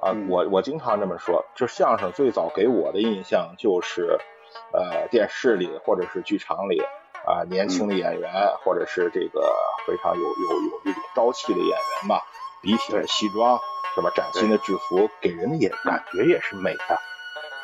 [0.00, 4.18] 啊，我我经常这么说，就相声最早给我的印象就是
[4.72, 6.80] 呃电视里或者是剧场里
[7.26, 8.30] 啊年轻的演员，
[8.64, 9.54] 或者是这个
[9.86, 12.24] 非常有有有这种朝气的演员吧，
[12.62, 13.60] 笔挺的西装
[13.94, 16.94] 是吧，崭新的制服，给人的也感觉也是美的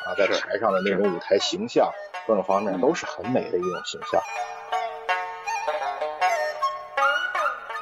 [0.05, 1.91] 啊，在台上的那种舞台形象，
[2.27, 4.21] 各种方面都是很美的一种形象。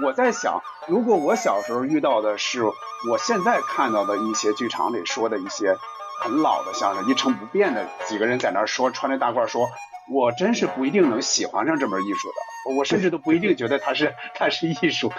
[0.03, 5.77] 我在想，如果我小时候遇到的是我现在看到的一些剧场里说的一些
[6.19, 9.69] 很老的相声，一成不变的几个人在那儿说，穿着大褂说，
[10.13, 15.09] 我真是不一定能喜欢上这门艺术的，我甚至都不一定觉得它是它是艺术。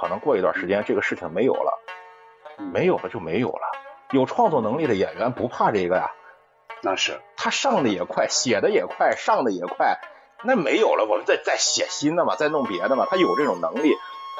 [0.00, 1.78] 可能过一段时间这个事情没有了，
[2.72, 3.60] 没有了就没有了。
[4.12, 6.10] 有创作能力的演员不怕这个呀，
[6.82, 9.98] 那是他上的也快，写的也快，上的也快。
[10.42, 13.06] 那没有了，我们再再写新的嘛，再弄别的嘛。
[13.10, 13.94] 他有这种能力，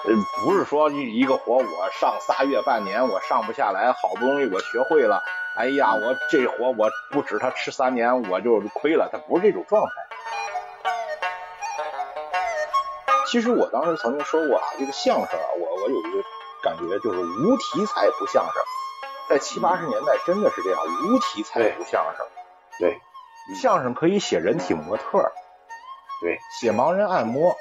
[0.06, 5.22] 呃，不是说一一个活我上仨月半年我上不下来，好不容易我学会了，
[5.56, 9.92] 哎呀，我这活我不止他吃三年我就亏了，他不是这种状态。
[13.26, 16.24] 其实我当时曾经说过啊，这个相声啊，我我有一个
[16.62, 18.54] 感觉就是无题材不相声，
[19.28, 22.26] 在七八十年代真的是这样，无题材不相声。
[22.78, 22.98] 对，
[23.54, 25.30] 相声可以写人体模特。
[26.20, 27.56] 对，写盲人按摩，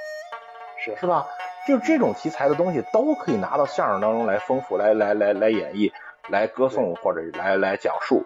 [0.83, 1.25] 是是吧？
[1.67, 5.91] 就这种题材的东西都可以拿到相声当中来丰富，来来来来演绎，
[6.29, 8.25] 来歌颂或者来来讲述。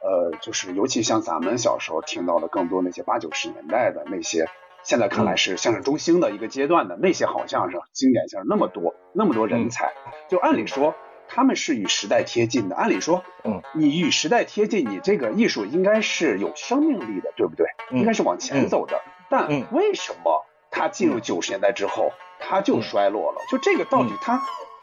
[0.00, 4.48] 呃，就是尤其像咱们小时候听到的更多那些八九十年代的那些，
[4.82, 9.92] 现在看来是相声中兴的一个阶段的那些好相声、经典相声那么多，那么多人才，
[10.28, 10.94] 就按理说。
[11.28, 17.66] 他们是与时代贴近的，按理说，嗯，你与时代贴近，你这个艺术应该是有生命力的，对不对？
[17.90, 19.00] 应该是往前走的。
[19.28, 23.38] 但为什么他进入九十年代之后，他就衰落了？
[23.50, 24.40] 就这个到底他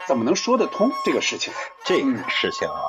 [0.07, 1.53] 怎么能说得通这个事情？
[1.85, 2.81] 这个事情啊，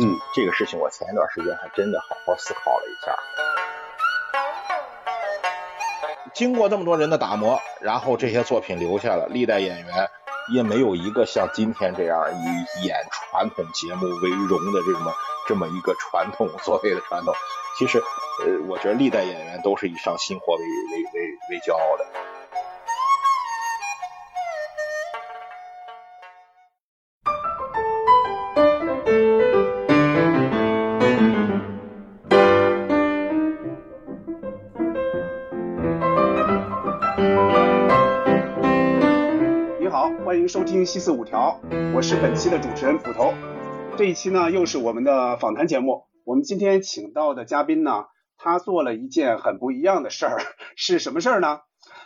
[0.00, 3.14] 嗯，这个事情我前一段时间还真的好好思考了一下。
[6.32, 10.10] 经过这么多人的打磨，然后这些作品留下了，历代演员。
[10.52, 15.14] 也没有一个像今天这样以演传统节目为荣的这么
[15.48, 17.34] 这么一个传统，所谓的传统。
[17.78, 22.33] 其实，呃，我觉得历代演员都是以上新货为为为为骄傲的。
[40.54, 41.60] 收听西四五条，
[41.96, 43.34] 我是本期的主持人捕头。
[43.98, 46.04] 这一期呢，又是我们的访谈节目。
[46.24, 48.04] 我们今天请到的嘉宾呢，
[48.36, 50.38] 他做了一件很不一样的事儿，
[50.78, 51.62] 是什么事儿呢？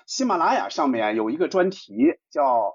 [0.07, 1.93] 喜马拉雅上面有一个专题，
[2.31, 2.75] 叫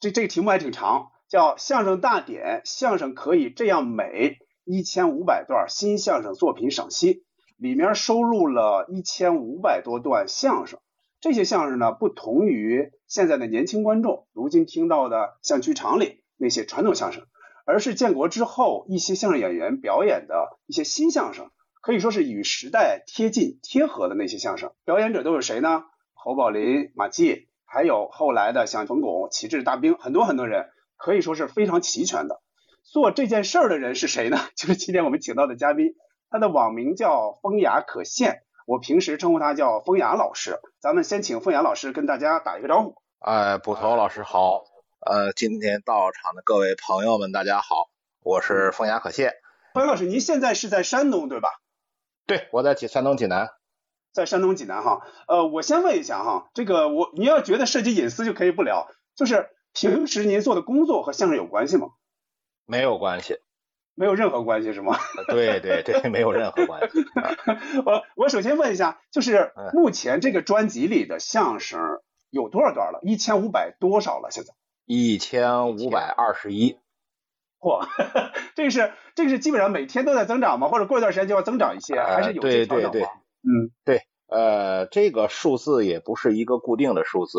[0.00, 7.22] 这这个题目还挺长，叫《相声大典》，相声可以这样美，一千五百段新相声作品赏析，
[7.56, 10.80] 里面收录了一千五百多段相声。
[11.24, 17.24] 这些相声呢，不同于现在的年轻观众如今听到的像剧场里那些传统相声，
[17.64, 24.72] 而是建国之后一些相声演员表演的一些新相声，可以说是与时代贴近贴合的那些相声。
[24.84, 25.84] 表演者都有谁呢？
[26.12, 30.66] 侯宝林、马季，还有后来的像冯巩、旗帜大兵，很多很多人，
[30.98, 32.42] 可以说是非常齐全的。
[32.82, 34.36] 做这件事儿的人是谁呢？
[34.56, 35.94] 就是今天我们请到的嘉宾，
[36.28, 38.42] 他的网名叫风雅可现。
[38.66, 42.96] 我平时称呼他叫风雅老师，咱们先请风雅老师跟大家打一个招呼。
[43.18, 44.64] 哎，捕头老师好，
[45.00, 47.90] 呃，今天到场的各位朋友们，大家好，
[48.22, 49.34] 我是风雅可谢。
[49.74, 51.48] 风雅老师，您现在是在山东对吧？
[52.26, 53.50] 对，我在济山东济南。
[54.12, 61.88] 在山东济南哈，呃，我先问一下哈，这个我您要觉得涉及隐私就可以不聊，就是平时您做的工作和相声有关系吗？
[62.64, 63.40] 没有关系。
[63.96, 64.96] 没有任何关系是吗？
[65.28, 67.04] 对对对，没有任何关系。
[67.86, 71.80] 我我首先问一下，就是目前这个专辑里的相声
[72.30, 73.00] 有多少段了？
[73.02, 74.30] 一千五百多少了？
[74.30, 74.52] 现在
[74.84, 76.78] 一千五百二十一。
[77.60, 77.86] 嚯，
[78.54, 80.68] 这个是这个是基本上每天都在增长吗？
[80.68, 83.08] 或者过一段时间就要增长一些，还是有些调整吗？
[83.42, 87.38] 嗯，对，呃，这个数字也不是一个固定的数字，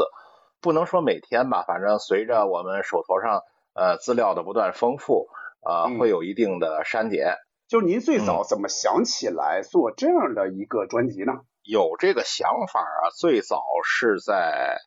[0.62, 3.42] 不能说每天吧，反正随着我们手头上
[3.74, 5.28] 呃资料的不断丰富。
[5.66, 7.36] 啊，会有一定的删减。
[7.68, 11.34] 就是您最早怎么想起来做这样的一个专辑呢？
[11.64, 14.78] 有这个想法啊，最早是在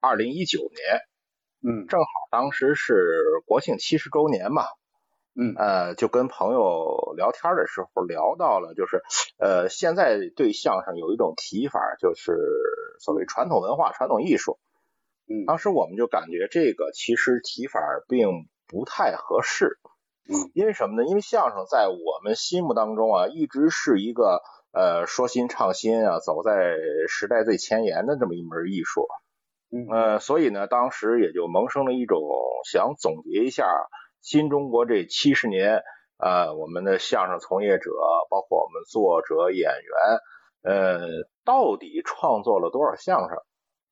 [0.00, 1.00] 二零一九年，
[1.60, 4.62] 嗯，正好当时是国庆七十周年嘛，
[5.34, 9.02] 嗯，呃，就跟朋友聊天的时候聊到了，就是
[9.38, 12.38] 呃，现在对相声有一种提法，就是
[13.00, 14.60] 所谓传统文化、传统艺术，
[15.28, 18.28] 嗯当时我们就感觉这个其实提法并
[18.68, 19.80] 不太合适。
[20.26, 21.06] 嗯，因为什么呢？
[21.06, 24.40] 因为相声在我们心目当中啊，一直是一个
[24.72, 26.76] 呃说新唱新啊，走在
[27.08, 29.06] 时代最前沿的这么一门艺术。
[29.70, 32.22] 嗯呃，所以呢，当时也就萌生了一种
[32.64, 33.66] 想总结一下
[34.22, 35.82] 新中国这七十年，
[36.16, 37.90] 呃，我们的相声从业者，
[38.30, 41.00] 包括我们作者、演员，呃，
[41.44, 43.36] 到底创作了多少相声，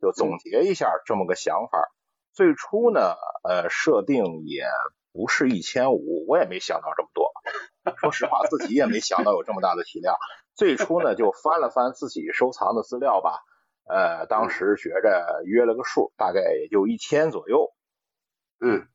[0.01, 1.91] 就总结一下这么个想法。
[2.33, 4.65] 最初呢，呃，设定也
[5.13, 7.31] 不是一千五，我也没想到这么多。
[7.99, 10.17] 说实话，自己也没想到有这么大的体量。
[10.55, 13.41] 最初呢，就翻了翻自己收藏的资料吧。
[13.85, 17.73] 呃，当时觉着约了个数，大概也就一千左右，
[18.61, 18.87] 嗯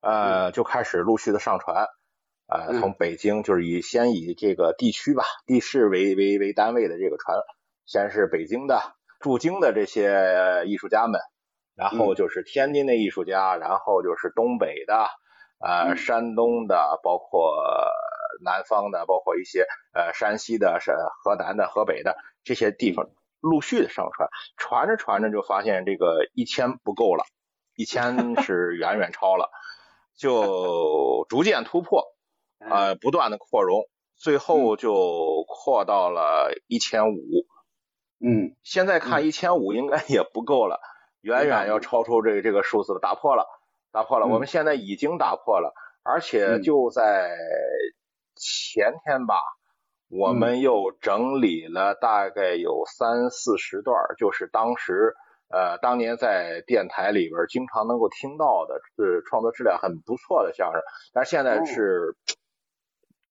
[0.00, 1.88] 呃，就开始陆续的上传，
[2.46, 7.36] 呃，嗯从北京就是以先以这个地区吧，地市为为为单位的这个传，
[7.84, 8.80] 先是北京的
[9.20, 11.20] 驻京的这些艺术家们，
[11.74, 15.06] 然后嗯就是天津的艺术家，然后就是东北的，
[15.58, 17.56] 呃，嗯山东的，包括
[18.42, 20.92] 南方的，包括一些呃山西的、是
[21.22, 23.06] 河南的、河北的这些地方
[23.40, 27.24] 陆续的上传，传着传着就发现这个一千不够了，
[27.74, 29.50] 一千 是远远超了，
[30.16, 32.04] 就逐渐突破，
[32.58, 33.84] 呃，不断的扩容，
[34.16, 37.18] 最后就扩到了一千五。
[38.26, 40.80] 嗯现在看一千五应该也不够了，
[41.20, 43.46] 远远要超出这个这个数字了，打破了，
[43.94, 44.26] 打破了。
[44.26, 47.30] 嗯我们现在已经打破了，而且嗯就在
[48.34, 49.36] 前天吧，
[50.10, 55.14] 我嗯们又整理了大概有三四十段儿，就是当时
[55.48, 60.82] 呃当年在电台里边经常能够听到的，是创作质量很不错的相声，
[61.12, 62.16] 但是现在哦是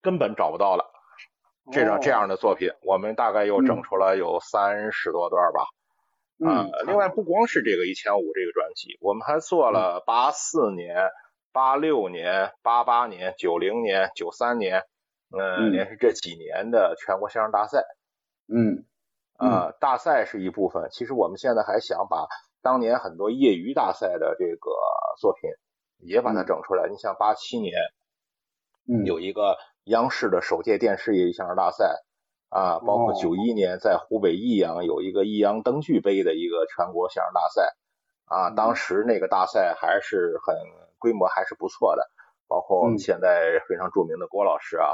[0.02, 0.90] 根本找不到了。
[1.72, 5.64] 这种这样的作品，我们大概又整出了有三十多段吧。
[6.46, 11.10] 嗯呃，另外不光是这个一千五这个专辑，我们还做了八四年、
[11.52, 14.84] 八六年、八八年、九零年、九三年，
[15.32, 17.84] 呃，嗯连续这几年的全国相声大赛。
[18.48, 18.86] 嗯
[19.40, 22.28] 呃，大赛是一部分，其实我们现在还想把
[22.62, 24.72] 当年很多业余大赛的这个
[25.20, 25.50] 作品
[25.98, 26.88] 也把它整出来。
[26.90, 27.74] 你像八七年
[28.88, 32.04] 嗯有一个央视的首届电视业余相声大赛
[32.54, 37.76] 啊，包括哦九一年在湖北益阳有一个益阳灯具杯的一个全国相声大赛
[38.26, 40.56] 啊，嗯当时那个大赛还是很
[41.00, 42.08] 规模还是不错的，
[42.48, 44.94] 包括我们嗯现在非常著名的郭老师啊，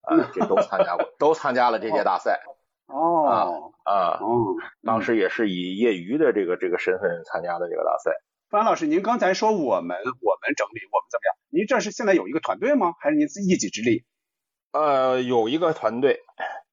[0.00, 2.40] 啊，这都参加过， 都参加了这届大赛
[2.86, 8.12] 哦啊，哦，当时也是以业余的这个这个身份参加的这个大赛。
[8.48, 11.36] 范老师，您刚才说我们我们整理我们怎么样？
[11.50, 12.94] 您这是现在有一个团队吗？
[13.00, 14.04] 还是您自一己之力？
[14.72, 16.20] 呃，有一个团队，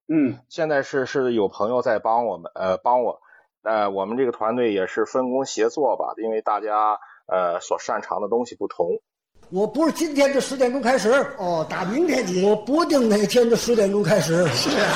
[0.10, 3.20] 嗯现在是是有朋友在帮我们，呃，帮我，
[3.62, 9.02] 呃，我们这个团队也是分工协作吧，因为大家呃所擅长的东西不同。
[9.52, 14.46] 我不是今天的十点钟开始，哦，打明天起，我不定哪天的十点钟开始。
[14.48, 14.88] 是啊。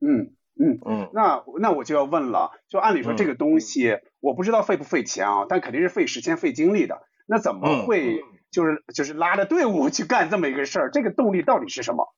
[0.00, 7.02] 嗯嗯，嗯，那那我就要问了，就按理说嗯这个东西，我不知道费不费钱啊，但肯定是费时间费精力的。
[7.30, 10.90] 那怎么嗯会就是就是拉着队伍去干这么一个事儿？
[10.90, 12.12] 这个动力到底是什么？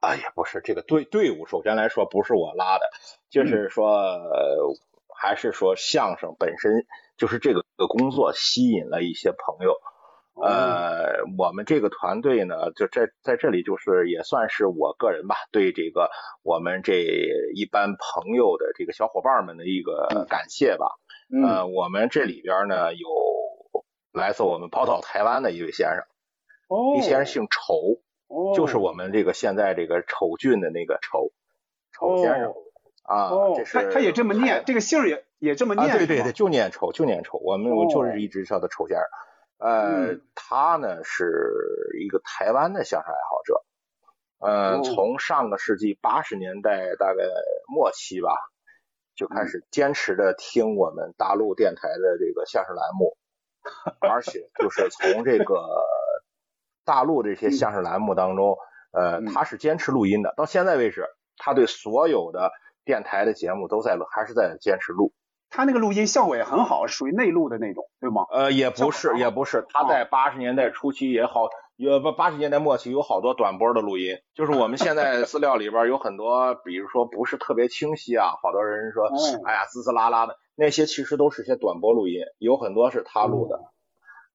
[0.00, 2.84] 哎呀，不是这个队队伍，首先来说不是我拉的，
[3.30, 4.76] 就是说，呃，
[5.18, 9.74] 还是说相声本身就是这个工作吸引了一些朋友。
[10.42, 16.10] 呃，我们这个团队呢，就在在这里就是也算是我个人吧，对这个
[16.42, 17.02] 我们这
[17.54, 20.86] 一般朋友的这个小伙伴们的一个感谢吧。
[21.32, 23.08] 嗯呃，我们这里边呢有
[24.12, 26.04] 来自我们宝岛台湾的一位先生，
[26.68, 31.32] 哦，一先生姓丑，哦就是我们这个现在这个丑俊的那个丑
[31.92, 32.54] 丑先生
[33.02, 39.06] 啊，哦这，是他他也这么念，这个姓儿也也这么啊，念，对对对，就念丑，就念丑，我们我就是一直叫他丑先生。
[39.58, 43.64] 呃，嗯他呢是一个台湾的相声爱好者，
[44.38, 47.22] 呃，哦从上个世纪八十年代大概
[47.68, 48.30] 末期吧，
[49.14, 53.18] 就开嗯始坚持的听我们大陆电台的这个相声栏目，
[54.00, 55.56] 而且就是从这个
[56.84, 58.56] 大陆这些相声栏目当中，
[58.92, 62.50] 呃，嗯他是坚持录音的，到现在为止，他对所有的
[62.84, 65.12] 电台的节目都在录，还是在坚持录。
[65.52, 68.24] 他那个录音效果也很好，属于内录的那种，对吗？
[68.30, 71.48] 呃，也不是，也不是，他在八十年代初期也好，
[71.80, 83.58] 有八八十年代末期有好多短波的录音，就是我们现在资料里边有很多，比如说不是特别清晰啊，好多人说，哦哎呀滋滋啦啦的，那些其实都是些短波录音，有很多是他录的。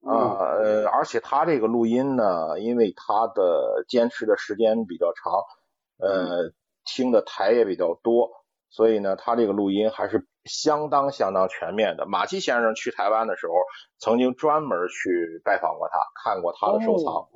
[0.04, 5.32] 嗯啊呃，而且他这个录音呢，因为他的坚持的时间比较长，
[5.98, 6.52] 呃，
[6.84, 8.30] 听的台也比较多，
[8.70, 12.06] 所以呢，他这个录音还是相当相当全面的。
[12.06, 13.52] 马季先生去台湾的时候，
[13.98, 17.28] 曾经专门去拜访过他，看过他的收藏。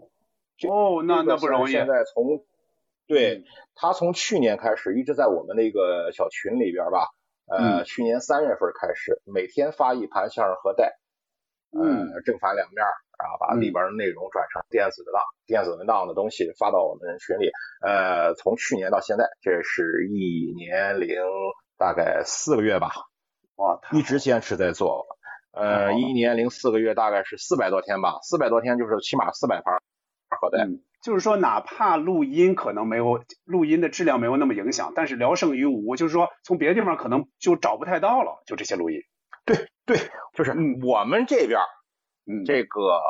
[0.70, 1.72] 哦，那那不容易。
[1.72, 2.44] 现在从
[3.06, 7.08] 对他从去年开始一直在我们那个小群里边吧，
[7.46, 10.96] 呃，去年三月份开始每天发一盘相声盒带，
[11.72, 12.84] 呃，正反两面。
[13.20, 17.50] 然后把里边的内容转成电子的档、电子文档的东西发到我们群里。
[17.84, 21.20] 呃，从去年到现在，这是一年零
[21.80, 22.92] 大概四个月吧。
[23.56, 25.06] 哇，一直坚持在做。
[25.52, 28.18] 呃，一年零四个月，大概是四百多天吧。
[28.22, 29.80] 四百多天就是起码四百盘
[30.28, 30.68] 好的。
[31.02, 35.96] 就是说，哪怕录音可能没有录音的质量没有那么影响，但是聊胜于无。
[35.96, 39.00] 就是说，从别的地方可能就找不太到了，就这些录音。
[39.46, 39.56] 对
[39.86, 39.96] 对，
[40.34, 41.58] 就是我们这边。
[42.46, 43.00] 这个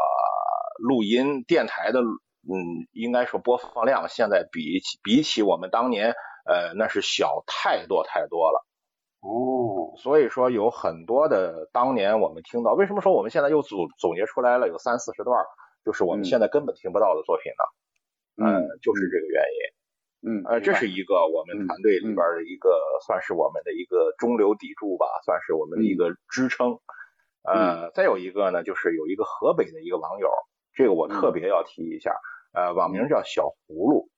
[0.78, 8.64] 录音电台的，嗯，应该说播放量现在比起比起我们当年，呃，那是小太多太多了。
[9.20, 15.44] 哦，所以说有很多的当年我们听到，为什么说我们现在又总总结出来了有三四十段，
[15.84, 17.64] 就是我们现在根本听不到的作品呢？
[18.42, 19.60] 嗯，就是这个原因。
[20.22, 26.78] 嗯，呃，这是一个我们团队里边的一个，算是我们的一个中流砥柱吧，算是我们的一个支撑。
[27.42, 30.28] 呃，再有一个呢，就是有一个河北的一个网友，
[30.74, 32.14] 这个我特别要提一下，
[32.52, 34.10] 呃，网名叫小葫芦，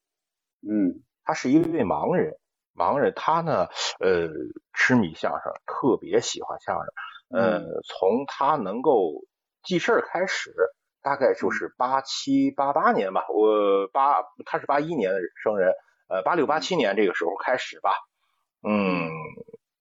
[0.61, 2.37] 嗯，他是一位盲人，
[2.75, 3.67] 盲人他呢，
[3.99, 4.29] 呃，
[4.73, 6.85] 痴迷相声，特别喜欢相声，
[7.29, 9.23] 呃，从他能够
[9.63, 10.53] 记事儿开始，
[11.01, 15.73] 大概就是八七八八年吧，我八他是八一年的生人，
[16.07, 17.91] 呃，八六八七年这个时候开始吧，
[18.61, 19.09] 嗯，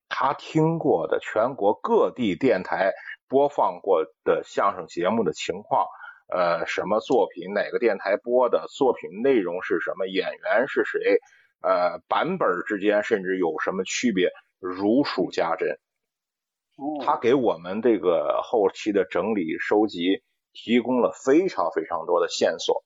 [0.09, 2.93] 他听过的全国各地电台。
[3.29, 5.87] 播放过的相声节目的情况，
[6.35, 11.19] 呃，什么作品，哪个电台播的作品内容是什么，演员是谁，
[11.61, 15.79] 呃，版本之间甚至有什么区别，如数家珍。
[17.05, 20.23] 他给我们这个后期的整理收集
[20.53, 22.83] 提供了非常非常多的线索。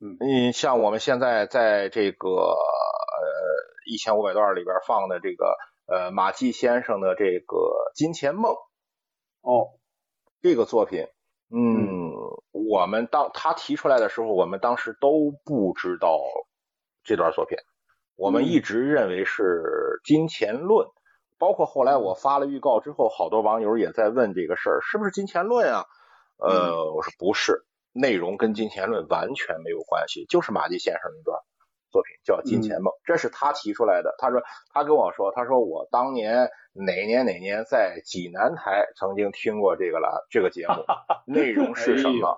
[0.00, 2.56] 嗯，像我们现在在这个呃
[3.86, 5.54] 一千五百段里边放的这个
[5.86, 7.56] 呃马季先生的这个
[7.94, 8.52] 《金钱梦》。
[9.42, 9.76] 哦。
[10.42, 11.08] 这个作品，
[11.50, 11.95] 嗯，
[12.52, 16.20] 我们当他提出来的时候，我们当时都不知道
[17.04, 17.58] 这段作品，
[18.16, 20.86] 我们一直认为是《金钱论》，
[21.38, 25.84] 包括后来我发了预告之后，好多网友也在问这个事儿，是不是《金钱论》啊？
[26.38, 31.40] 呃，我说不是，内容跟《金钱论》完全没有关系，就是马季先生那段。
[31.96, 34.14] 作品叫《金钱梦》，这是他提出来的。
[34.18, 40.74] 他说，他跟我说，他说我当年哪年哪年在济南台曾经听过这个了，这个节目
[41.24, 42.36] 内容是什么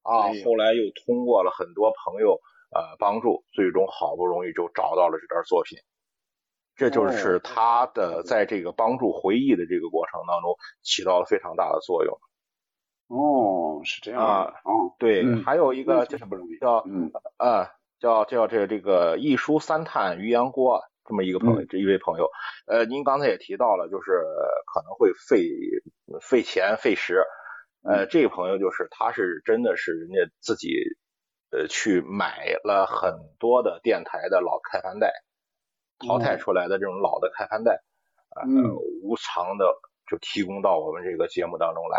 [0.00, 0.32] 啊？
[0.42, 5.76] 后来又通过了很多朋友呃帮助，最终好不容易就找到了这段作品。
[6.76, 12.18] 这就是他的在这个帮助回忆的这个过程当中起到了非常大的作用。
[13.08, 14.54] 哦，是这样啊。
[14.64, 17.68] 哦，对，还有一个就是不容易叫嗯啊。
[18.00, 22.30] 叫叫这这个一书三叹于阳郭这么一个朋友，这一位朋友，
[22.66, 24.10] 呃，您刚才也提到了，就是
[24.72, 25.50] 可能会费
[26.22, 27.22] 费钱费时，
[27.82, 30.72] 呃，这个朋友就是他是真的是人家自己
[31.50, 35.12] 呃去买了很多的电台的老开盘带，
[36.06, 37.82] 淘汰出来的这种老的开盘带，
[38.34, 38.42] 呃，
[39.02, 39.66] 无偿的
[40.10, 41.98] 就提供到我们这个节目当中来，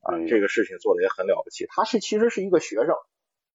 [0.00, 1.66] 啊，这个事情做的也很了不起。
[1.68, 2.94] 他是其实是一个学生，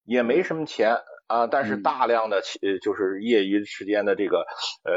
[0.10, 0.98] 也没什么钱。
[1.28, 4.40] 啊，但是大量的呃，就是业余时间的这个
[4.84, 4.96] 呃，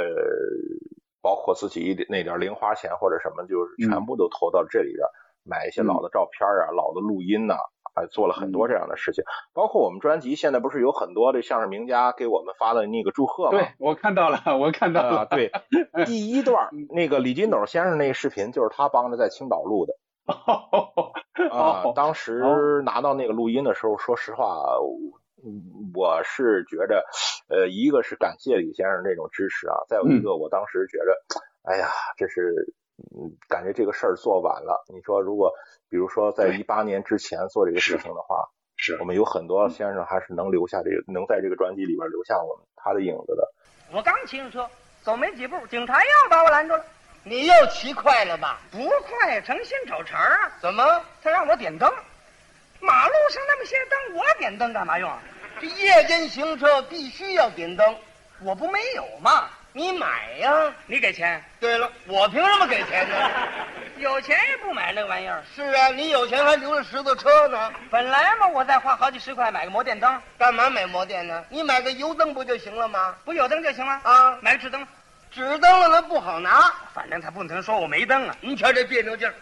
[1.20, 5.06] 包括自己一点那点零花钱或者什么，就是全部都投到这里边，
[5.44, 7.56] 买一些老的照片啊、老的录音呐，
[7.94, 9.22] 还做了很多这样的事情。
[9.52, 13.58] 包括我们专辑现在不是有很多的相声名家给我们发的那个祝贺吗？
[13.60, 15.26] 对，我看到了，我看到了。
[15.26, 15.52] 对，
[16.06, 19.92] 第一段那个李金斗先生那个视频，就是他帮着在青岛录的。
[21.50, 24.62] 啊，当时拿到那个录音的时候，说实话。
[25.44, 27.04] 嗯，我是觉着，
[27.48, 31.18] 呃，一个是感谢李先生这种支持啊，再有一个，我当时觉着，
[31.64, 32.54] 哎呀，这是，
[33.10, 34.84] 嗯，感觉这个事儿做晚了。
[34.94, 35.52] 你说，如果
[35.90, 43.52] 比如说在一八年之前做这个事情的话，是我们有很多先生还是能留下这个，能在这个专辑里边留下我们他的影子的。
[43.92, 44.64] 我刚骑上车，
[45.02, 46.84] 走没几步，警察又把我拦住了。
[47.24, 48.58] 你又骑快了吧？
[48.70, 50.50] 不快，成心找茬啊。
[50.60, 51.04] 怎么？
[51.22, 51.92] 他让我点灯。
[52.80, 55.10] 马路上那么些灯，我点灯干嘛用？
[55.60, 57.96] 这夜间行车必须要点灯，
[58.40, 59.48] 我不没有吗？
[59.74, 61.42] 你买呀，你给钱。
[61.60, 63.30] 对了，我凭什么给钱呢？
[63.98, 65.42] 有钱也不买那玩意儿。
[65.54, 71.44] 是啊，你有钱还留着十字车呢，本来嘛，我再花好几十块买个摩电灯，干嘛买摩电呢？
[71.48, 73.14] 你买个油灯不就行了吗？
[73.24, 74.00] 不有灯就行了。
[74.02, 74.84] 啊，买个纸灯，
[75.34, 78.36] 纸灯了它不好拿，反正他不能说我没灯啊。
[78.40, 79.34] 您瞧这别扭劲儿。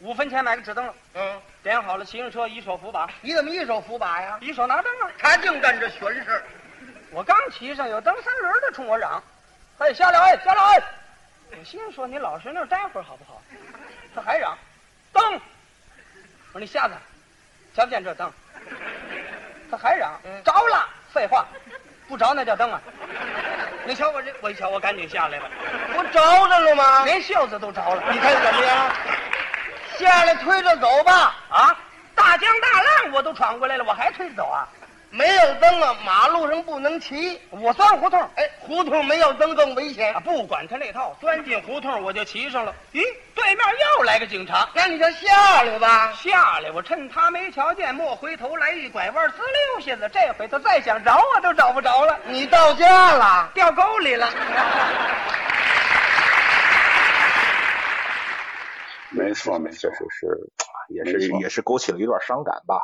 [0.00, 4.38] 五分钱买个纸灯笼，嗯，点好了，骑上车一手扶把，你怎么一手扶把呀？
[4.40, 5.10] 一手拿灯啊。
[5.18, 6.44] 他净干这玄事儿。
[7.10, 9.22] 我刚骑上，有蹬三轮的冲我嚷
[9.78, 10.62] ：“嘿，下来，哎，下来！”
[11.52, 13.42] 哎，我心说你老实那儿待会儿好不好？
[14.14, 14.56] 他还嚷
[15.12, 15.34] ：“灯！”
[16.52, 16.94] 我说你瞎子，
[17.74, 18.32] 瞧不见这灯？
[19.70, 21.46] 他还嚷：“着了！”废话，
[22.06, 22.80] 不着那叫灯啊！
[23.88, 25.44] 你瞧我这，我一瞧我赶紧下来了，
[25.94, 27.06] 不着着了吗？
[27.06, 28.02] 连袖子都着了。
[28.12, 28.90] 你看怎么样？
[29.98, 31.34] 下来推着走吧。
[31.48, 31.74] 啊，
[32.14, 34.68] 大江大浪我都闯过来了，我还推着走啊？
[35.10, 37.40] 没有灯啊，马路上不能骑。
[37.50, 40.20] 我钻胡同，哎，胡同没有灯更危险啊，。
[40.20, 42.74] 不管他那套，钻进胡同我就骑上了。
[42.92, 43.02] 咦，
[43.34, 43.58] 对面
[43.96, 44.68] 又来个警察。
[44.74, 46.12] 那你就下来吧。
[46.12, 50.10] 下来，我趁他没瞧见，莫回头来一拐弯，滋溜下子。
[50.12, 53.50] 这回他再想找我都找不着了，你到家了。
[53.54, 54.28] 掉沟里了。
[59.10, 60.28] 没错没错就，是，
[60.90, 62.78] 也是也是勾起了一段伤感吧。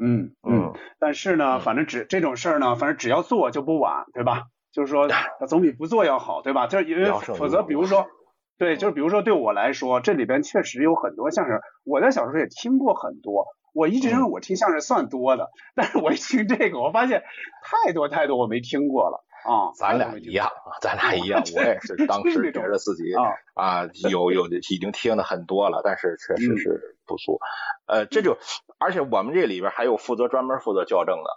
[0.00, 0.72] 嗯嗯。
[0.98, 4.44] 但是呢，嗯反正只这种事儿呢，反正只要做就不晚，对吧？
[4.72, 5.08] 就是说，
[5.48, 6.66] 总比不做要好，对吧？
[6.66, 8.06] 就是因为否则，比如说，
[8.58, 13.46] 对，就是比如说对我来说，这里边确实有很多相声，我在小时候也听过很多。
[13.72, 17.22] 我一直认为我听相声算多的，但是我一听这个，我发现
[17.62, 19.72] 太多太多我没听过了啊。
[19.74, 27.38] 咱俩一样，咱俩一样，我也是当时觉得自己啊啊有有的已经听的很多了，但是确实是不足。
[27.86, 28.38] 呃，这就
[28.78, 31.30] 而且我们这里边还有负责专门负责校正的，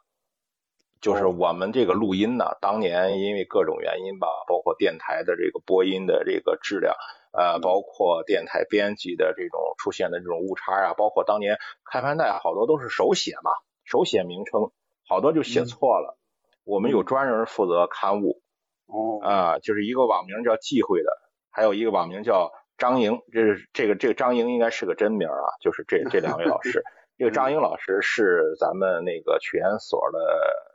[1.01, 6.95] 就是我们这个录音呢，当年因为各种原因吧，包括电台的这个播音的这个质量。
[7.35, 13.49] 呃，包括电台编辑的这种出现的这种误差啊，包括当年开盘带好多都是手写嘛，
[13.85, 14.69] 手写名称，
[15.07, 16.15] 好多就写错了。
[16.63, 18.41] 我们有专人负责刊物，
[18.85, 21.09] 哦啊，就是一个网名叫忌讳的，
[21.51, 26.83] 还有一个网名叫张莹，这是这个这个张莹应该是个真名啊，就是这 这两位老师。
[27.15, 30.19] 这个张莹老师是咱们那个曲研所的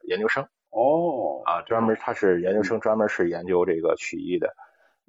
[0.04, 4.54] 研究生哦啊，专门他是研究生，专门是研究这个曲艺的。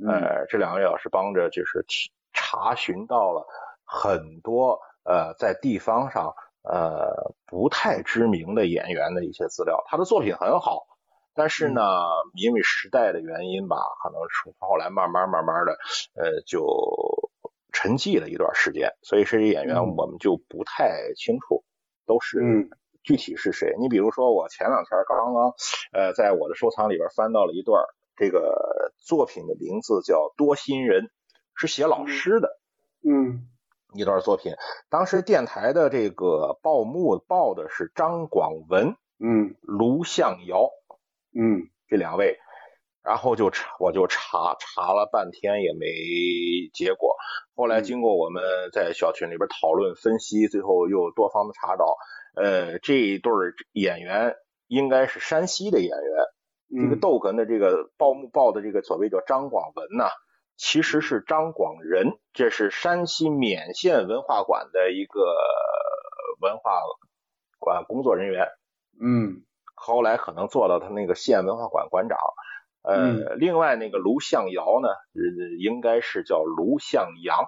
[0.04, 3.46] 嗯呃，这两位老师帮着就是提查询到了
[3.86, 10.88] 很多呃在地方上呃不太知名的演员的一些资料，他的作品很好，
[11.34, 11.82] 但是呢，
[12.36, 15.78] 因为时代的原因吧，可能是后来慢慢慢慢的
[16.16, 17.32] 呃就
[17.72, 19.96] 沉寂了一段时间，所以这些演员嗯。
[19.96, 21.64] 我们就不太清楚
[22.06, 22.70] 都是嗯。
[23.02, 23.76] 具体是谁。
[23.80, 25.54] 你比如说我前两天刚刚
[25.94, 27.84] 呃在我的收藏里边翻到了一段。
[28.22, 31.06] 这个作品的名字叫《多心人》，
[31.56, 32.60] 是写老师的。
[33.02, 33.48] 嗯
[33.94, 34.54] 一段作品。
[34.90, 40.70] 当时电台的这个报幕报的是张广文、嗯卢向尧
[41.34, 42.38] 嗯这两位，
[43.04, 45.88] 然后就查我就查查了半天也没
[46.74, 47.16] 结果。
[47.56, 51.96] 后来经过我们在小群里边讨论分析，最后又多方的查找，
[52.36, 53.32] 呃，这一对
[53.74, 54.36] 演员
[54.68, 56.26] 应该是山西的演员。
[56.72, 60.06] 这个窦哏的这个报幕报的这个所谓叫张广文呐、
[60.60, 65.22] 其实是张广仁，这是山西勉县文化馆的一个
[66.42, 66.82] 文化
[67.58, 68.50] 馆工作人员，
[69.02, 72.18] 嗯后来可能做到他那个县文化馆馆长。
[72.82, 77.46] 呃，另外那个卢向尧呢，呃应该是叫卢向阳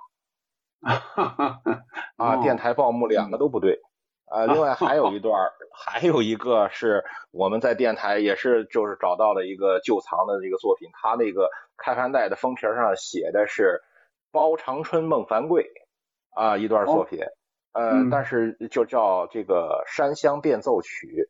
[2.16, 3.82] 啊，电台报幕两个都不对。
[4.32, 13.82] 啊，另外还有一段， 还有一个是我们在电台也是就是找到了一个旧藏的这个作品，他那个开盘带的封皮上写的是
[14.32, 15.70] 包长春孟凡贵
[16.34, 17.20] 啊一段作品，
[17.74, 21.30] 呃，但是就叫这个山乡变奏曲。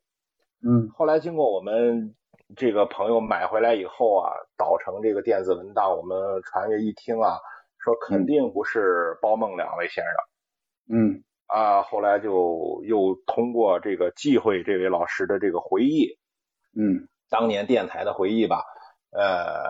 [0.64, 2.14] 嗯，后来经过我们
[2.54, 7.40] 这个朋友买回来以后啊，导成这个电子文档，我们传阅一听啊，
[7.78, 10.14] 说肯定不是包孟两位先生。
[10.96, 11.24] 嗯。
[11.52, 16.16] 啊，后来就又通过这个忌讳这位老师的这个回忆，
[16.74, 18.64] 嗯，当年电台的回忆吧，
[19.10, 19.60] 呃，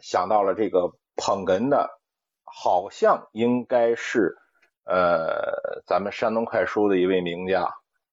[0.00, 1.90] 想到了这个捧哏的，
[2.44, 4.36] 好像应该是
[4.84, 7.68] 呃咱们山东快书的一位名家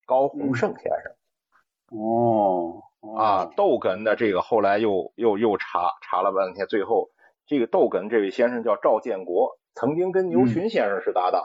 [0.08, 2.00] 高洪胜先生。
[2.00, 7.12] 哦，哦啊，逗哏的这个后来又又又查查了半天，最后
[7.46, 11.44] 这个逗哏这位先生叫赵建国，曾经跟牛群先生是搭档。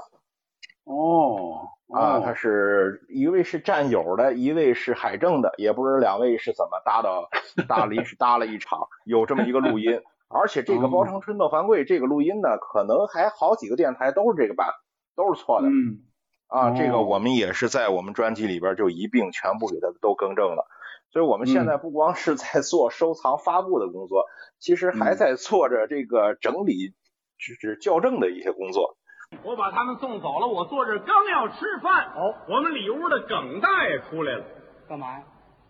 [0.90, 7.29] 哦，啊，他是一位是战友的，一位是海政的，也不知道两位是怎么搭到
[7.68, 10.03] 搭了一搭了一场，有这么一个录音。
[10.29, 14.68] 而且这个包长春窦凡贵这个录音呢，可能还好几个电台都是这个版，
[15.14, 15.68] 都是错的。
[15.68, 16.03] 嗯，
[16.48, 20.66] 啊，这个我们也是在我们专辑里边就一并全部给它都更正了。
[21.12, 24.24] 所以我们现在不光是在做收藏发布的工作，
[24.59, 26.94] 其实还在做着这个整理、
[27.38, 28.96] 就是校正的一些工作。
[29.45, 34.45] 我把他们送走了，我坐这刚要吃饭，哦，我们里屋的耿大爷出来了。
[34.88, 35.23] 干嘛呀？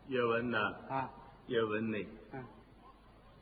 [0.09, 0.59] 叶文呢？
[0.89, 1.11] 啊，
[1.47, 1.99] 叶文呢？
[2.33, 2.43] 嗯，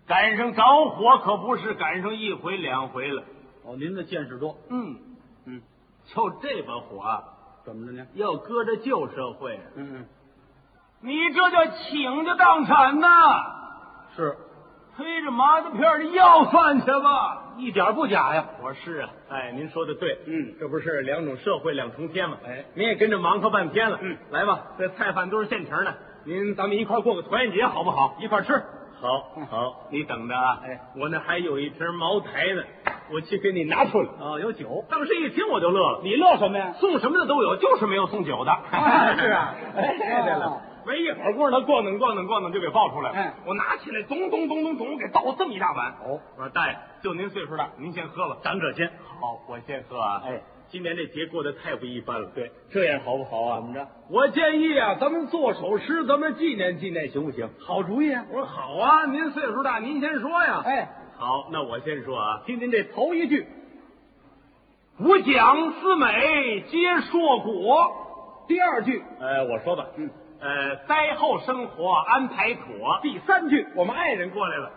[0.08, 3.22] 赶上着火可不是赶上一回两回了。
[3.64, 4.58] 哦，您的见识多。
[4.70, 4.98] 嗯
[5.44, 5.62] 嗯，
[6.06, 7.22] 就这把火啊，
[7.64, 8.04] 怎么着呢？
[8.14, 10.06] 要搁着旧社会，嗯嗯，
[11.00, 13.06] 你这叫倾家荡产呐！
[14.16, 14.36] 是，
[14.98, 17.44] 推着麻子片儿的要饭去吧。
[17.56, 18.44] 一点不假呀。
[18.60, 22.36] 我说是啊，哎，您说的对，嗯这不是两种社会两重天吗？
[22.44, 28.16] 哎您也跟着忙活半天了，嗯，来吧，这菜饭都是现成的，您咱们一块过个团圆节好不好？
[28.18, 28.60] 一块吃。
[29.00, 32.62] 好，好，你等着啊，哎，我那还有一瓶茅台呢，
[33.12, 34.08] 我去给你拿出来。
[34.18, 34.84] 哦，有酒。
[34.90, 36.72] 当时一听我就乐了，你乐什么呀？
[36.80, 38.50] 送什么的都有，就是没有送酒的。
[39.16, 43.16] 是啊 哎，对了，没一会儿功夫，他咣当咣当咣当就给抱出来了。
[43.18, 45.92] 嗯我拿起来，咚咚咚咚咚，我给倒这么一大碗。
[46.02, 48.88] 哦，我说大爷，就您岁数大，您先喝吧，长者先。
[49.20, 50.22] 好，我先喝啊。
[50.24, 52.30] 哎，今年这节过得太不一般了。
[52.34, 53.56] 对，这样好不好啊？
[53.60, 53.86] 怎么着？
[54.08, 57.50] 我建议啊，咱们做首诗，咱们纪念纪念，行不行？
[57.60, 58.24] 好主意啊。
[58.30, 60.62] 我说好啊，您岁数大，您先说呀。
[60.64, 63.46] 哎，好，那我先说啊，听您这头一句
[65.00, 67.92] ：“五讲四美，皆硕果。”
[68.48, 70.08] 第二句，呃，我说吧，嗯，
[70.40, 73.00] 呃，灾后生活安排妥。
[73.02, 74.70] 第三句，我们爱人过来了，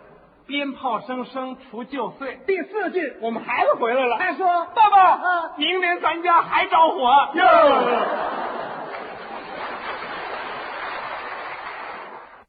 [0.44, 2.40] 鞭炮声声除旧岁。
[2.46, 7.44] 第四句，我们孩子回来了，他说爸爸，啊明年咱家还着火哟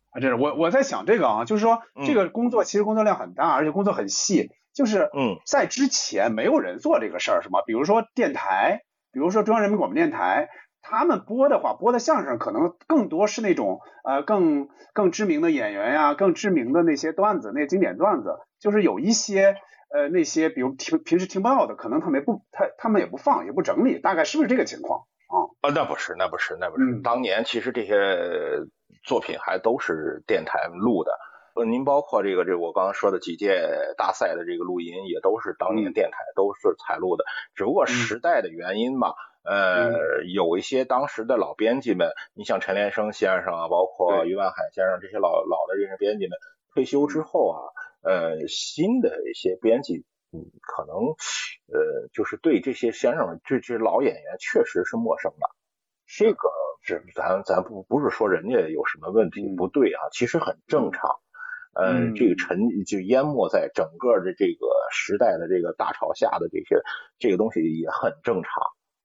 [0.10, 7.60] 啊，这是我我在想这个啊，就是说嗯这个工作其实工作量很大，而且工作很细，就是嗯在之前没有人做这个事儿，是吗？
[7.68, 10.50] 比如说电台，比如说中央人民广播电台，
[10.84, 19.56] 他们播的话，播的相声可能更多是那种呃更更知名的演员呀、更知名的那些段子，那些经典段子，就是有一些
[19.92, 25.06] 呃那些比如听平时听不到的，可能他们也不他他们也不放，也不整理，大概是不是这个情况？
[25.28, 26.84] 啊，啊那不是，那不是，那不是。
[26.84, 27.96] 嗯当年其实这些
[29.04, 31.12] 作品还都是电台录的。
[31.56, 37.26] 呃，您包括这个这我刚刚说的几届大赛的这个录音，也都是当年嗯电台都是采录的。
[37.56, 39.14] 只不过时代的原因嘛，
[39.44, 46.38] 呃，有一些当时的老编辑们，你像陈连生先生啊，包括于万海先生这些老老的这些编辑们
[46.74, 47.60] 退休之后啊，
[48.02, 50.06] 呃，新的一些编辑。
[50.36, 50.96] 嗯，可能，
[51.70, 55.46] 呃，就是对这些先生们，这这老演员确实是陌生的。
[56.08, 56.50] 这个
[56.82, 61.12] 是咱咱不不是说人家有什么问题嗯不对啊，其实很正常。
[61.76, 66.82] 呃，嗯这个沉就淹没在整个的这个时代的这个大潮下的这些
[67.20, 68.52] 这个东西也很正常。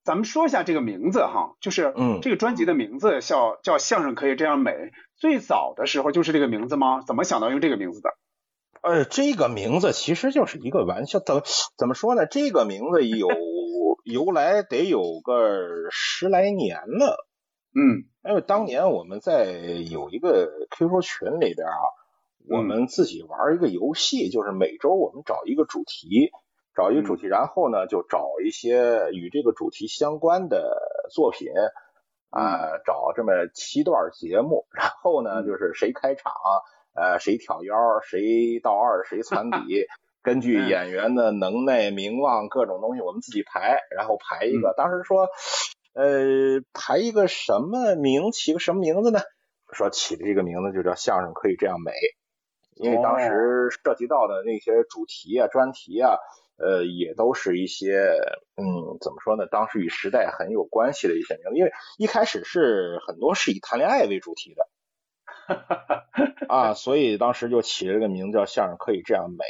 [0.08, 4.72] 咱们说一下这个名字哈，就是嗯这个专辑的名字叫叫相声可以这样美。
[5.16, 7.02] 最早的时候就是这个名字吗？
[7.06, 8.08] 怎么想到用这个名字的？
[8.80, 11.42] 呃，这个名字其实就是一个玩笑，怎
[11.76, 12.24] 怎么说呢？
[12.24, 13.28] 这个名字有
[14.02, 17.26] 由来得有个十来年了。
[17.74, 19.44] 嗯因为当年我们在
[19.90, 21.76] 有一个 QQ 群里边啊，
[22.48, 26.30] 我们自己玩一个游戏，就是每周我们找一个主题，
[26.78, 30.78] 找一个主题，然后呢就找一些与这个主题相关的
[31.10, 31.48] 作品，
[32.30, 36.32] 啊、找这么七段节目，然后呢就是谁开场，
[36.94, 37.74] 呃谁挑腰，
[38.08, 39.86] 谁到二，谁攒 底。
[40.22, 44.74] 根据演员的能耐、名望各种东西，我们自己排，然后排一个。
[44.76, 45.28] 当时说，
[45.94, 49.20] 呃，排一个什么名，起个什么名字呢？
[49.72, 51.92] 说起的这个名字就叫相声可以这样美，
[52.76, 56.16] 因为当时涉及到的那些主题啊、专题啊，
[56.58, 57.98] 呃，也都是一些
[58.56, 59.46] 嗯，怎么说呢？
[59.46, 64.68] 当时与时代很有关系的一些名字，因为一开始是很多是以谈恋爱为主题的
[66.48, 69.44] 啊，所以当时就起了个名字叫相声可以这样美。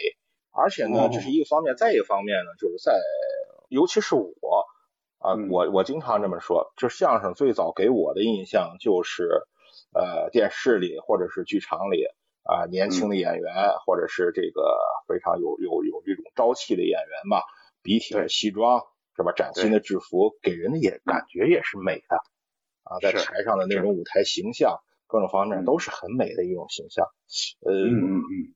[0.51, 2.99] 而且呢，这是一个方面，再一个方面呢，就是在，
[3.69, 4.67] 尤其是我
[5.19, 9.45] 啊，嗯我我经常这么说，就相声最早给我的印象就是，
[9.95, 12.07] 呃，电视里或者是剧场里
[12.49, 13.53] 啊，年轻的演员，
[13.85, 14.75] 或者是这个
[15.07, 17.43] 非常有有有这种朝气的演员吧，
[17.83, 18.81] 笔挺的西装
[19.15, 22.17] 是吧，崭新的制服，给人的也感觉也是美的
[22.85, 25.65] 啊，在台上的那种舞台形象，各种方面嗯。
[25.67, 27.05] 都是很美的一种形象，
[27.61, 28.55] 呃，嗯嗯嗯。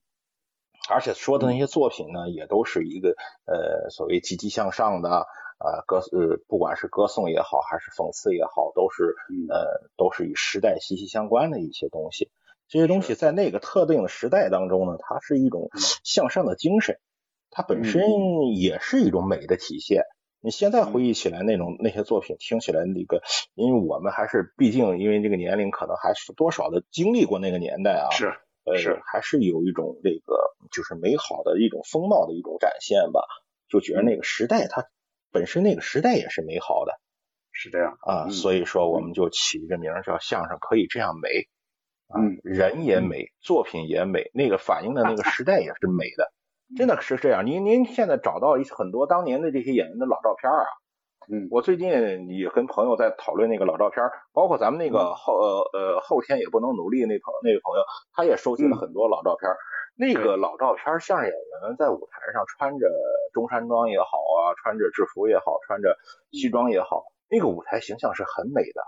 [0.88, 3.10] 而且说的那些作品呢，也都是一个
[3.44, 5.26] 呃所谓积极向上的，
[5.60, 9.46] 呃歌呃不管是歌颂也好，还是讽刺也好，都是嗯。
[9.50, 12.30] 呃都是与时代息息相关的一些东西。
[12.72, 15.68] 这些东西在那个特定的时代当中呢，它是一种
[16.04, 16.98] 向上的精神，
[17.50, 18.02] 它本身
[18.56, 20.04] 也是一种美的体现。
[20.40, 23.20] 你现在回忆起来那种那些作品，听起来那个，
[23.52, 28.32] 因为我们还是毕竟因为这个年龄，可能还是多少的经历过那个年代啊，是，
[28.64, 29.02] 呃，是。
[29.04, 30.34] 还是有一种这个
[30.70, 33.20] 就是美好的一种风貌的一种展现吧，
[33.68, 34.86] 就觉得那个时代它
[35.30, 36.98] 本身那个时代也是美好的。
[37.50, 37.98] 是这样。
[38.00, 38.30] 啊，嗯。
[38.30, 41.61] 所以说我们就起一个名儿叫相声可以这样美，啊
[42.16, 46.32] 嗯，人也美，作品也美，那个反映的那个 时代也是美的。
[46.76, 50.64] 真的是这样，您您现在找到一很多当年的这些演员的老照片啊，
[51.30, 51.90] 嗯我最近
[52.28, 59.50] 也跟朋友在讨论那个老照片，包括咱们那个后呃呃后天也不能努力那朋那位朋友，他也收集了很多老照片。
[59.94, 62.88] 那个老照片，相声演员在舞台上穿着
[63.34, 65.94] 中山装也好啊，穿着制服也好，穿着
[66.30, 68.82] 西装也好，那个舞台形象是很美的。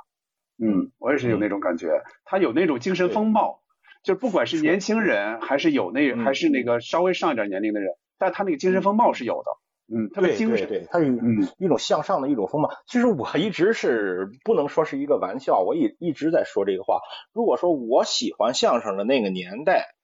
[0.59, 3.61] 嗯，我也是有那种感觉，他有那种精神风貌，
[4.03, 9.51] 就不管是年轻人还是有那嗯还是那个稍微上一点年龄的人，但他那个精神风貌是有的，
[9.97, 11.49] 嗯，特别精神，对对，它是嗯。
[11.59, 12.71] 一种向上的一种风貌。
[12.87, 17.01] 其实我一直是不能说是一个玩笑，我一一直在说这个话。
[17.33, 19.95] 如果说我喜欢相声的那个年代，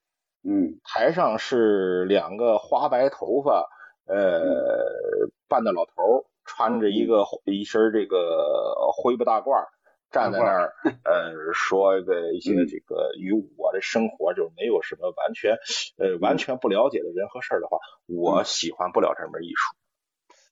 [0.42, 0.80] 嗯。
[0.84, 3.68] 台上是两个花白头发，
[4.06, 9.68] 呃，扮的老头儿，穿着一个一身这个灰布大褂儿，
[10.10, 10.72] 站在那儿，
[11.04, 15.58] 呃，说一个一些这个与我的生活就是没有什么完全，
[15.98, 19.76] 呃，完全不了解的人和事儿的话，我喜欢不了这门艺术。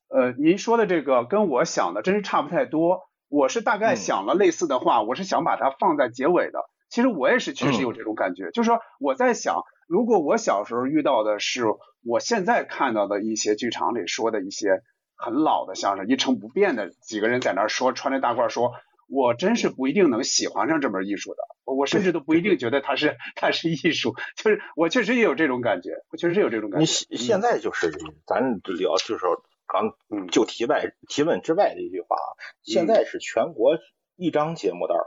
[0.09, 3.03] 呃，您说的这个跟我想的真是差不太多。
[3.29, 6.61] 我是大概嗯想了类似的话，我是想把它放在结尾的。
[6.89, 11.65] 其实我也是确实有这种感觉，就是说我在想，如果我小时候遇到的是
[12.03, 14.81] 我现在看到的一些剧场里说的一些
[15.15, 18.73] 很老的相声，一成不变的几个人在那儿说，穿着大褂说，
[19.09, 26.93] 我真是不一定能喜欢上这门艺术的，我我甚至都不一定觉得它是它是艺术，就是我确实也有这种感觉，我确实有这种感你觉。
[26.93, 27.91] 现现在就是
[28.27, 32.29] 咱聊，就是说刚嗯就题外提问之外的一句话啊，
[32.63, 33.79] 现在是全国
[34.17, 35.07] 一张节目单儿。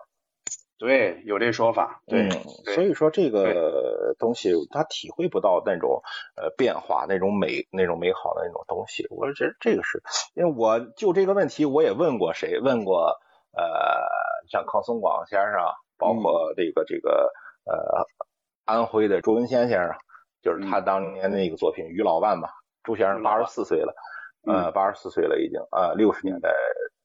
[0.78, 2.30] 对，有这说法，对，嗯，
[2.66, 6.02] 对所以说这个东西他体会不到那种
[6.36, 9.06] 呃变化、那种美、那种美好的那种东西。
[9.12, 10.02] 我觉得这个是
[10.34, 13.20] 因为我就这个问题，我也问过谁，问过
[13.54, 13.64] 呃
[14.50, 15.62] 像康松广先生，
[15.98, 17.32] 包括这个这个
[17.66, 18.06] 呃
[18.66, 19.96] 安徽的朱文先先生，
[20.42, 22.50] 就是他当年那个作品《于老万》嘛，
[22.84, 23.94] 朱先生八十四岁了，
[24.48, 26.50] 呃八十四岁了已经呃，六十年代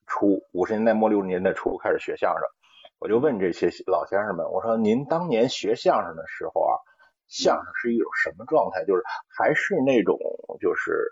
[0.07, 2.43] 初、五十年代末、六十年代初开始学相声。
[2.99, 6.75] 我就问这些老先生们，我说您当年学相声的时候啊，
[7.29, 8.85] 相声是一种什么状态？
[8.87, 9.03] 就是
[9.37, 10.19] 还是那种
[10.61, 11.07] 就是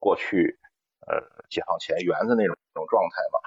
[0.00, 0.58] 过去
[1.06, 3.38] 呃解放前园子那种那种状态吗？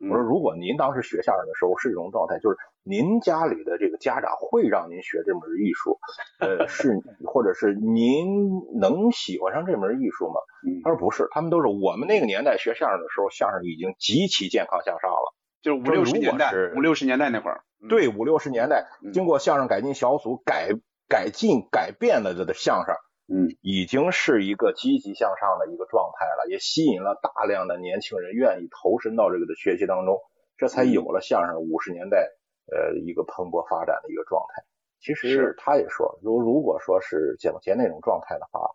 [0.00, 5.98] 我说如果您当时学相声的时候是这种状态，就是您家里的这个家长会让您学这门艺术，
[6.40, 10.40] 呃是 或者是您能喜欢上这门艺术吗？
[10.66, 15.34] 嗯他说不是，他们都是我们那个年代学相声的时候，相声已经极其健康向上了。
[15.62, 20.70] 就是五六十年代，五六十年代那会儿，嗯，对，五六十年代嗯经过相声改进小组改
[21.08, 22.94] 改进改变了的相声，
[23.28, 30.20] 嗯，已经是一个积极向上的一个状态了，也吸引了大量的年轻人愿意投身到这个的学习当中，
[30.56, 32.30] 这才有了相声五十年代
[32.70, 34.62] 呃一个蓬勃发展的一个状态。
[35.00, 38.70] 其实他也说，如如果说是解放前那种状态的话，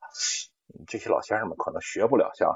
[0.76, 2.56] 嗯这些老先生们可能学不了相声。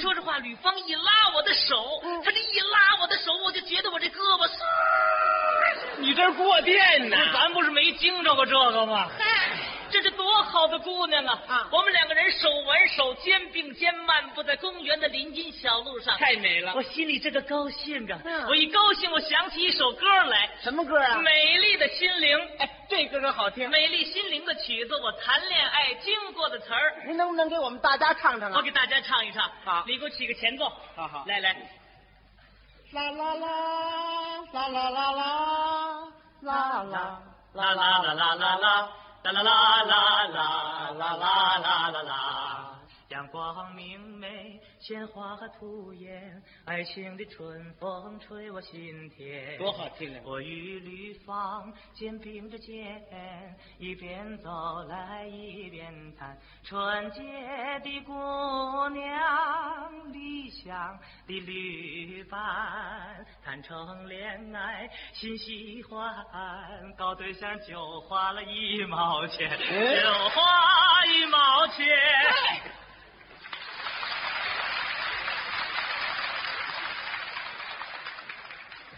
[0.00, 1.76] 说着话，吕方一拉我的手，
[2.24, 4.48] 他这一拉我的手，我就觉得我这胳膊。
[6.00, 7.16] 你这过电呢？
[7.32, 9.08] 咱不是没经着过这个吗？
[9.08, 9.22] 嗨，
[9.92, 11.38] 这是多好的姑娘啊！
[11.46, 18.18] 啊我们两个人手挽手，肩并肩，漫步在公园的林荫小路上，太美了我心里这个高兴啊！
[18.24, 21.18] 嗯我一高兴，我想起一首歌来，什么歌啊？
[21.18, 22.38] 美丽的心灵。
[22.58, 23.68] 哎，这歌可好听。
[23.68, 28.56] 美丽心灵的曲子，我谈恋爱经过的词儿，您能不能给我们大家唱唱啊？
[28.56, 29.50] 我给大家唱一唱。
[29.62, 30.72] 好你给我起个前奏。
[30.96, 31.54] 好好来来。
[32.92, 33.46] 啦啦啦
[34.52, 35.10] 啦啦啦啦
[36.40, 36.82] 啦
[37.52, 38.88] 啦啦啦啦啦啦
[39.30, 42.80] 啦，啦啦啦啦啦啦啦啦啦。
[43.08, 44.51] 阳光明媚，
[44.82, 49.56] 鲜花和吐艳，爱情的春风吹我心田。
[49.56, 50.20] 多好听啊！
[50.24, 53.00] 我与吕方肩并着肩，
[53.78, 54.50] 一边走
[54.88, 56.36] 来一边谈。
[56.64, 57.22] 纯洁
[57.84, 58.12] 的姑
[58.88, 66.12] 娘，理想的旅伴，谈成恋爱心喜欢，
[66.98, 71.86] 搞对象就花了一毛钱，就花一毛钱。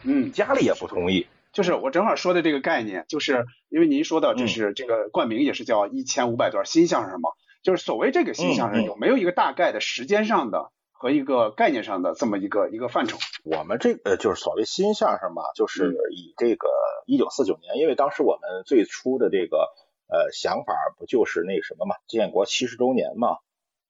[0.06, 7.30] 嗯，家里也不同意，就是我正好说的这个概念，就是因为您说的，就是这个冠名也是叫一千五百段新相声嘛，
[7.62, 13.16] 就是所谓这个新相声有没有一个大概的时间上的和一个概念上的这么一个一个范畴？
[13.44, 16.68] 我们这个就是所谓新相声嘛，就是以这个
[17.06, 19.72] 一九四九年，因为当时我们最初的这个
[20.08, 23.38] 呃想法不就是那什么嘛，建国七十周年嘛，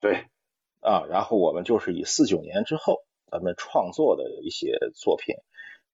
[0.01, 0.27] 对，
[0.81, 2.99] 啊，然后我们就是以四九年之后
[3.31, 5.35] 咱们创作的一些作品。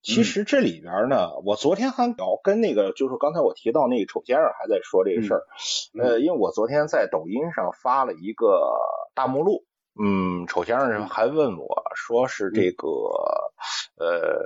[0.03, 5.45] 其实这里边呢，我昨天还聊跟那个，就是刚才我提到那个丑先生还在说这个事儿，
[5.99, 8.79] 呃，因为我昨天在抖音上发了一个
[9.15, 9.65] 大目录，
[10.03, 12.89] 嗯，丑先生还问我说是这个，
[13.99, 14.41] 呃，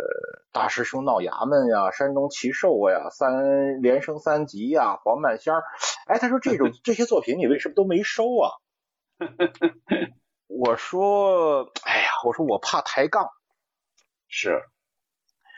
[0.53, 5.63] 大师兄闹衙门呀，山东奇兽呀，三连升三级呀，黄半仙儿，
[6.07, 8.51] 哎，他说这种 这些作品你为什么都没收啊？
[10.49, 13.29] 我说，哎呀，我说我怕抬杠，
[14.27, 14.61] 是。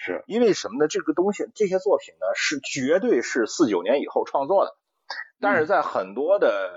[0.07, 0.87] 是因为什么呢？
[0.87, 4.77] 这个东西，这些作品呢，是绝对是四九年以后创作的，
[5.41, 6.71] 但是在很多的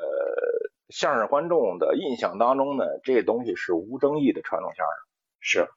[0.89, 4.95] 相声观众的印象当中呢，这东西是无争议的传统相声。
[5.39, 5.69] 是，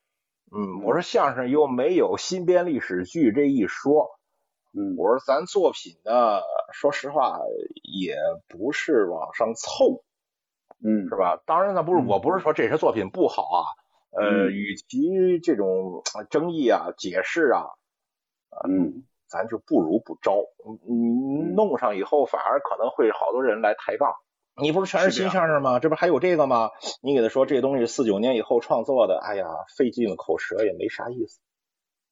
[0.50, 4.18] 嗯，我说相声又没有新编历史剧这一说，
[4.72, 6.40] 嗯，我说咱作品呢，
[6.72, 7.38] 说实话
[7.82, 8.16] 也
[8.48, 10.02] 不是往上凑，
[10.82, 11.38] 嗯，是吧？
[11.44, 13.60] 当然呢，不是，我不是说这些作品不好啊。
[14.14, 17.64] 呃，与其这种争议啊、解释啊，
[18.68, 20.44] 嗯，咱就不如不招。
[20.87, 24.12] 你弄上以后，反而可能会好多人来抬杠。
[24.61, 25.79] 你不是全是新相声吗？
[25.79, 26.72] 这不还有这个吗？
[27.01, 29.46] 你给他说这东西四九年以后创作的，哎呀，
[29.79, 31.40] 费尽了口舌也没啥意思。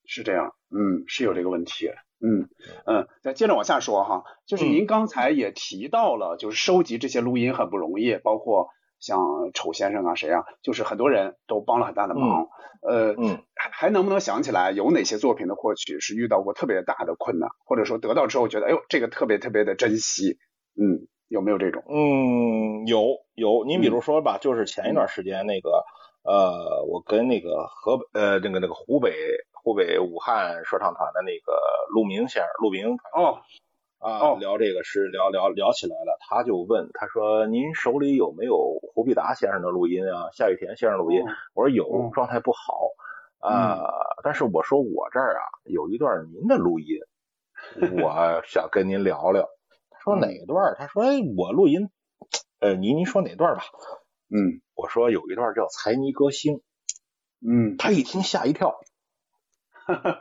[0.06, 1.90] 是这样，嗯，是有这个问题。
[2.18, 2.48] 嗯
[2.86, 8.70] 嗯，再接着往下说哈，就是您刚才也提到了，就是收集这些录音很不容易，包括。
[9.00, 9.18] 像
[9.54, 12.48] 丑先生啊，谁啊，就是很多人都帮了很大的忙。
[12.82, 13.14] 呃，
[13.54, 20.38] 还还能不能想起来有哪些作品的获取是遇到过特别大的困难，或者说得到之后觉得，哎呦，这个特别特别的珍惜。
[20.80, 21.82] 嗯，有没有这种？
[21.88, 23.64] 嗯，有有。
[23.66, 25.84] 您比如说吧，就是前一段时间那个，
[26.22, 29.12] 呃，我跟那个河北呃那个那个湖北
[29.52, 31.52] 湖北武汉说唱团的那个
[31.94, 33.40] 陆明先生，陆明哦。
[34.00, 40.30] 啊，聊这个是聊聊聊起来了，他就问，他说您手里有没有胡必达先生的录音啊？
[40.32, 41.22] 夏雨田先生录音？
[41.52, 42.88] 我说有，状态不好
[43.40, 43.84] 啊，
[44.24, 46.96] 但是我说我这儿啊有一段您的录音，
[48.02, 49.46] 我 想跟您聊聊。
[49.90, 50.74] 他说哪段？
[50.78, 51.90] 他说哎，我录音，
[52.58, 53.64] 呃，您您说哪段吧？
[54.30, 56.62] 嗯，我说有一段叫财迷歌星，
[57.46, 58.80] 嗯，他一听吓一跳。
[59.72, 60.20] 哈哈。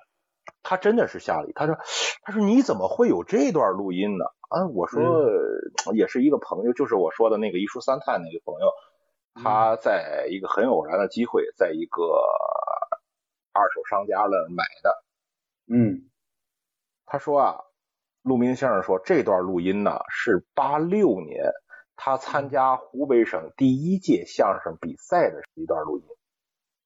[0.69, 1.79] 他真的是吓了，他说
[2.21, 5.01] ：“他说你怎么会有这段录音呢？”啊，我说
[5.95, 8.69] 也是一个朋友，就是我说的那个一书三探那个朋友，
[9.41, 12.03] 他在一个很偶然的机会，在一个
[13.51, 15.03] 二手商家那买的。
[15.65, 16.08] 嗯，
[17.08, 17.62] 他说啊，
[18.21, 21.51] 陆明先生说这段录音呢是八六年
[21.95, 26.05] 他参加湖北省第一届相声比赛的一段录音。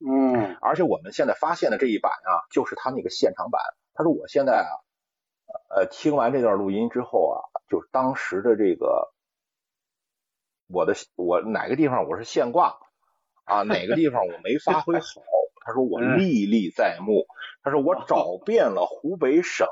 [0.06, 3.62] 嗯，而且我们现在发现的这一版啊，就是他那个现场版。
[3.94, 4.72] 他说我现在啊，
[5.70, 7.40] 呃，听完这段录音之后啊，
[7.70, 9.14] 就是当时的这个
[10.68, 12.78] 我的我哪个地方我是现挂
[13.46, 15.22] 啊，哪个地方我没发挥好，
[15.66, 17.26] 他说我历历在目。
[17.64, 19.66] 他说我找遍了湖北省，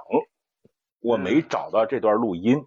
[1.01, 2.65] 我没找到这段录音。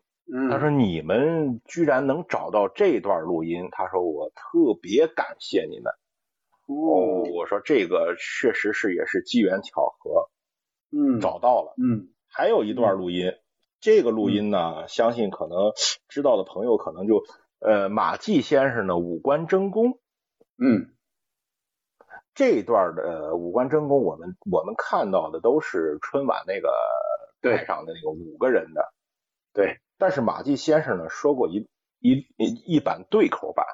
[0.50, 5.92] 他说你们居然能找到这段录音，他说我特别感谢你们。
[6.66, 10.30] 哦，我说这个确实是也是机缘巧合，
[10.90, 13.32] 嗯，找到了，嗯，还有一段录音，
[13.80, 15.72] 这个录音呢，相信可能
[16.08, 17.22] 知道的朋友可能就，
[17.58, 19.98] 呃，马季先生的五官争功，
[20.56, 20.94] 嗯，
[22.34, 26.72] 这段的五官争功，我们我们看到的都是春晚那个
[27.42, 28.94] 台上的那个五个人的，
[29.52, 32.26] 对，但是马季先生呢说过一一
[32.64, 33.66] 一版对口版，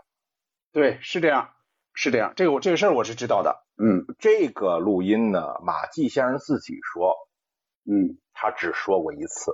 [0.72, 1.50] 对，是这样。
[1.92, 3.64] 是这样，这个我这个事儿我是知道的。
[3.76, 7.16] 嗯，这个录音呢，马季先生自己说，
[7.84, 9.52] 嗯，他只说过一次。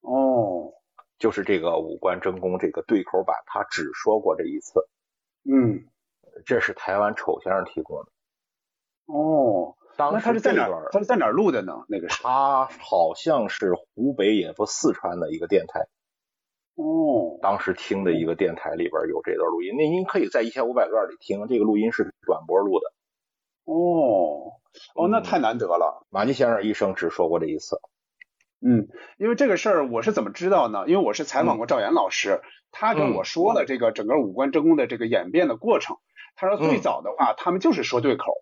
[0.00, 0.72] 哦，
[1.18, 4.88] 就是这个五官争功这个对口版，他只说过这一次。
[5.44, 5.86] 嗯，
[6.44, 8.10] 这是台湾丑先生提供的。
[9.06, 10.68] 哦，那他是在哪？
[10.90, 11.84] 他是在哪录的呢？
[11.88, 15.86] 那个他好像是湖北也不四川的一个电台。
[16.76, 22.92] 哦，当时听的一个电台里边有这段录音，那您可以在一千五百段里听，这个录音是短波录的。
[23.64, 24.52] 哦，
[24.94, 26.06] 哦，那太难得了。
[26.10, 27.80] 马季先生一生只说过这一次。
[28.60, 30.84] 嗯，因为这个事儿我是怎么知道呢？
[30.86, 35.96] 因为我是采访过赵岩老师，他跟我说了这个整个五官争功的这个演变的过程。
[36.36, 38.32] 他说最早的话，他们就是说对口，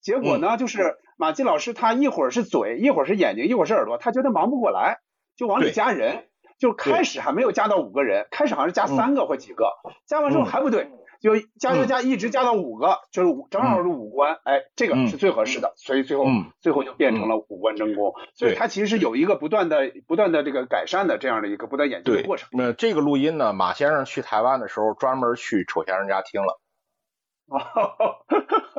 [0.00, 4.98] 结果呢，就是马季老师他一会儿是嘴，一会儿是眼睛，一会儿是耳朵，他觉得忙不过来，
[5.36, 6.26] 就往里加人。
[6.58, 9.72] 就开始还没有加到五个人，开始好像是加三个或几个，
[10.06, 10.46] 加完之后嗯。
[10.46, 10.90] 还不对，
[11.20, 15.08] 就加加加一直加到五个，就是五正好是五官，哎，这个嗯。
[15.08, 16.52] 是最合适的，所以最后嗯。
[16.60, 18.54] 最后就变成了五官真功，所以对。
[18.56, 22.48] 它其实是有一个不断的不断的这个改善的这样的一个不断演进的过程。
[22.52, 26.60] 那这个录音呢，马先生去台湾的时候专门去丑先生家听了。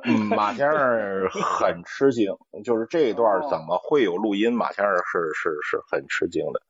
[0.03, 4.53] 嗯，马先生很吃惊，就是这一段怎么会有录音？
[4.53, 6.61] 马先生是是是很吃惊的。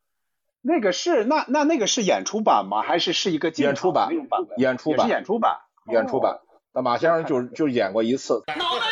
[0.67, 2.81] 那个是那那那个是演出版吗？
[2.81, 4.09] 还是是一个进演出版
[4.57, 5.57] 演出版演出版，
[5.91, 6.39] 演出版，
[6.73, 8.43] 那马先生就就演过一次。
[8.57, 8.85] 脑袋，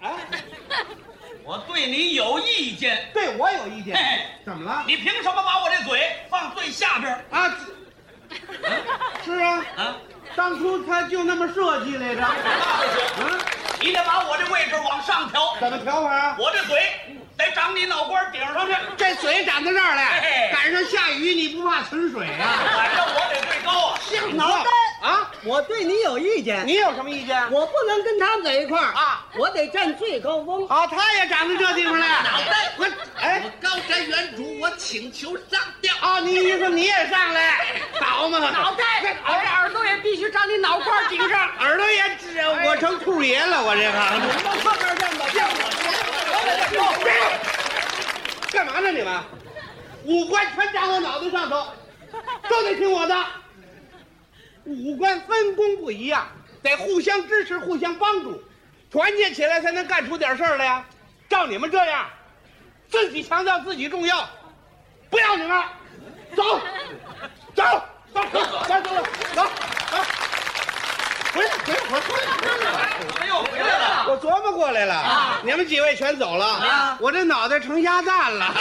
[0.00, 0.12] 哎
[1.44, 3.10] 我对你有意见。
[3.12, 4.02] 对我有意见嘿，
[4.46, 4.82] 怎么了？
[4.86, 6.00] 你凭什么把我这嘴
[6.30, 7.12] 放最下边？
[7.30, 7.54] 啊，
[9.22, 9.96] 是啊，啊，
[10.34, 12.22] 当初他就那么设计来着。
[12.22, 13.38] 嗯，
[13.82, 16.36] 你得把我这位置往上调，怎么调法啊？
[16.40, 16.80] 我这嘴
[17.40, 22.68] 得长你脑瓜顶上去，这嘴长到这儿来，赶上下雨你不怕存水啊？
[22.76, 23.98] 反正我得最高啊。
[24.34, 24.70] 脑袋
[25.00, 27.50] 啊，我对你有意见，你有什么意见？
[27.50, 30.68] 我不能跟他们在一块儿啊，我得占最高峰。
[30.68, 32.06] 好，他也长到这地方来。
[32.22, 32.86] 脑袋，我
[33.18, 35.94] 哎，我高瞻远瞩，我请求上吊。
[36.00, 37.64] 啊，你意思你也上来
[37.98, 38.38] 倒嘛？
[38.38, 38.84] 脑袋，
[39.24, 41.48] 我这耳朵也必须长你脑瓜顶上。
[41.60, 43.88] 耳朵也指，我成兔爷了，我这个。
[44.14, 44.28] 你们
[44.78, 45.48] 边站吧，这样
[48.52, 49.18] 干嘛呢你们？
[50.04, 51.66] 五官全长我脑袋上头，
[52.48, 53.14] 都得听我的。
[54.70, 56.26] 五官分工不一样，
[56.62, 58.42] 得互相支持、互相帮助，
[58.90, 60.84] 团结起来才能干出点事儿来呀。
[61.28, 62.06] 照你们这样，
[62.88, 64.28] 自己强调自己重要，
[65.08, 65.62] 不要你们，
[66.34, 66.60] 走，
[67.54, 67.62] 走，
[68.12, 68.80] 走，走，走，走，
[69.34, 69.46] 走，
[69.90, 70.00] 走。
[71.32, 72.90] 回来，回来，回来，回来。
[73.20, 74.06] 我又回来了。
[74.08, 78.52] 我琢磨过来了，你们几位全走了，我这脑袋成鸭蛋了。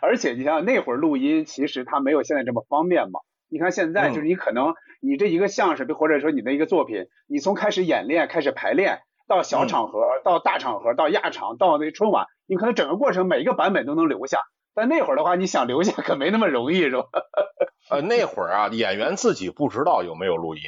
[0.00, 3.20] 而且你想想那会儿录音，其实它没有现在这么方便嘛。
[3.48, 14.40] 你看现在嗯就是你可能你这一个相声，或者说你的一个作品，你从开始演练、开始排练，到小场合、到大场合、到亚场、到那春晚，你可能整个过程每一个版本都能留下。
[14.74, 17.06] 但那会儿的话，你想留下可没那么容易，是吧？
[17.88, 20.62] 呃，那会儿啊，演员自己不知道有没有录音，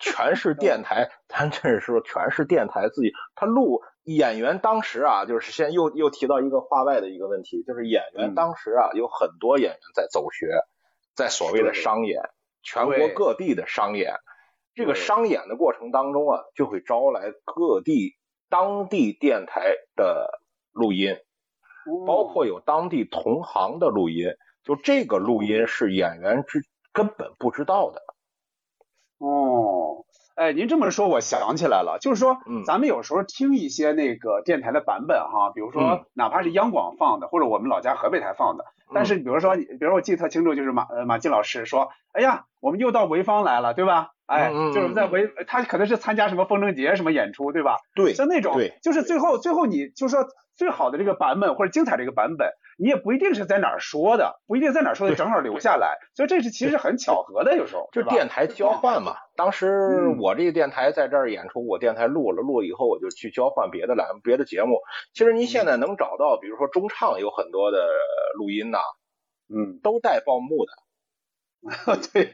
[0.00, 3.82] 全是电台，咱这是说全是电台自己他录。
[4.04, 8.34] 演员当时啊，就是现在又又提到一个话外的一个问题，就是演员嗯。
[8.34, 10.46] 当时啊，有很多演员在走学，
[11.14, 12.20] 在所谓的商演，
[12.62, 14.14] 全国各地的商演。
[14.74, 18.16] 这个商演的过程当中啊，就会招来各地
[18.50, 20.40] 当地电台的
[20.72, 21.16] 录音，
[22.06, 24.26] 包括有当地同行的录音。
[24.64, 26.60] 就这个录音是演员之
[26.92, 28.02] 根本不知道的。
[29.18, 30.03] 哦，
[30.34, 44.10] 哎，您这么说，我想起来了，就是说，嗯咱们有时候听一些那个电台的版本哈，比如说嗯哪怕是央广放的，或者我们老家河北台放的，但是比如说，比如说我记得特清楚，就是马呃马季老师说，哎呀，我们又到潍坊来了，对吧？
[44.26, 47.76] 哎，就是在潍，他可能是参加什么风筝节什么演出，对吧？
[47.94, 50.26] 对像那种对，就是最后最后你就说
[50.56, 52.48] 最好的这个版本或者精彩这个版本，
[52.78, 59.16] 你也不一定是在哪儿说的，不一定在哪儿说的正好留下来，所以这是其实很巧合的，有时候就电台交换嘛。
[59.36, 64.78] 当时嗯我这个电台在这儿演出，我电台录了，录了以后我就去交换别的栏别的节目。
[65.12, 67.78] 其实您现在能找到，比如说中唱有很多的
[68.38, 68.78] 录音呐、
[69.48, 69.80] 嗯。
[69.82, 70.72] 都带报幕的。
[72.12, 72.30] 对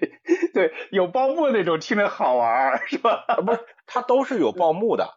[0.52, 3.24] 对，有报幕那种听着好玩儿，是吧？
[3.28, 5.14] 啊，不是，它都是有报幕的。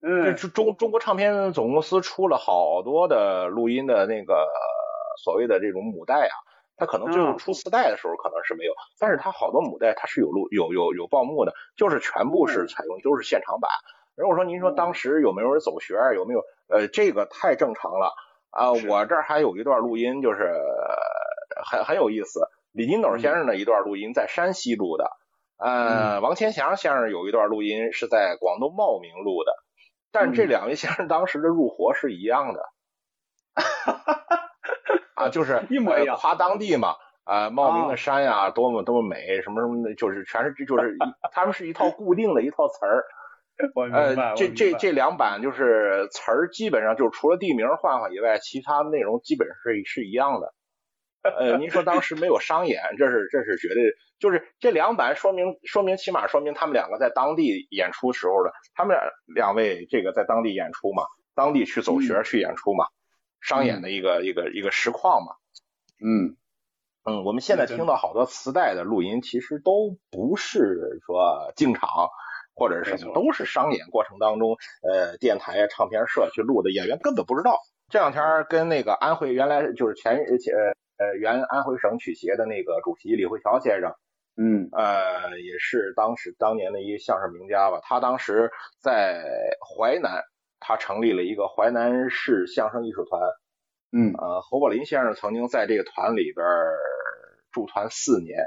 [0.00, 6.34] 这嗯，是中中国唱片总公司出了好多的录音的那个呃所谓的这种母带啊，
[6.76, 13.70] 它可能最后嗯出磁带的时候可能是没有，但是它好多母带它是有录有有有报幕的，就是全部是采用都是现场版。
[14.16, 16.42] 如果说您说当时有没有人走学，有没有？
[16.68, 18.12] 呃这个太正常了。
[18.50, 18.88] 啊、是。
[18.88, 25.08] 我这儿还有一段录音，就是呃很很有意思，李金斗先生的一段录音在山西录的。
[25.56, 29.52] 呃，王千祥先生有一段录音是在广东茂名录的，
[30.12, 32.62] 但这两位先生当时的入活是一样的，
[35.14, 36.16] 啊，就是一模一样。
[36.16, 40.96] 呃夸当地嘛，啊、茂名的山呀、多么多么美，什么什么的，就是全是就是
[41.32, 43.04] 他们是一套固定的一套词儿，
[43.92, 50.54] 呃，这这这两版就是词儿基本上就是除了地名换换以外，其他内容基本是是一样的。
[51.22, 59.02] 呃，您说当时没有商演，这是这是绝对，就是这两版说明说明起码说明他们两个在当地演出时候的，他们俩
[59.34, 61.02] 两位这个在当地演出嘛，
[61.34, 62.86] 当地去走穴去演出嘛，
[63.40, 65.34] 商演的一个一个一个实况嘛。
[66.04, 66.36] 嗯。
[67.02, 71.88] 嗯，我们现在听到好多磁带的录音，其实都不是说进场
[72.54, 77.58] 或者是什么，都是商演过程当中，呃，电台啊、唱片社去录的，演员根本不知道。
[77.88, 83.94] 这两天跟那个安徽原来就是前呃呃原安徽省曲协的那个主席李慧乔先生，
[84.42, 87.78] 嗯，呃，也是当时当年的一个相声名家吧。
[87.82, 89.22] 他当时在
[89.60, 90.24] 淮南，
[90.60, 93.20] 他成立了一个淮南市相声艺术团。
[93.92, 96.46] 嗯，呃，侯宝林先生曾经在这个团里边
[97.52, 98.38] 驻团四年。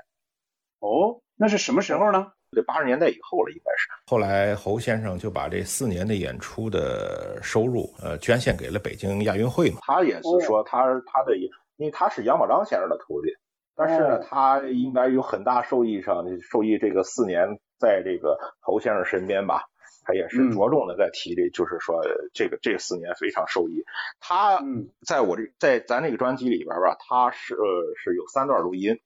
[0.79, 2.31] 哦，那是什么时候呢？
[2.55, 3.87] 这八十年代以后了，应该是。
[4.07, 9.77] 后来侯先生就把这四年的演出的收入，呃，捐献给了北京亚运会嘛。
[9.81, 11.37] 他也是说，他他的，
[11.77, 13.29] 因为他是杨宝章先生的徒弟，
[13.75, 19.63] 但是呢，他应该有很大受益上，受益这个四年在这个侯先生身边吧，
[20.05, 22.01] 他也是着重的在提这，就是说
[22.33, 23.83] 这个这四年非常受益。
[24.19, 24.61] 他
[25.05, 27.61] 在我这在咱这个专辑里边吧，他是呃
[27.97, 28.99] 是有三段录音，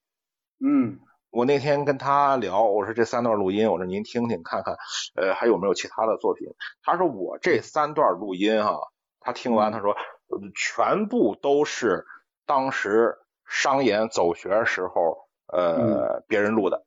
[0.64, 0.98] 嗯。
[1.30, 4.76] 我那天跟他聊，我说这三段录音，我说您听听看看，
[5.14, 6.48] 呃，还有没有其他的作品？
[6.82, 8.80] 他说我这三段录音哈，
[9.20, 9.94] 他听完他说，
[10.56, 12.06] 全部都是
[12.46, 16.84] 当时商演走学时候，呃，别人录的。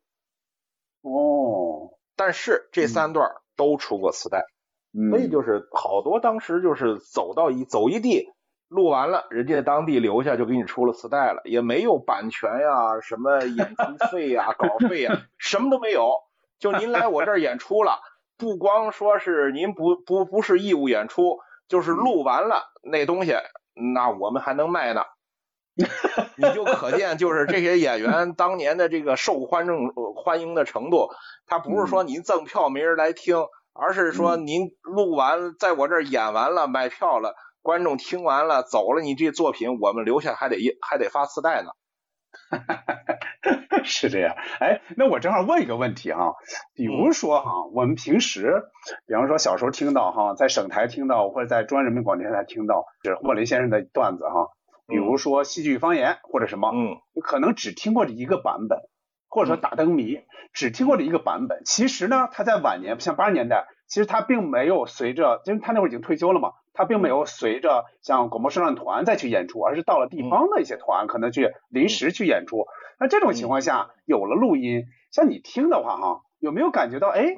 [1.02, 1.98] 哦。
[2.16, 4.46] 但是这三段都出过磁带，
[5.10, 8.32] 所以就是好多当时就是走到一走一地。
[8.68, 16.22] 录完了，人家当地留下就给你出了磁带了，也没有版权呀，什么演出费呀、稿费呀，什么都没有。
[16.58, 18.00] 就您来我这儿演出了，
[18.38, 23.34] 不光说是您不不不是义务演出，就是录完了那东西，
[23.74, 25.04] 那我们还能卖呢。
[26.38, 29.74] 你就可见，就是这些演员当年的这个受欢迎
[30.16, 31.10] 欢迎的程度，
[31.48, 33.38] 他不是说您赠票没人来听，
[33.74, 37.36] 而是说您录完在我这儿演完了买票了。
[37.64, 41.70] 观众听完了走了，你这作品我们留下还得还得发磁带呢。
[43.84, 46.34] 是这样，哎，那我正好问一个问题哈，
[46.74, 48.64] 比如说哈，我们平时，
[49.06, 54.50] 比方说小时候听到哈，在省台听到或者在中央人民广播电台听到是霍雷先生的段子哈，
[54.88, 58.80] 比如说戏剧方言或者什么，嗯，可能只听过这一个版本，
[59.28, 60.20] 或者说打灯谜
[60.54, 61.62] 只听过这一个版本。
[61.66, 66.52] 其实呢，他在晚年像八十年代，其实他并没有随着，因为他那会儿已经退休了嘛。
[66.74, 72.66] 他并没有随着像广播声浪团再去演出，而是到了地方的一些团，可能去临时去演出。
[72.98, 77.36] 那这种情况下有了录音，像你听的话哈，有没有感觉到哎，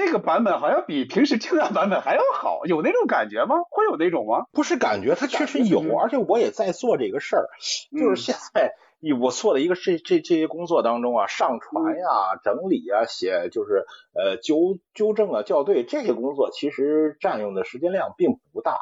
[0.00, 2.64] 这个版本好像比平时听的版本还要好？
[2.64, 3.56] 有那种感觉吗？
[3.70, 4.46] 会有那种吗？
[4.50, 7.44] 不是感觉，它确实有，而且我也在做这个事儿，
[7.92, 8.72] 就是现在
[9.20, 13.84] 我做的一个这这这些工作当中啊，上传呀、整理呀、写就是
[14.14, 18.78] 呃纠纠正啊、校对这些工作，其实占用的时间量并不大。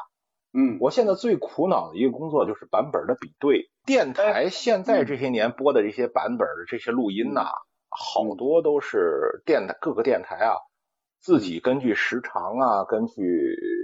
[0.53, 3.69] 嗯，我现在最苦恼的一个工作就是版本的比对。
[3.85, 7.51] 电台现在这些年播的这些版本的这些录音呐，
[7.89, 10.55] 好多都是电台各个电台啊
[11.19, 13.21] 自己根据时长啊、根据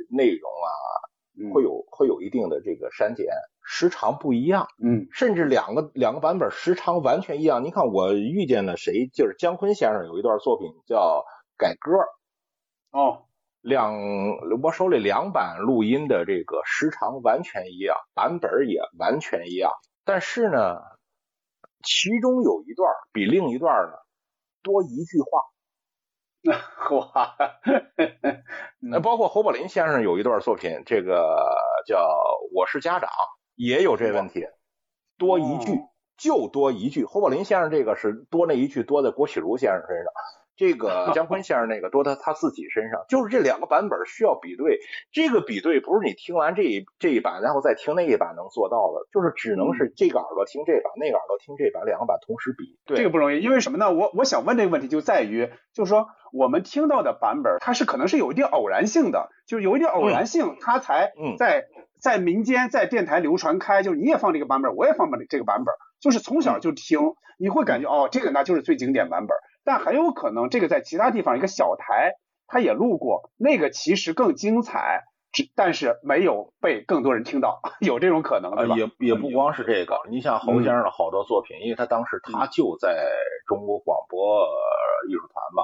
[0.10, 3.28] 内容啊，会有会有一定的这个删减。
[3.68, 7.64] 时长不一样，嗯，甚至两个两个版本时长完全一样。
[7.64, 11.26] 你看我遇见了谁，就是姜昆先生有一段作品叫
[11.58, 11.92] 改歌，
[12.92, 13.24] 哦。
[13.62, 13.96] 两
[14.62, 19.72] 我手里两版录音的这个时长完全一样，版本也完全一样，
[20.04, 20.78] 但是呢，
[21.82, 23.94] 其中有一段比另一段呢
[24.62, 25.42] 多一句话。
[26.92, 27.36] 哇，
[28.80, 31.38] 那包括侯宝林先生有一段作品，这个
[31.88, 31.98] 叫
[32.54, 33.10] 《我是家长》，
[33.56, 34.46] 也有这问题，
[35.18, 35.80] 多一句
[36.18, 37.06] 就多一句。
[37.06, 40.06] 侯宝林先生这个是多那一句多在郭启儒先生身上。
[40.56, 44.80] 这个姜昆先生那个多到他自己身上，就是这两个版本需要比对，
[45.12, 52.78] 这个比对不是你听完这一这一版然后再听那一版能做到的，就是只能是这个耳朵听这版，那个耳朵听这版，两个版同时比。
[52.86, 53.92] 对，这个不容易，因为什么呢？
[53.92, 61.66] 我我想问这个问题就在于，就是说我们听到的版本，它是可能是有一定偶然性的，就是有一定偶然性，它才在
[62.00, 67.00] 在民间在电台流传开，就是你也放这个版本，我也放这个版本，就是从小就听，
[67.38, 69.36] 你会感觉哦，这个那就是最经典版本。
[69.66, 72.14] 但很有可能，这个在其他地方一个小台，
[72.48, 78.76] 他也录过，那个其实更精彩，只但是没有被更多人听到， 有这种可能对吧？
[78.78, 82.96] 也也不光是这个，你像侯先生的好多作品，因为他当时他就在
[83.48, 84.46] 中国广播
[85.10, 85.64] 艺术团嘛，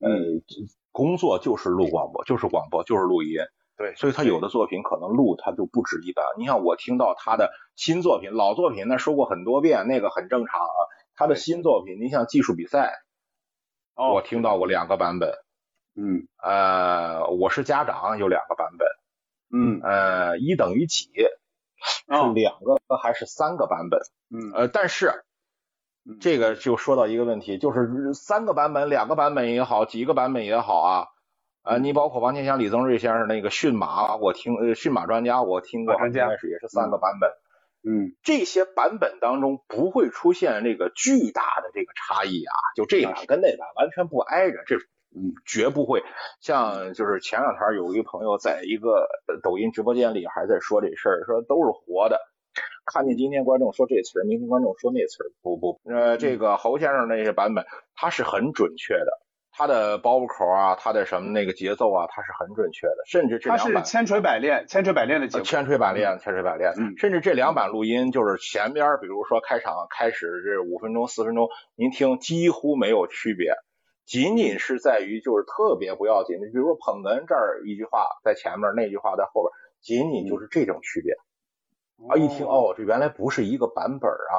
[0.00, 0.42] 嗯，
[0.90, 3.36] 工作就是录广播，就是广播，就是录音，
[3.76, 6.24] 对，所以他有的作品可能录他就不止一版。
[6.38, 10.78] 你像我听到他的新作品、老作品，那说过很多遍，那个很正常啊。
[11.14, 12.94] 他的新作品，你像技术比赛。
[13.94, 15.30] 我听到过两个版本，
[15.94, 18.88] 嗯，呃，我是家长有两个版本，
[19.52, 24.00] 嗯，呃，一等于几是两个还是三个版本？
[24.30, 25.24] 嗯，呃，但是
[26.20, 31.06] 这个就说到一个问题，就是三个版本、两个版本也好，几个版本也好啊，
[31.62, 37.28] 呃，你包括王天祥、李增瑞先生那个驯马，我听呃驯马专家我听过，应该是也是三个版本。
[37.30, 37.41] 嗯，
[38.22, 44.76] 这些版本当中不会出现这个巨大的这个差异啊，就这版跟那版完全不挨着，这
[45.14, 46.02] 嗯绝不会。
[46.40, 49.08] 像就是前两天有一个朋友在一个
[49.42, 52.20] 抖音直播间里还在说这事儿，说都是活的。
[52.84, 57.64] 看见今天观众说这词儿，明天观众说那词儿，不不，呃，这个侯先生那些版本
[57.94, 59.20] 他是很准确的，
[59.54, 65.44] 他的包袱口啊，他的什么那个节奏啊，他是很准确的，甚至这两版它是千锤百炼，千锤百炼的节奏。
[65.44, 66.96] 千锤百炼，千锤百炼，嗯。
[66.96, 73.52] 甚至这两版录音就是前边，比如说开场开始这五分钟、四分钟，您听几乎没有区别，
[74.06, 81.12] 仅仅是在于就是特别不要紧的，比如说捧哏这儿一句话在前面，那句话在后边，仅仅就是这种区别。
[82.08, 84.34] 啊，一听哦，这原来不是一个版本啊，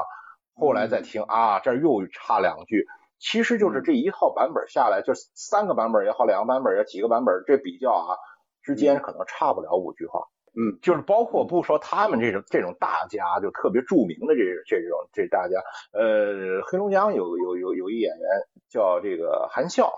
[0.56, 2.86] 后来再听啊，这又差两句，
[3.24, 8.18] 其实就是这一套版本下来，就三个版本也好，两个版本也好几个版本，这比较啊
[8.62, 10.28] 之间可能差不了五句话。
[10.56, 15.58] 嗯，就是包括不说他们这种这种大家，就特别著名的这这种这大家，
[15.94, 18.30] 呃，黑龙江有有有有一演员
[18.70, 19.94] 叫这个韩笑，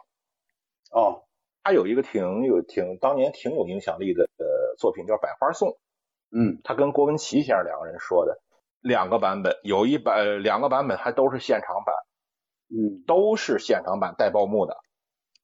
[0.91, 1.23] 哦，
[1.63, 5.69] 他有一个挺有挺当年挺有影响力的呃作品叫《百花颂》。
[6.31, 6.61] 嗯。
[6.63, 8.39] 他跟郭文奇先生两个人说的
[8.81, 11.95] 两个版本，有一版呃两个版本还都是现场版，
[12.69, 14.77] 嗯都是现场版带报幕的。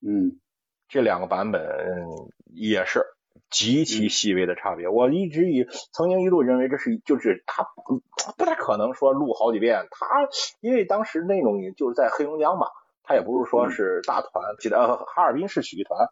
[0.05, 0.39] 嗯
[0.88, 3.05] 这两个版本嗯也是
[3.49, 4.88] 极其细微的差别。
[4.88, 8.01] 我一直以曾经一度认为这是就是他不
[8.38, 10.28] 不太可能说录好几遍，他
[10.59, 12.67] 因为当时那种就是在黑龙江嘛，
[13.03, 16.09] 他也不是说是大团，记得呃哈尔滨市曲艺团，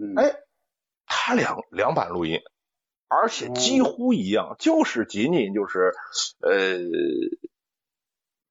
[0.00, 0.34] 嗯，哎，
[1.06, 2.40] 他两两版录音。
[3.08, 5.92] 而且几乎一样，就是仅仅就是
[6.40, 6.78] 呃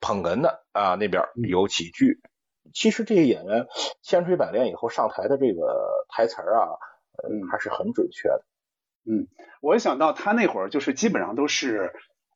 [0.02, 2.20] 捧哏的啊那边有几句。
[2.74, 3.68] 其实这些演员
[4.02, 6.68] 千锤百炼以后上台的这个台词儿啊，
[7.30, 8.44] 嗯还是很准确的。
[9.06, 9.28] 嗯，
[9.62, 11.94] 我想到他那会儿就是基本上都是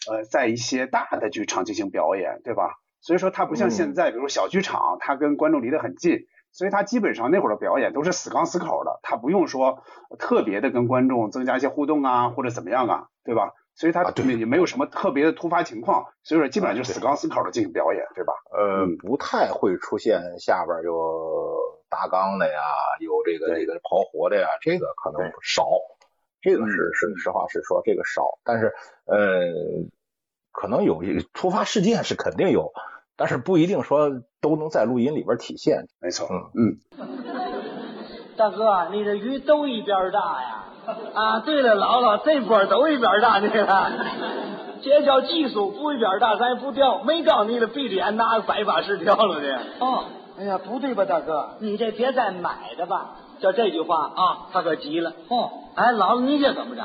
[0.09, 2.79] 呃在一些大的剧场进行表演，对吧？
[3.01, 6.27] 所以说他不像现在，比如小剧场，他跟观众离得很近。
[6.51, 9.83] 所以他基本上那会儿的表演都是死刚死口的，他不用说
[10.17, 13.51] 特别的跟观众增加一些互动啊，或者怎么样啊，对吧？
[13.75, 18.33] 所以他也没有什么特别的突发情况，所以说基本上就死刚死口的进行表演，对吧？
[18.51, 21.59] 呃，不太会出现下边有
[21.89, 22.61] 大纲的呀，
[23.01, 25.67] 有这个这个刨活的呀，这个可能少，
[26.41, 28.73] 这个是是实话实说，这个少，但是
[29.05, 29.87] 呃，
[30.51, 32.71] 可能有一突发事件是肯定有。
[33.17, 34.09] 但是不一定说
[34.41, 36.79] 都能在录音里边体现，没错，嗯嗯。
[38.35, 40.65] 大哥，你的鱼都一边大呀！
[41.13, 43.91] 啊，对了，姥姥，这波都一边大，你了，
[44.81, 46.99] 这叫技术，不一边大咱也不掉。
[47.03, 49.59] 没告诉你了，闭着眼拿个百八十条了的。
[49.79, 50.03] 哦，
[50.39, 53.15] 哎呀，不对吧，大哥，你这别再买的吧？
[53.39, 55.13] 就这句话啊，他可急了。
[55.29, 56.83] 哦，哎，姥姥，你这怎么着？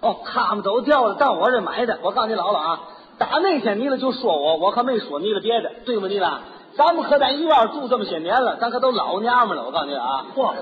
[0.00, 1.98] 哦，他们都掉了，到我这买的。
[2.02, 2.80] 我告诉你，姥姥啊。
[3.18, 6.40] 打那天你了就说我，我可没说你了别的，对不你了？
[6.78, 9.64] 咱们可在医院住这么些年了，咱可都老娘们了。
[9.64, 10.54] 我告诉你啊，嚯，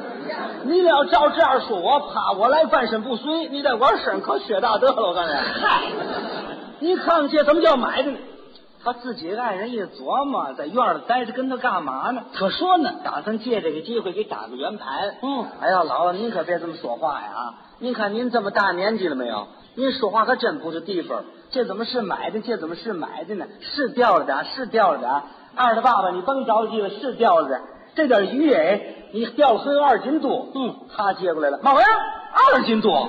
[0.64, 5.08] 你要照这样说我，怕我来半身不遂，你在我身上可缺大德了。
[5.08, 5.82] 我告诉你，嗨，
[6.80, 8.18] 你看这怎么叫买的呢？
[8.82, 12.22] 他自己爱人一琢磨，在院里待着跟他干嘛呢？
[12.32, 15.16] 可说呢，打算借这个机会给打个圆盘。
[15.20, 17.28] 嗯，哎呀，姥姥您可别这么说话呀！
[17.34, 19.48] 啊，您看您这么大年纪了没有？
[19.74, 21.24] 您说话可真不是地方。
[21.50, 22.40] 这怎么是买的？
[22.40, 23.44] 这怎么是买的呢？
[23.60, 25.10] 是掉了点，是掉了点。
[25.56, 27.60] 二的爸爸，你甭着急了，是掉了点。
[27.94, 28.78] 这点鱼哎，
[29.12, 30.48] 你钓了还有二斤多。
[30.54, 31.86] 嗯，他接过来了，妈呀，
[32.52, 33.08] 二斤多，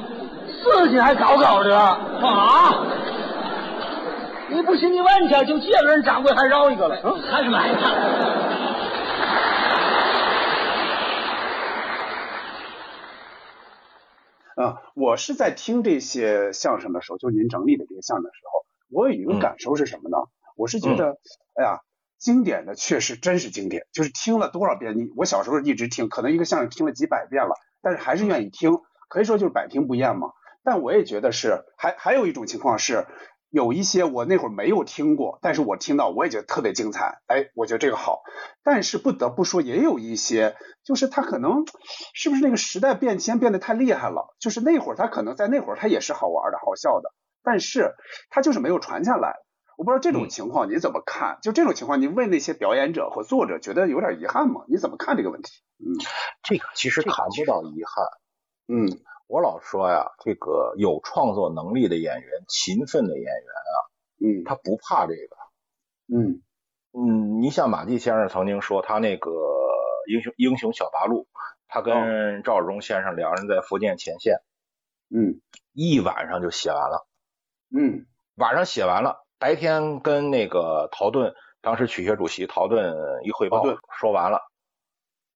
[0.64, 2.00] 四斤还搞搞的啊！
[4.50, 7.82] 你不信你问去，就借个人掌柜还饶一个了，嗯，还是买的。
[14.56, 20.18] 啊，我是在听这些相声的时候，就您整理的这些相声的时候，我有一个感受是什么呢？
[20.56, 21.18] 我是觉得，嗯、
[21.58, 21.82] 哎呀，
[22.20, 28.72] 经典的确实真是经典，就是听了多少遍，你我小时候一直听，可能一个相声听了几百遍了，但是还是愿意听，
[29.09, 30.30] 可以说就是百听不厌嘛。
[30.63, 33.05] 但我也觉得是，还还有一种情况是。
[33.49, 38.22] 有一些我那会儿没有听过，但是我听到我也觉得特别精彩，哎，我觉得这个好。
[38.61, 41.63] 但是不得不说，也有一些，就是他可能
[42.13, 44.36] 是不是那个时代变迁变得太厉害了？
[44.38, 47.09] 就是那会儿他可能在那会儿他也是好玩的好笑的，
[47.41, 47.95] 但是
[48.30, 49.38] 他就是没有传下来。
[49.78, 51.39] 我不知道这种情况你怎么看？
[51.41, 54.65] 就这种情况，你问那些表演者和作者觉得有点遗憾吗？
[54.67, 55.61] 你怎么看这个问题？
[55.80, 55.95] 嗯，
[56.43, 58.05] 这个其实谈不到遗憾。
[58.67, 58.99] 嗯。
[59.30, 63.75] 我老说呀，这个有创作能力的演员、勤奋的演员啊，
[64.23, 65.36] 嗯，他不怕这个，
[66.07, 66.41] 嗯
[66.93, 69.30] 嗯，你像马季先生曾经说，他那个
[70.09, 71.28] 英雄英雄小八路，
[71.67, 74.38] 他跟赵世忠先生两人在福建前线，
[75.13, 75.41] 嗯
[75.73, 77.05] 一晚上就写完了。
[77.78, 78.05] 嗯
[78.36, 84.41] 晚上写完了，白天跟那个陶盾，当时曲协主席陶盾一汇报陶盾，说完了，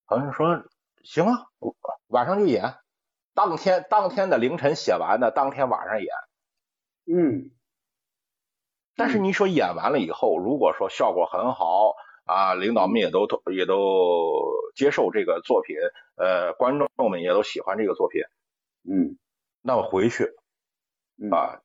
[0.05, 0.63] 好像说
[1.03, 1.47] 行啊，
[2.07, 2.75] 晚上就演，
[3.33, 6.07] 当天当天的凌晨写完的，当天晚上演。
[7.05, 7.51] 嗯。
[8.95, 11.95] 但是你说演完了以后，如果说效果很好
[12.25, 14.33] 啊，领导们也都也都
[14.75, 15.75] 接受这个作品，
[16.15, 18.21] 呃，观众们也都喜欢这个作品，
[18.83, 19.17] 嗯。
[19.61, 20.33] 那我回去
[21.21, 21.31] 嗯。
[21.31, 21.61] 啊，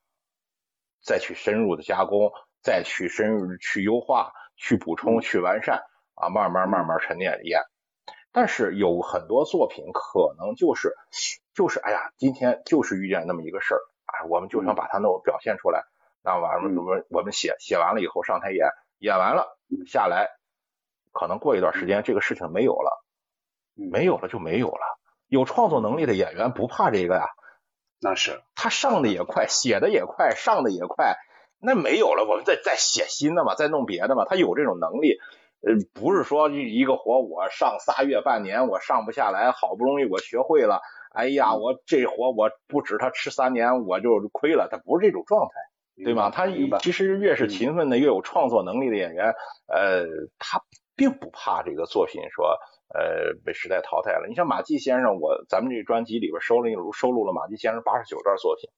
[1.07, 5.85] 再去深入的加工，再去深入去优化、去补充、去完善
[6.15, 7.63] 啊，慢慢慢慢沉淀演。
[8.33, 10.93] 但是有很多作品可能就是
[11.55, 15.85] 就是哎呀，今天就是遇见那么一个事儿，哎，我们就想把它弄表现出来。
[16.23, 20.29] 那完了，我们我们写写完了以后上台演，演完了下来，
[21.13, 23.05] 可能过一段时间这个事情没有了，
[23.77, 24.99] 嗯没有了就没有了。
[25.29, 27.27] 有创作能力的演员不怕这个呀，
[28.01, 31.17] 那是他上的也快，写的也快，上的也快。
[31.59, 34.25] 那没有了，我们再再写新的嘛，再弄别的嘛。
[34.27, 35.19] 他有这种能力，
[35.63, 40.83] 呃，不是说一个活我上仨月半年我上不下来，好不容易我学会了，
[41.15, 46.31] 哎呀，我这活我不止他吃三年我就亏了，他不是这种状态，对吗？
[46.31, 46.47] 他
[46.81, 49.35] 其实越是勤奋的、越有创作能力的演员，
[49.67, 50.05] 呃，
[50.39, 50.63] 他
[50.95, 52.59] 并不怕这个作品说
[52.95, 54.27] 呃被时代淘汰了。
[54.29, 58.71] 你像马季先生，我咱们这个专辑里边收了收录了马季先生八十九段作品。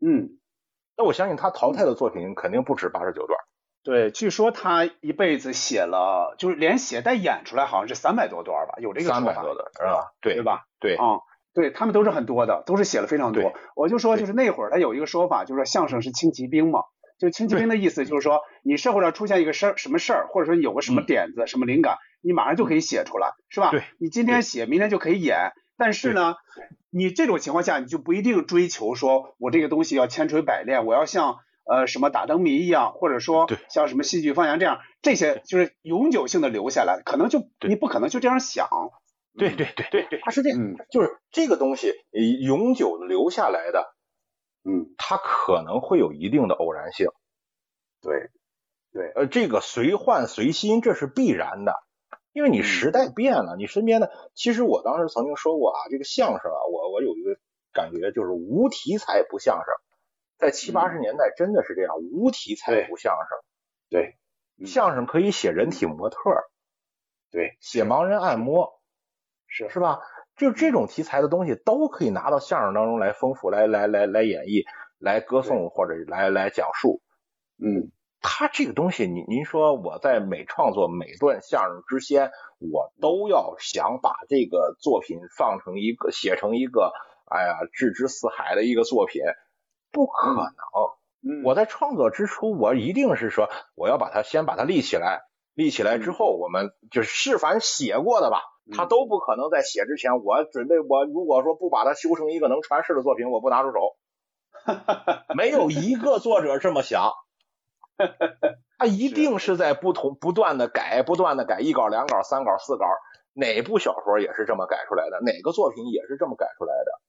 [0.00, 0.38] 嗯。
[0.96, 3.38] 那我相信他淘汰的作品肯定不止八十九段。
[3.84, 9.14] 对，据说他一辈子写了，就是连写带演出来，好像是三百多段吧，有这个说法。
[9.14, 10.12] 三百多段是吧？
[10.20, 10.64] 对对吧？
[10.80, 11.20] 对嗯、
[11.54, 13.52] 对他们都是很多的，都是写了非常多。
[13.76, 16.80] 我就说，就是那会儿他有一个说法，就是说相声是轻骑兵嘛。
[17.16, 23.70] 就轻骑兵的意思就是说，你社会上出现一个事儿，什么事儿，或者说有个什么嗯点子、什么灵感，你马上就可以写出来，是吧？
[23.70, 25.52] 对你今天写，明天就可以演。
[25.76, 26.36] 但是呢，
[26.90, 38.68] 你这种情况下，你就不一定追求说我这个东西要千锤百炼，我要像呃什么打灯谜一样，或者说对像什么戏剧方言这样，这些就是永久性的留下来，可能就你不可能就这样想。
[39.36, 43.94] 对对对对对，他是这样，嗯就是这个东西呃永久留下来的，
[44.64, 47.06] 嗯，它可能会有一定的偶然性。
[48.02, 48.30] 对
[48.92, 51.74] 对，呃，这个随换随心，这是必然的，
[52.38, 57.36] 因为你时代变了，你身边的，其实我当时曾经说过啊，这个相声啊，我我有一个
[57.72, 59.64] 感觉就是无题材不相声，
[60.36, 63.38] 在七八十年代真的是这样，无题材不相声，
[63.90, 64.18] 对，
[64.56, 64.66] 嗯。
[64.66, 66.20] 相声可以写人体模特，
[67.32, 68.80] 对，写盲人按摩，
[69.48, 69.68] 是。
[69.68, 69.80] 是。
[69.80, 69.98] 吧？
[70.36, 74.64] 就这种题材的东西都可以拿到相声当中来丰富，来来来来演绎，
[75.00, 77.02] 来歌颂或者来来讲述。
[77.60, 77.90] 嗯
[78.20, 86.92] 他这个东西，您您说我在每创作每段相声之前，我都要想把这个作品放成一个写成一个，
[87.26, 89.22] 哎呀，置之四海的一个作品，
[89.92, 90.44] 不可能。
[91.20, 95.22] 嗯，我在创作之初，我一定是说，我要把它先把它立起来，
[95.54, 98.40] 立起来之后，我们就是是凡写过的吧，
[98.76, 103.96] 他都不可能在写之前，我准备我如果说不把它修成一个能传世的作品，我不拿出手。
[105.34, 107.12] 没有一个作者这么想，
[108.78, 112.86] 他一定是在不同不断的改，不断的改，一稿、两稿、三稿、四稿，
[113.34, 117.00] 哪部小说也是这么改出来的，哪个作品也是这么改出来的。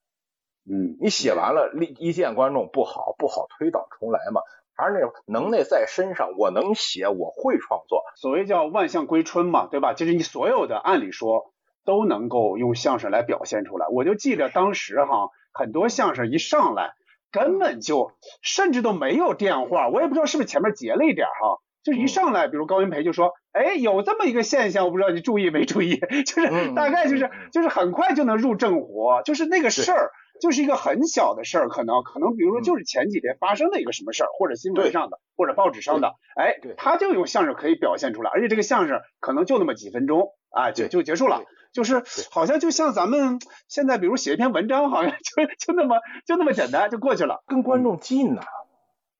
[0.71, 4.41] 嗯，你写完了，一一见观众不好，不好推倒重来嘛。
[4.75, 8.03] 还是那种能耐在身上，我能写，我会创作。
[8.15, 9.93] 所谓叫万象归春嘛，对吧？
[9.93, 11.51] 就是你所有的按理说
[11.83, 13.87] 都能够用相声来表现出来。
[13.89, 16.93] 我就记得当时哈，很多相声一上来
[17.31, 18.11] 根本就
[18.41, 21.59] 甚至都没有电话，我也不知道是不是前面截了一点哈。
[21.81, 25.95] 就是一上来，比如高云培就说：“哎，有这么一个现象，我不知道你注意没注意，
[26.27, 30.11] 就是嗯大概就是就是很快就能入正活，就是那个事儿，
[30.41, 48.41] 就是一个很小的事儿，可能可能比如说就是前几天发生的一个什么事儿，或者新闻上的，或者报纸上的，哎对，他就用相声可以表现出来，而且这个相声可能就那么几分钟啊，就就结束了对，就是好像就像咱们现在比如写一篇文章，好像 就就那么就那么简单就过去了，跟观众近呐、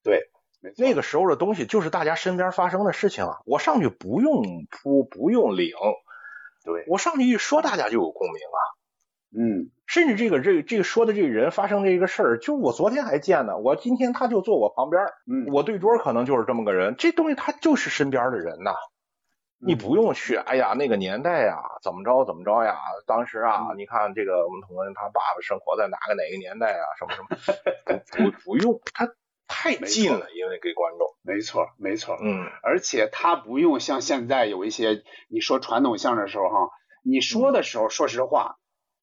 [0.04, 0.30] 对，
[0.78, 3.38] 那个时候的东西就是大家身边发生的事情啊。
[3.46, 5.74] 我上去不用铺，不用领，
[6.66, 8.60] 对，我上去一说，大家就有共鸣啊。
[9.32, 18.74] 嗯甚至这个这个这个说的这个人发生这个事儿，就我昨天还见呢，我今天他就坐我旁边，嗯，我对桌可能就是这么个人，这东西他就是身边的人呐。
[19.62, 22.78] 你不用去，哎呀，那个年代呀，怎么着怎么着呀？
[23.06, 26.86] 当时啊，你看这个我们同学他爸爸生活在哪个哪个年代啊？
[26.98, 29.10] 什么什么，不不 不用，他
[29.48, 36.70] 太近了，因为给观众，没错没错，嗯，而且他不用像现在有一些你说传统相声的时候哈，
[37.04, 38.56] 你说的时候，说实话，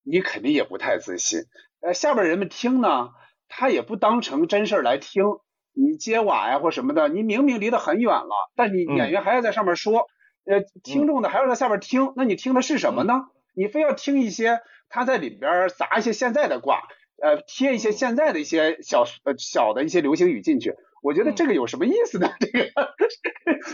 [0.03, 1.41] 你肯定也不太自信。
[1.81, 3.11] 呃，下边人们听呢，
[3.49, 5.25] 他也不当成真事儿来听。
[5.79, 10.07] 你接瓦呀或什么的，你明明离得很远了，但你演员还要在上面说，
[10.47, 13.27] 呃，听众呢还要在下边听，那你听的是什么呢？
[13.55, 16.83] 你非要听一些他在里边砸一些现在的卦，
[17.21, 20.75] 呃，贴一些现在的一些小呃小的一些流行语进去。
[21.03, 22.29] 我觉得这个有什么意思呢？
[22.41, 22.71] 这个，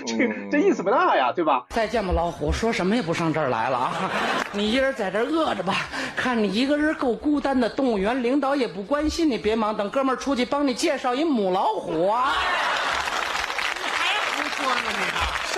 [0.06, 1.64] 这个这意思不大呀，对吧？
[1.70, 4.10] 再见吧，老虎，说什么也不上这儿来了啊！
[4.52, 7.68] 你一人在这饿着吧，看你一个人够孤单的。
[7.70, 12.34] 动物园领导也不关心你，别忙，等哥们儿出去帮你介绍一母老虎啊！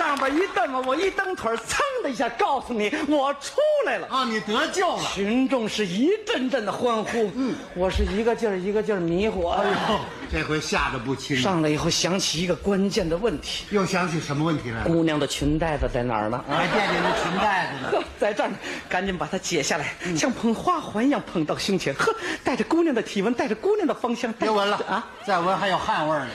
[0.05, 4.23] 上边一蹬我一蹬腿噌的一下，告诉你我出来了啊！
[4.23, 5.01] 你得救了！
[5.11, 7.31] 群众是一阵阵的欢呼。
[7.33, 9.47] 嗯，我是一个劲儿一个劲儿迷糊。
[9.47, 9.99] 哎呦，
[10.31, 11.35] 这回吓得不轻。
[11.35, 14.85] 上来以后想起一个关键的问题，又想起什么问题来了？
[14.85, 16.45] 姑娘的裙带子在哪儿呢？
[16.47, 18.03] 还惦记那裙带子呢？
[18.19, 18.55] 在这儿呢，
[18.87, 21.91] 赶紧把它解下来，像捧花环一样捧到胸前。
[21.95, 24.31] 呵，带着姑娘的体温，带着姑娘的芳香。
[24.33, 25.07] 别闻了啊！
[25.25, 26.27] 再闻还有汗味呢。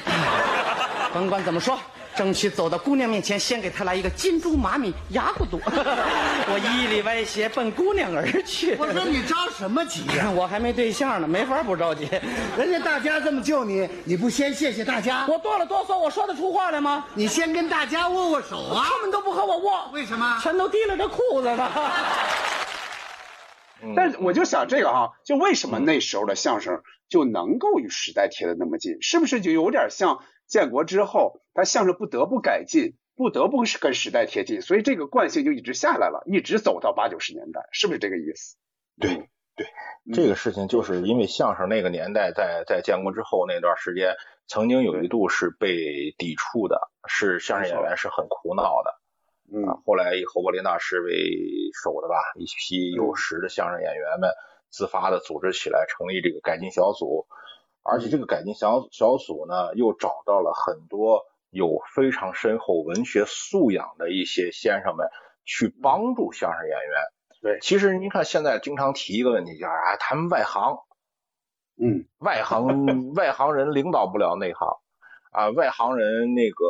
[1.14, 1.78] 甭管怎么说。
[2.16, 5.60] 争取走到姑娘面前，先给她来一个金猪马米牙骨肚。
[5.66, 8.76] 我一里歪斜奔姑娘而去。
[8.76, 10.30] 我说你着什么急呀？
[10.34, 12.08] 我还没对象呢，没法不着急。
[12.56, 15.26] 人家大家这么救你，你不先谢谢大家？
[15.28, 17.06] 我哆了哆嗦，我说得出话来吗？
[17.14, 18.84] 你先跟大家握握手啊！
[18.86, 20.38] 他们都不和我握，为什么？
[20.42, 21.70] 全都提了着裤子呢。
[23.96, 28.98] 但是我就想这个哈，就为什么那时候的相声就能够与时代贴得那么近？
[29.00, 30.18] 是不是就有点像？
[30.50, 38.56] 建国之后，他相声不得不改进，不得不是跟时代贴近，所以这个惯性就一直下来了，一直走到八九十年代，是不是这个意思？
[38.98, 39.66] 对对，
[40.12, 44.16] 这个事情就是因为相声那个年代在在建国之后那段时间，
[44.48, 49.00] 曾经有一度是被抵触的，是相声演员是很苦恼的。
[49.52, 51.12] 嗯，后来以侯伯林大师为
[51.80, 54.30] 首的吧，一批有识的相声演员们
[54.68, 57.28] 自发的组织起来，成立这个改进小组。
[57.82, 65.08] 而且这个改进小小组呢，又找到了很多有非常深厚文学素养的一些先生们，
[65.44, 67.00] 去帮助相声演员。
[67.42, 70.78] 对，其实您看现在经常提一个问题，就是啊，他们外行，
[71.80, 74.68] 嗯，外行外行人领导不了内行
[75.32, 76.66] 啊，外行人那个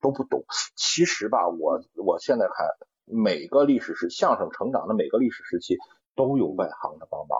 [0.00, 0.44] 都不懂。
[0.74, 2.66] 其实吧，我我现在看
[3.04, 5.76] 每个历史时相声成长的每个历史时期
[6.16, 7.38] 都有外行的帮忙。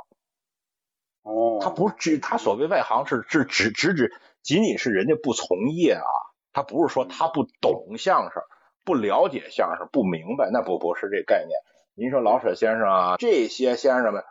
[1.23, 4.12] 哦，他不是指他所谓外行是是只只指
[4.43, 6.09] 仅仅是人家不从业啊，
[6.53, 8.43] 他不是说他不懂相声，
[8.85, 11.59] 不了解相声，不明白，那不不是这概念。
[11.95, 14.25] 您说老舍先生啊，这些先生们，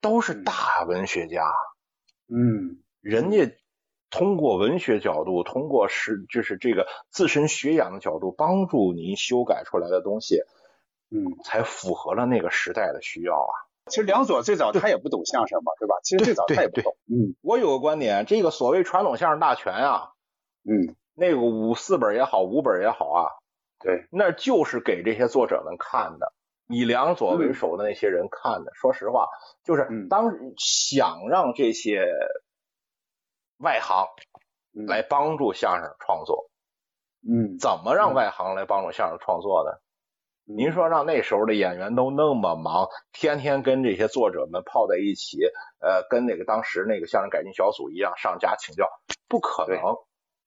[0.00, 1.42] 都是大文学家，
[2.28, 3.56] 嗯，人家
[4.08, 10.38] 通过文学角度，通过是就是这个自身学养的角度，帮助您修改出来的东西，
[11.10, 13.65] 嗯，才符合了那个时代的需要啊。
[13.88, 15.94] 其实梁左最早他也不懂相声嘛，对吧？
[16.02, 16.96] 其实最早他也不懂。
[17.06, 20.12] 嗯，我有个观点，这个所谓传统相声大全啊，
[20.64, 23.30] 嗯，那个五四本也好，五本也好啊，
[23.78, 26.32] 对，那就是给这些作者们看的，
[26.68, 28.72] 以梁左为首的那些人看的。
[28.74, 29.28] 说实话，
[29.64, 32.04] 就是当想让这些
[33.58, 34.08] 外行
[34.86, 36.50] 来帮助相声创作，
[37.22, 39.78] 嗯，怎么让外行来帮助相声创作呢？
[40.48, 45.38] 您说让那时候的演员都那么忙，天天跟这些作者们泡在一起，
[45.80, 48.88] 呃，跟那个当时那个相声改进小组一样上家请教，
[49.26, 49.76] 不可能。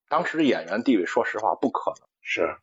[0.07, 2.07] 当时的演员地位，说实话不可能。
[2.21, 2.55] 是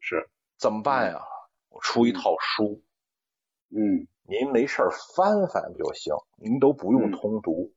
[0.00, 0.28] 是，
[0.58, 1.22] 怎么办呀？
[1.68, 2.82] 我出一套书，
[3.70, 4.82] 嗯，您没事
[5.14, 7.72] 翻翻就行，您都不用通读。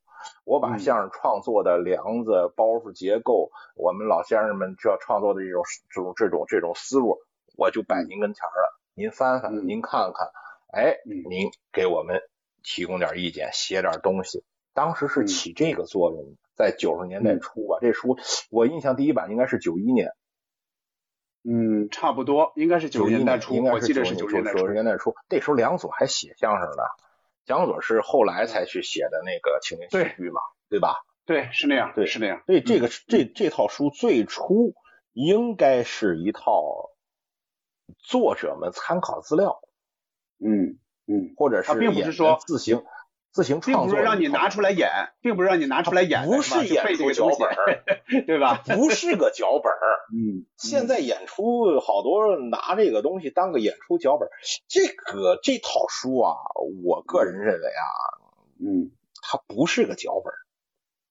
[0.46, 7.20] 我把相声创作的梁子、包袱、结构，我们老先生们这创作的这种这种这种这种思路，
[7.56, 8.82] 我就摆您跟前了。
[8.98, 10.30] 您翻翻，您看看，
[10.72, 12.22] 哎，您给我们
[12.64, 14.46] 提供点意见，写点东西。
[14.74, 17.78] 当时是起这个作用，在九十年代初吧。
[17.82, 18.18] 这书
[18.50, 20.14] 我印象第一版应该是九一年，
[21.44, 24.46] 嗯，差不多应该是九十年代初，应该我记得是九十年
[24.86, 25.14] 代初。
[25.30, 26.84] 那时候梁左还写相声呢，
[27.46, 30.40] 梁左是后来才去写的那个情景喜剧嘛，
[30.70, 30.96] 对吧？
[31.26, 32.42] 对，是那样，对，是那样。
[32.46, 34.74] 所以这个这这套书最初
[35.12, 36.92] 应该是一套。
[38.00, 39.60] 作者们参考资料，
[40.40, 40.78] 嗯
[41.08, 42.84] 嗯，或者是他并不是说自行
[43.32, 44.90] 自行创作，并不是让你拿出来演，
[45.22, 47.84] 并不是让你拿出来演，不是演出脚本
[48.26, 48.62] 对吧？
[48.66, 49.72] 不是个脚本
[50.14, 54.30] 嗯，现在演出好多拿这个东西当个演出脚本
[54.68, 56.36] 这个这套书啊，
[56.84, 57.86] 我个人认为啊，
[58.60, 60.34] 嗯，它不是个脚本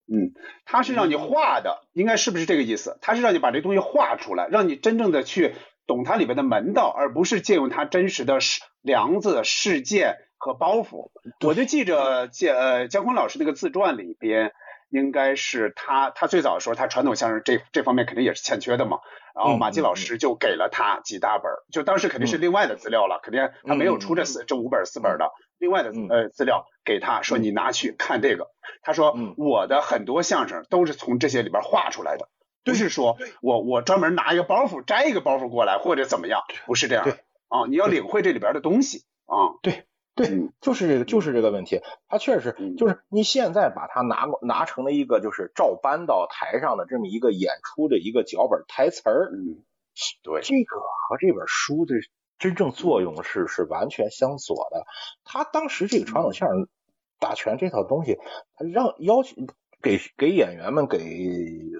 [0.07, 2.99] 嗯，它是让你画的，应该是不是这个意思？
[3.01, 5.55] 它是让你把这东西画出来，让你真正的去。
[5.87, 11.11] 懂它里边的门道，而不是借用它真实的事梁子事件和包袱。
[11.45, 14.53] 我就记着姜呃姜昆老师那个自传里边，
[14.91, 18.99] 应该是他他最早的时候，他传统相声这这方面肯定也是欠缺的嘛。
[19.35, 25.29] 然后马季老师就给了他几大本，就当时肯定是另外的资料了，肯定他没有出这四这五本四本的
[25.59, 28.47] 另外的呃资料给他说你拿去看这个。
[28.83, 32.29] 他说我的很多相声都是从这些里边画出来的。
[32.65, 37.05] 不是说我我专门拿一个包袱摘一个包袱过来或者怎么样，不是这样
[37.49, 37.67] 啊！
[37.69, 39.61] 你要领会这里边的东西啊！
[39.63, 39.85] 对
[40.15, 41.83] 对，就是这个就是这个问题。
[42.09, 49.31] 他确实就是你现在把它拿过拿成了一个就是照搬到台上的这么一个演出的一个脚本台词儿。
[49.33, 49.63] 嗯，
[50.23, 50.77] 对，这个
[51.09, 51.95] 和这本书的
[52.39, 54.87] 真正作用是是完全相左的。
[55.25, 56.69] 他当时这个传统相声
[57.19, 58.19] 大全这套东西，
[58.57, 59.37] 他让要求。
[59.85, 60.99] 给给演员们、给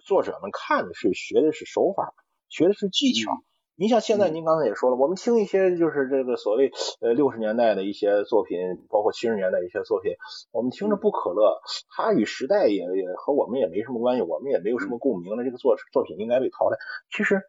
[0.05, 2.13] 作者们看的是学的是手法，
[2.51, 3.33] 学的是技巧。
[3.77, 8.59] 您像现在，您刚才也说了，我们听一些就是这个所谓呃六十年代的一些作品，
[8.91, 10.13] 包括七十年代一些作品，
[10.53, 11.63] 我们听着不可乐，
[11.97, 16.77] 它与时代也也和我们也没什么关系，我们也没有什么共鸣的这个作作品应该被淘汰。
[17.11, 17.41] 其实，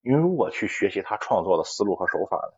[0.00, 2.56] 您如果去学习他创作的思路和手法呢？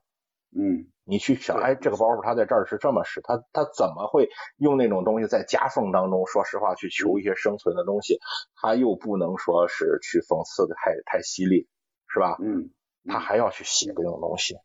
[0.55, 6.27] 嗯，你去想，哎，这个包袱他在这儿是这么使，他他怎么会用那种东西在夹缝当中？
[6.27, 8.21] 说实话，去求一些生存的东西，
[8.55, 11.69] 他又不能说是去讽刺的太太犀利，
[12.09, 12.37] 是吧？
[12.41, 12.71] 嗯，
[13.07, 14.57] 他还要去写这种东西。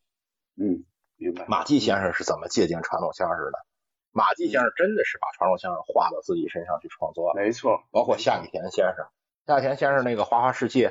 [0.56, 0.86] 嗯，
[1.18, 1.46] 明白。
[1.48, 3.60] 马季先生是怎么借鉴传统相声的？
[4.14, 7.34] 马季先生真的是把传统相声画到自己身上去创作。
[7.34, 9.06] 没错，包括夏雨田先生，
[9.46, 10.90] 夏雨田先生那个《花花世界》，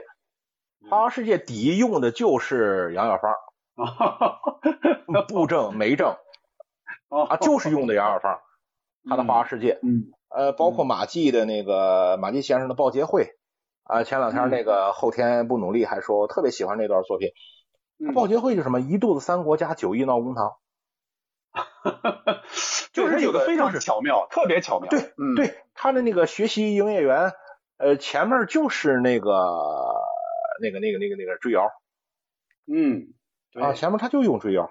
[0.90, 3.34] 《花花世界》底用的就是杨小芳。
[5.28, 6.16] 不正没正
[7.08, 8.40] 啊，就是用的杨二芳，
[9.08, 13.24] 他的《花花世界》，嗯，呃，包括马季的那个马季先生的《报捷会》
[13.82, 17.30] 啊，前两天那个后天不努力还说我特别喜欢那段作品，
[18.14, 18.80] 《报捷会》就什么？
[18.80, 20.52] 一肚子三国加九亿闹公堂，
[22.92, 27.32] 就是有个非常巧妙，特别巧妙，对，对，他的那个学习营业员，
[27.78, 29.32] 呃，前面就是那个
[30.62, 31.66] 那个那个那个那个追瑶，
[32.72, 33.14] 嗯。
[33.54, 34.70] 啊，前面他就用追妖，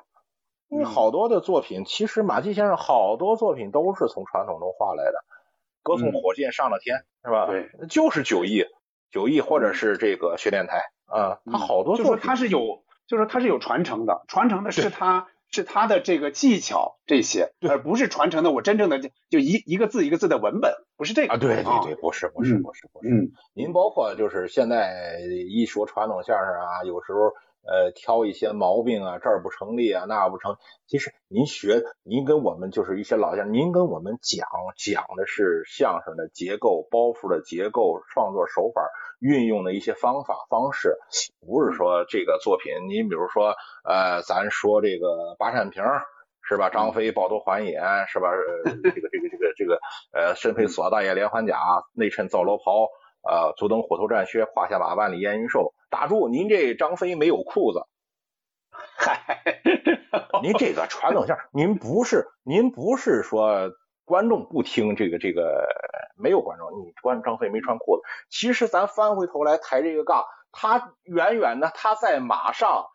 [0.70, 5.26] 因为好多的作品，其实马季先生好多作品都是从传统中画来的，
[5.84, 7.48] 歌颂火箭上了天，是吧？
[7.48, 8.66] 对，就是九亿，
[9.12, 19.00] 九亿或者是这个学电台啊，他好多就说他是有，就说他是有传承的，传承的是他是他的这个技巧这些，而不是传承的我真正的
[19.30, 25.20] 就一一个字一个字的文本，不是这个啊，对对对，不是不是不是不是，嗯，您包括就是现在
[25.50, 27.34] 一说传统相声啊，有时候。
[27.62, 30.57] 呃，挑一些毛病啊，这儿不成立啊，那不成。
[30.88, 34.47] 其实您学，您跟我们就是一些老将，您跟我们讲
[34.78, 38.82] 讲的是相声的结构、包袱的结构、创作手法、
[39.20, 40.97] 运用的一些方法方式，
[41.45, 42.74] 不是说这个作品。
[42.88, 43.53] 您比如说，
[43.84, 45.84] 呃，咱说这个八扇屏
[46.41, 46.70] 是吧？
[46.72, 48.30] 张飞抱头还眼是吧？
[48.66, 49.80] 这个这个这个这个
[50.12, 51.60] 呃，身披锁大叶连环甲，
[51.93, 52.89] 内衬皂罗袍。
[53.22, 55.74] 呃，足蹬虎头战靴，胯下马万里烟云瘦。
[55.90, 57.82] 打住，您这张飞没有裤子。
[58.72, 59.44] 嗨，
[60.44, 63.72] 您这个传统相声，您不是您不是说
[64.06, 65.68] 观众不听这个这个
[66.16, 68.04] 没有观众，你观张飞没穿裤子。
[68.30, 72.86] 其实咱翻回头来抬这个杠，他远远的他在马上，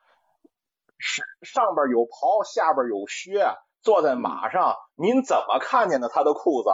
[0.98, 3.46] 上上边有袍，下边有靴，
[3.82, 6.70] 坐在马上，您怎么看见的他的裤子？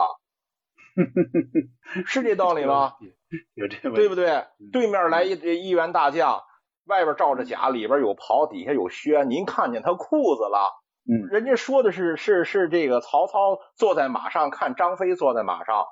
[2.06, 2.94] 是这道理吗？
[3.54, 4.44] 有这对不对？
[4.72, 5.32] 对面来一
[5.64, 6.42] 一员大将，
[6.84, 10.76] 外边罩着甲，里边有袍，底下有靴，您看见他裤子了？
[11.10, 15.86] 嗯，人家说的是是是这个曹操坐在马上看张飞坐在马上，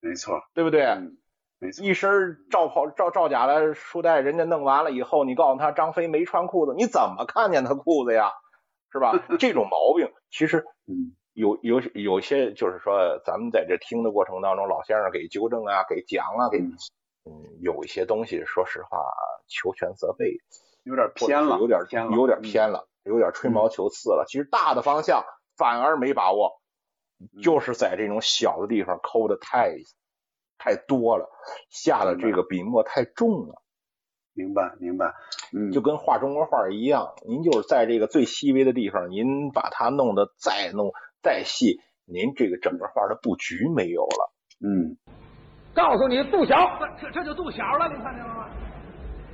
[0.00, 0.86] 没错，对不对？
[1.60, 8.32] 没错，一身罩袍罩罩甲的书带，人家弄完了以后，你告诉他张飞没穿裤子，你怎么看见他裤子呀？
[8.92, 9.12] 是吧？
[9.38, 11.14] 这种毛病其实，嗯。
[11.34, 18.98] 有有有些就是说，咱们在这听的过程当中，老先生给纠正啊，给讲啊，给嗯，有一些东西，说实话，
[19.48, 20.36] 求全责备，
[20.84, 24.24] 有点偏了，有点偏了，有点偏了，有点吹毛求疵了。
[24.28, 25.24] 其实大的方向
[25.56, 26.60] 反而没把握，
[27.42, 29.74] 就是在这种小的地方抠的太
[30.56, 31.28] 太多了，
[31.68, 33.60] 下的这个笔墨太重了。
[34.34, 35.14] 明白，明白，
[35.52, 40.92] 嗯，就跟画中国画一样，您就是在这个最细微的地方，您把它弄得再弄。
[41.24, 44.32] 再细，您这个整个画的布局没有了。
[44.60, 44.94] 嗯，
[45.74, 46.54] 告诉你，杜小，
[47.00, 48.46] 这这就杜小了，您看见了吗？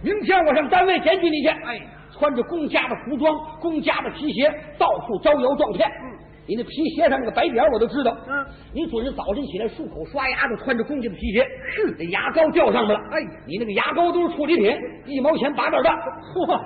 [0.02, 1.48] 明天我上单位检举你去。
[1.48, 1.80] 哎，
[2.12, 5.86] 穿着公家的服装，公家的皮鞋，到处招摇撞骗。
[5.90, 6.16] 嗯，
[6.46, 8.16] 你那皮鞋上那个白点我都知道。
[8.28, 11.44] 嗯，你准是早晨起来漱口刷牙的，穿着公家的皮鞋。
[11.74, 13.00] 是，那牙膏掉上面了。
[13.10, 14.74] 哎，你那个牙膏都是处理品，
[15.06, 15.90] 一毛钱八袋的。
[15.90, 16.60] 嚯！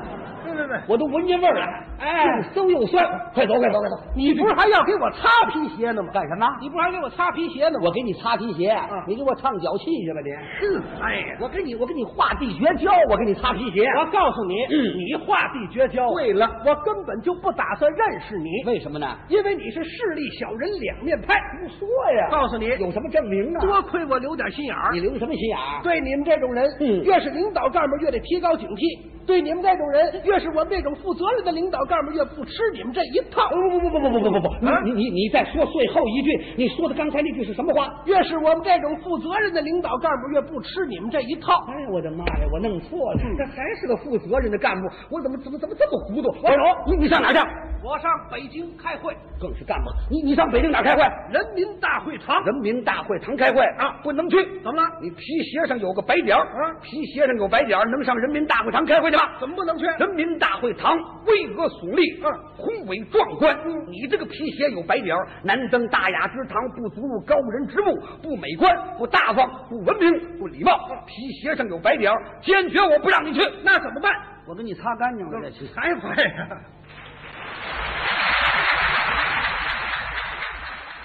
[0.45, 1.67] 对对对，我都闻见味儿了。
[1.99, 2.25] 哎，
[2.55, 3.97] 又馊又酸，快走快走快走！
[4.15, 6.11] 你不是还要给我擦皮鞋呢吗？
[6.13, 6.47] 干什么？
[6.61, 7.79] 你不是还给我擦皮鞋呢？
[7.83, 8.77] 我给你擦皮鞋，
[9.07, 10.31] 你给我唱脚气去吧你！
[10.61, 13.87] 哼，哎呀，我给你我给你画地绝交，我给你擦皮鞋。
[13.99, 16.13] 我告诉你，你画地绝交。
[16.13, 18.51] 对了，我根本就不打算认识你。
[18.67, 19.17] 为什么呢？
[19.29, 21.35] 因为你是势利小人两面派。
[21.61, 23.61] 不说呀，告诉你，有什么证明啊？
[23.61, 24.93] 多亏我留点心眼儿。
[24.93, 25.83] 你留什么心眼儿？
[25.83, 26.69] 对你们这种人，
[27.05, 29.14] 越是领导干部越得提高警惕。
[29.27, 33.49] 对你们这种人，越是我们这种负责任的领导干部，越不吃你们这一套。
[33.51, 37.89] 不不不不不不不不不，你你你再说最后一句，你说的刚才那句是什么话？
[38.07, 41.53] 越是我们这种负责任的领导干部，越不吃你们这一套。
[41.69, 46.29] 哎，我的妈呀，我弄错了，这还是个负责任的干部，我怎么怎么怎么这么糊涂？
[46.43, 46.57] 我走，
[46.87, 47.39] 你你上哪去？
[47.83, 49.15] 我上北京开会。
[49.41, 51.03] 更是干部，你你上北京哪开会？
[51.31, 52.43] 人民大会堂。
[52.45, 54.37] 人民大会堂开会啊，不能去。
[54.63, 54.89] 怎么了？
[55.03, 59.37] 你皮鞋上有个白点啊，皮鞋上有白点能上人民大会堂开会去吧？
[59.39, 59.85] 怎么不能去？
[59.99, 60.97] 人民大会堂
[61.27, 63.57] 巍峨耸立，嗯，宏伟壮观。
[63.89, 70.77] 你这个皮鞋有白点难登大雅之堂，不足入高人之目，不美观，不大方，不文明，不礼貌。
[71.07, 72.13] 皮鞋上有白点
[72.43, 73.41] 坚决我不让你去。
[73.63, 74.13] 那怎么办？
[74.49, 75.67] 我给你擦干净了再去。
[75.75, 76.59] 还坏呀！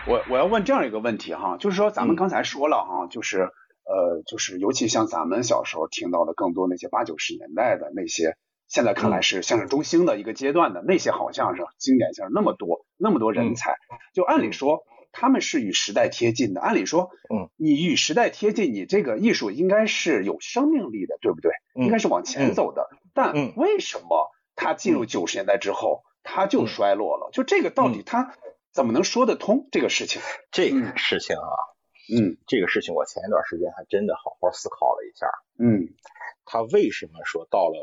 [0.07, 3.49] 我我要问这样一个问题哈，就是说咱们刚才说了哈，就是
[3.89, 8.37] 呃，就是尤其像咱们小时候听到的更多那些八九十年代的那些，
[8.67, 13.77] 现在看来是相声中兴的一个阶段的那些好相声、经典相声那么多那么多人才，
[14.13, 21.51] 就按理说他们是与时代贴近的，按理说，嗯，你与时代贴近，你这个艺术应该是有生命力的，对不对？
[21.73, 27.31] 应该是往前走的，但为什么他进入九十年代之后他就衰落了？
[27.33, 28.35] 就这个到底他？
[28.71, 30.21] 怎么能说得通这个事情？
[30.51, 31.57] 这个事情啊，
[32.11, 35.93] 嗯，这个事情我前一段时间还真的好好思考了一下，嗯，
[36.45, 37.77] 他为什么说到了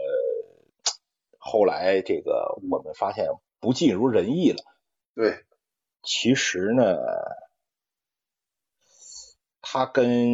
[1.39, 3.29] 后来这个我们发现
[3.61, 4.59] 不尽如人意了？
[5.15, 5.45] 对，
[6.03, 6.97] 其实呢，
[9.61, 10.29] 他跟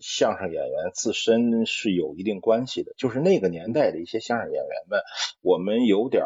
[0.00, 5.00] 相声演员自身是有一定关系的，就是那个年代的一些相声演员们，
[5.42, 6.24] 我们有点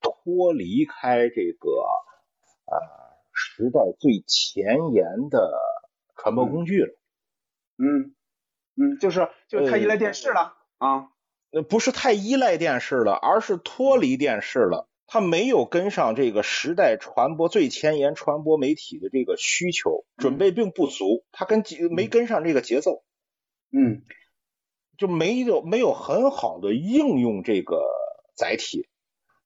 [0.00, 1.70] 脱离开这个。
[2.64, 2.78] 啊，
[3.34, 5.58] 时代最前沿的
[6.22, 6.94] 传播工具了。
[7.78, 8.14] 嗯
[8.76, 11.08] 嗯，就是就是太依赖电视了啊。
[11.50, 14.88] 那不是太依赖电视了，而是脱离电视了。
[15.08, 21.24] 他没有跟上这个时代传播最前沿传播媒体的这个需求，准备并不足。
[21.32, 23.02] 他跟没跟上这个节奏。
[23.72, 24.02] 嗯，
[24.96, 27.82] 就没有没有很好的应用这个
[28.36, 28.88] 载体。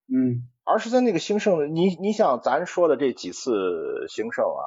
[0.06, 0.46] 嗯。
[0.68, 4.66] 而是在那个兴盛的，你你想咱说的这几次兴盛啊，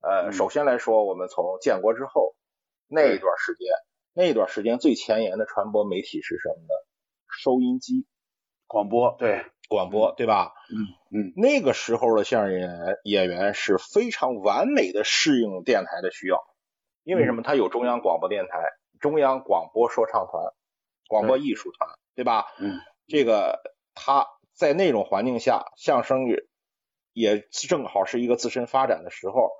[0.00, 2.34] 呃，首先来说，我们从建国之后
[2.86, 3.68] 那一段时间，
[4.12, 6.74] 那一段时间最前沿的传播媒体是什么呢？
[7.28, 8.06] 收音机、
[8.66, 10.52] 广播，对，广播，对吧？
[10.70, 16.38] 嗯嗯，那个时候的相声演员演员是非常完美的适应电台的需要，
[17.04, 17.42] 因为什么？
[17.42, 18.58] 他有中央广播电台、
[19.00, 20.44] 中央广播说唱团、
[21.08, 22.46] 广播艺术团，对吧？
[22.58, 23.60] 嗯，这个
[23.94, 24.26] 他。
[24.58, 26.42] 在那种环境下，相声也
[27.12, 29.52] 也正好是一个自身发展的时候。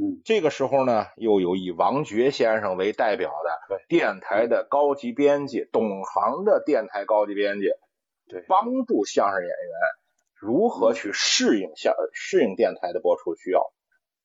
[0.00, 3.32] 嗯，这个时候呢，又有以王珏先生为代表
[3.68, 7.66] 的电台的高级编辑，懂行的电台高级编辑，
[8.28, 9.56] 对，帮助相声演员
[10.34, 13.72] 如何去适应相适应电台的播出需要。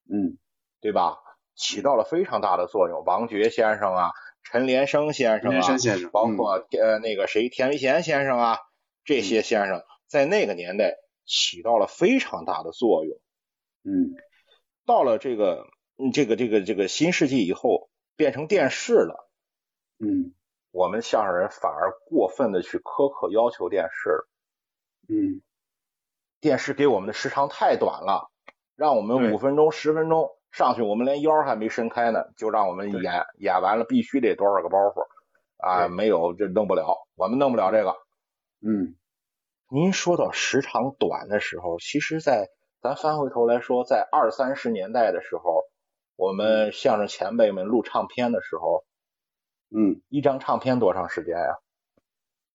[0.08, 0.38] 嗯，
[0.80, 1.18] 对吧？
[1.56, 3.04] 起到了非常大的作用。
[3.04, 4.10] 王珏先生啊，
[4.42, 8.58] 陈连生先生啊，包括呃那个谁田维贤先生啊，
[9.04, 9.82] 这些先生。
[10.06, 10.94] 在那个年代
[11.24, 13.16] 起到了非常大的作用，
[13.82, 14.14] 嗯，
[14.86, 15.66] 到了这个
[16.12, 19.30] 这个这个这个新世纪以后，变成电视了，
[19.98, 20.34] 嗯，
[20.70, 24.28] 我们相声人反而过分的去苛刻要求电视了，
[25.08, 25.42] 嗯，
[26.40, 28.30] 电视给我们的时长太短了，
[28.76, 35.06] 让我们五分钟十分钟上去，我们连腰还没伸开呢，就让我们演演完了必须得多少个包袱
[35.56, 37.96] 啊，没有这弄不了，我们弄不了这个，
[38.60, 38.96] 嗯。
[39.70, 42.48] 您说到时长短的时候，其实，在
[42.84, 45.64] 咱翻回头来说，在二三十年代的时候，
[46.16, 48.84] 我们相声前辈们录唱片的时候，
[49.74, 51.56] 嗯，一张唱片多长时间呀？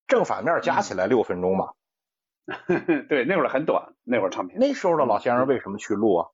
[0.06, 1.74] 正反面加起来六分钟吧。
[3.08, 4.60] 对，那会儿很短，那会儿唱片。
[4.60, 6.28] 那时候的老先生为什么去录啊？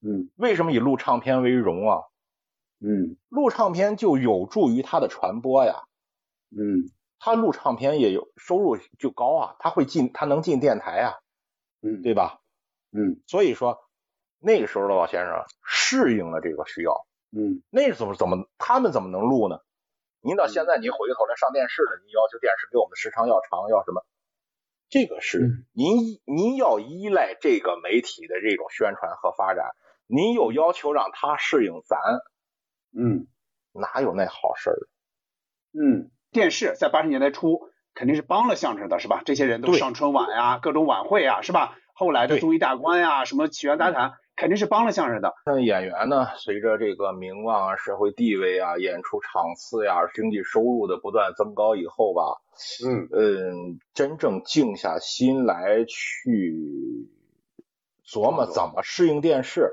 [0.00, 2.04] 嗯，为什么以录唱片为荣啊？
[2.80, 5.82] 嗯，录唱片就有助于他的传播呀。
[6.56, 6.90] 嗯。
[7.18, 11.12] 他录唱片也有收入就高啊，他会进，他能进电台啊，
[11.82, 12.40] 嗯，对吧？
[12.96, 13.78] 嗯，所以说
[14.38, 19.58] 那个时候的老先生适应了这个需要，嗯，那怎么怎么他们怎么能录呢？
[20.20, 24.04] 您到现在您回过头来上电视了，您要求电视给我们时长要长要什么？
[24.88, 29.72] 这个是嗯您您要依赖这个媒体的这种宣传和发展，
[30.06, 31.98] 您又要求让他适应咱，
[32.96, 33.26] 嗯
[33.72, 34.78] 哪有那好事儿？
[35.72, 39.22] 嗯，电视在八十年代初肯定是帮了相声的，是吧？
[39.26, 41.76] 这些人都对上春晚呀，各种晚会呀，是吧？
[41.98, 45.32] 后来的对综艺大观呀，什么起源杂谈，肯定是帮了相声的。
[45.46, 52.42] 那演员呢，随着这个名望啊、社会地位啊、演出场次呀、经济收入的不断增高以后吧，
[52.86, 57.08] 嗯嗯，真正静下心来去
[58.06, 59.70] 琢磨怎么适应电视，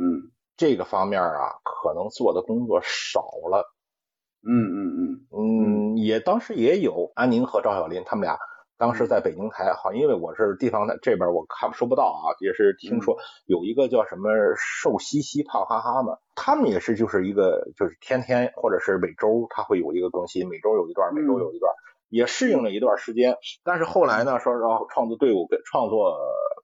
[0.00, 3.20] 嗯这个方面啊，可能做的工作少
[3.50, 3.70] 了。
[4.42, 8.38] 嗯嗯嗯嗯，也当时也有安宁和赵小林他们俩。
[8.80, 21.70] 当时在北京台，好，因为我是地方的这边我看收不到啊，也是听说有一个叫什么瘦西西胖哈哈嘛，他们也是就是一个就是天天或者是每周他会有一个更新，每周有一段，每周有一段，
[22.08, 23.36] 也适应了一段时间。
[23.62, 26.16] 但是后来呢，说实话，创作队伍跟创作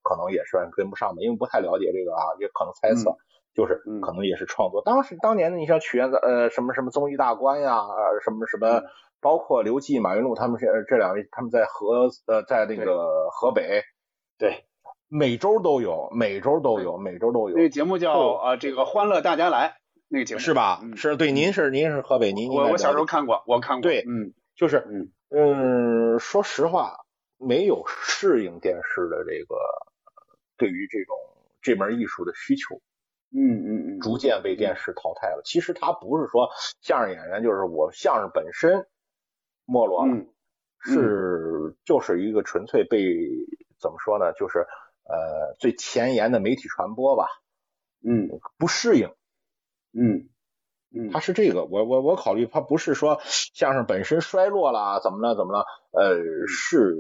[0.03, 3.15] 可能也是跟不上的，因为不太了解这个啊，也可能猜测。
[3.55, 4.03] 就是嗯。
[4.03, 8.83] 可能也是创作，当时当年的你像曲苑的呃什么什么综艺大观呀，呃什么什么，
[9.27, 13.83] 包括刘季、马云禄他们是这两位他们在河呃在那个河北，
[14.39, 14.67] 对，
[15.09, 20.79] 每周都有，每周都有，每周都有那个节目叫啊呃这个欢乐大家来那个节目是吧？
[20.81, 23.83] 嗯是对，您是您是河北，您我我小时候看过，我看过。
[23.83, 27.01] 对嗯就是嗯嗯，说实话，
[27.37, 29.57] 没有适应电视的这个
[30.57, 31.17] 对于这种
[31.61, 32.81] 这门艺术的需求。
[33.35, 35.43] 嗯嗯嗯，逐渐被电视淘汰了。
[35.45, 36.49] 其实他不是说
[36.81, 38.87] 相声演员就是我相声本身
[39.67, 40.27] 没落了，嗯
[40.79, 43.01] 是就是一个纯粹被
[43.79, 44.33] 怎么说呢？
[44.33, 44.61] 就是
[45.05, 47.27] 呃最前沿的媒体传播吧，
[48.05, 48.29] 嗯
[48.59, 49.11] 不适应。
[49.93, 50.29] 嗯
[50.95, 55.67] 嗯，他是这个，我我我考虑他不是说相声本身衰落了，怎么了怎么了？
[55.91, 56.95] 呃，是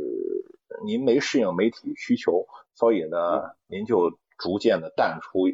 [0.84, 5.44] 您没适应媒体需求，所以呢，您就逐渐的淡出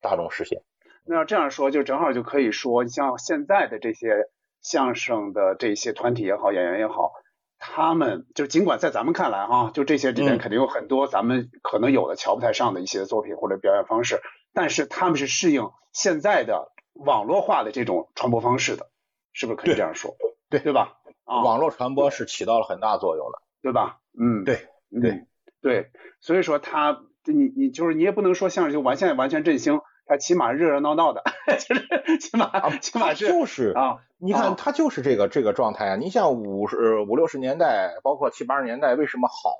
[0.00, 0.62] 大众视线。
[1.04, 4.30] 那要这样说，就正好就可以说，像现在的这些
[4.62, 7.12] 相声的这些团体也好，演员也好，
[7.58, 14.20] 他们就尽管在咱们看来哈，就这些里面嗯肯定有很多咱们可能有的瞧不太上的一些作品或者表演方式，
[14.52, 18.90] 但是他们是适应现在的网络化的这种传播方式的，
[19.32, 20.16] 是不是可以这样说？
[20.50, 20.98] 对对吧？
[21.24, 23.42] 啊，网络传播是起到了很大作用的。
[23.60, 23.98] 对吧？
[24.18, 25.26] 嗯，对嗯对
[25.60, 25.90] 对，
[26.20, 31.22] 所以说他你你就是你也不能说相声就完现在完全振兴，他起码热热闹闹的，
[31.60, 35.96] 就是起码起码是啊就是啊，你啊看他就是这个这个状态啊。
[35.96, 39.50] 你像五十五六十年代，包括七八十年代，为什么好？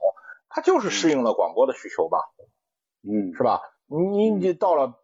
[0.49, 2.19] 他就是适应了广播的需求吧，
[3.05, 3.61] 嗯是吧？
[3.87, 4.95] 你你到了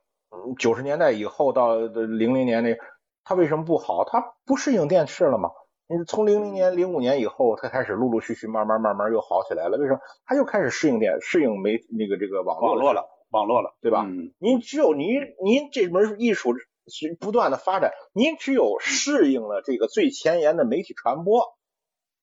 [0.59, 2.77] 九十年代以后，到零零年那，
[3.25, 4.05] 他为什么不好？
[4.05, 5.51] 他不适应电视了吗？
[5.87, 9.77] 你从零零年、零五年以后，他开始陆陆续续、慢慢慢慢又好起来了。
[9.77, 10.01] 为什么？
[10.25, 13.05] 他又开始适应电、适应媒那个这个网络网络了，
[13.35, 14.05] 网络了，对吧？
[14.07, 15.09] 嗯您只有您
[15.43, 16.55] 您这门艺术
[16.87, 21.57] 是不断的发展，您只有适应了这个最前沿的媒体传播，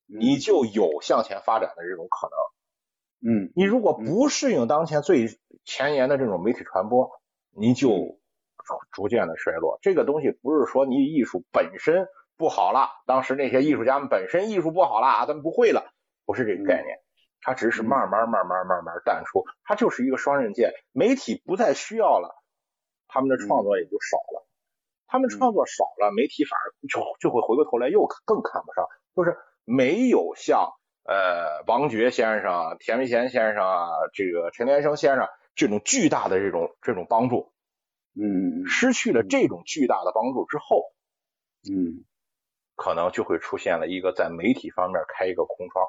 [0.07, 2.37] 你就有向前发展的这种可能。
[3.23, 5.27] 嗯你如果不适应当前最
[5.65, 7.11] 前沿的这种媒体传播，
[7.53, 8.17] 你就
[8.93, 9.79] 逐渐的衰落。
[9.81, 12.07] 这个东西不是说你艺术本身
[12.37, 15.91] 不好了，当时那些艺术家们本身艺术不好了啊，咱们不会了，
[16.25, 16.99] 不是这个概念。
[17.41, 20.71] 它只是慢慢慢慢慢慢淡出，它就是一个双刃剑。
[20.91, 22.35] 媒体不再需要了，
[23.07, 24.47] 他们的创作也就少了。
[25.07, 28.85] 他们创作少了，媒体反而就就会回过头来又更看不上，
[29.15, 30.71] 就是没有像
[31.03, 37.51] 呃王珏先生、田维贤先生啊，这个陈连生先生这种巨大的这种这种帮助。
[38.13, 40.83] 嗯失去了这种巨大的帮助之后，
[41.69, 42.05] 嗯
[42.75, 45.85] 可能就会出现了一个在媒体方面开一个空窗。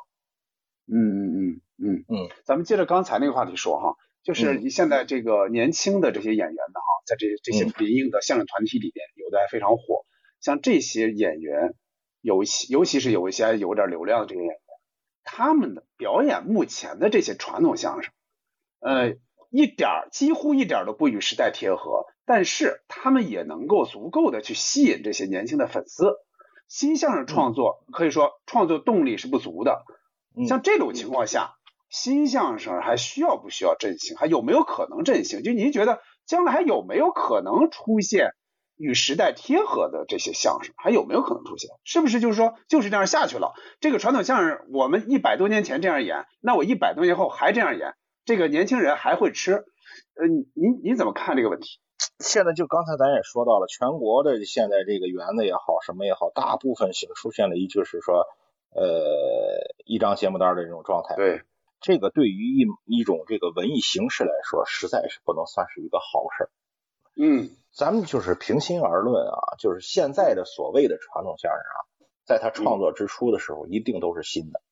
[0.87, 2.05] 嗯嗯嗯嗯。
[2.09, 7.73] 嗯，咱们接着刚才那个话题说哈，就是你现在这个年轻的这些演员呢哈，在这这些嗯。
[7.79, 10.05] 民营的相声团体里边，有的还非常火。
[10.41, 11.75] 像这些演员，
[12.21, 14.59] 尤其尤其是有一些有点流量的这些演员，
[15.25, 18.13] 他们的表演目前的这些传统相声，
[18.81, 19.15] 呃，
[19.51, 26.15] 一点儿几乎一点儿都不与时代贴合，但是他们也能够足够的去吸引这些年轻的粉丝。
[26.69, 29.85] 新相声创作可以说创作动力是不足的，嗯
[30.49, 31.55] 像这种情况下，
[31.89, 34.17] 新相声还需要不需要振兴？
[34.17, 35.43] 还有没有可能振兴？
[35.43, 38.31] 就您觉得将来还有没有可能出现
[38.77, 40.75] 与时代贴合的这些相声？
[40.77, 41.71] 还有没有可能出现？
[41.85, 43.53] 是不是就是说就是这样下去了？
[43.81, 47.95] 这个传统相声我们一百多年前这样演，那我一百多年后还这样演，
[48.25, 49.53] 这个年轻人还会吃？
[50.15, 51.79] 呃，您您怎么看这个问题？
[52.19, 58.25] 现在就刚才咱也说到了，全国的现在这个园子也好，什么也好，大部分形出现了一就是说，
[58.75, 61.15] 呃，一张节目单的这种状态。
[61.15, 61.43] 对，
[61.81, 66.51] 这个对于一一种这个文艺形式来说，实在是不能算是一个好事儿。
[67.15, 71.79] 嗯，咱们就是平心而论啊，就是现在的所谓的传统相声啊，
[72.25, 74.63] 在他创作之初的时候，一定都是新的，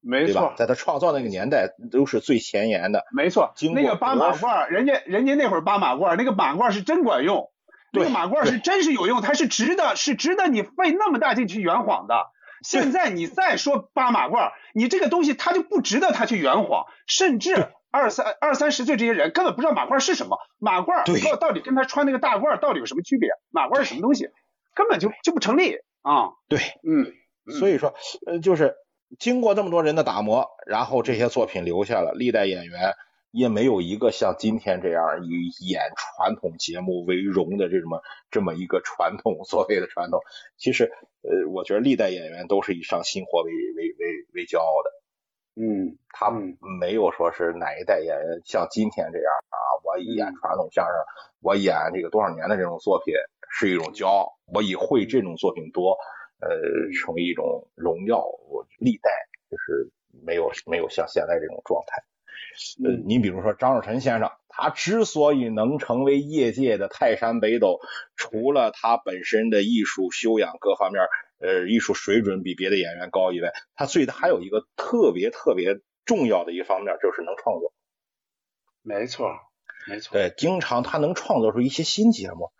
[0.00, 3.04] 没错？，在他创造那个年代，都是最前沿的。
[3.14, 3.52] 没错。
[3.74, 7.50] 那个扒马褂，人家人家那会儿扒马褂，那个马褂是真管用，
[7.92, 12.14] 那个马褂是真是有用，它是值得是值得你费那么大劲去圆谎的。
[12.62, 23.30] 现在你再说扒马褂儿，你这个东西他就不值得他去圆谎，甚至二三二三十岁这些人根本不知道马褂儿是什么，马褂到到底跟他穿那个大褂儿到底有什么区别？
[23.50, 24.28] 马褂儿是什么东西？
[24.74, 26.32] 根本就就不成立啊！
[26.48, 27.14] 对，嗯，
[27.46, 27.94] 嗯所以说，
[28.26, 28.74] 呃，就是
[29.18, 32.92] 经过这么多人的打磨，然后这些作品留下了，历代演员
[33.30, 38.00] 也没有一个像今天这样以演传统节目为荣的这么
[38.30, 40.20] 这么一个传统，所谓的传统。
[40.56, 40.84] 其实，
[41.22, 44.90] 呃，我觉得历代演员都是以上新货为为为为骄傲的。
[45.58, 50.94] 嗯他嗯没有说是哪一代演员像今天这样啊，我演传统相声，
[51.40, 53.14] 我演这个多少年的这种作品
[53.50, 55.96] 是一种骄傲，我以会这种作品多，
[56.40, 56.48] 呃，
[57.00, 58.18] 成为一种荣耀。
[58.50, 59.10] 我历代
[59.50, 59.90] 就是
[60.24, 62.02] 没有没有像现在这种状态。
[62.84, 67.80] 呃，嗯你比如说张若晨先生，他之所以能成为业界的泰山北斗，
[68.16, 71.02] 除了他本身的艺术修养各方面，
[71.38, 77.72] 呃，艺术水准比别的演员高以外，他最大还有一个特别特别重要的一方面，就是能创作。
[78.82, 79.28] 没错
[79.88, 82.50] 没错，对，经常他能创作出一些新节目，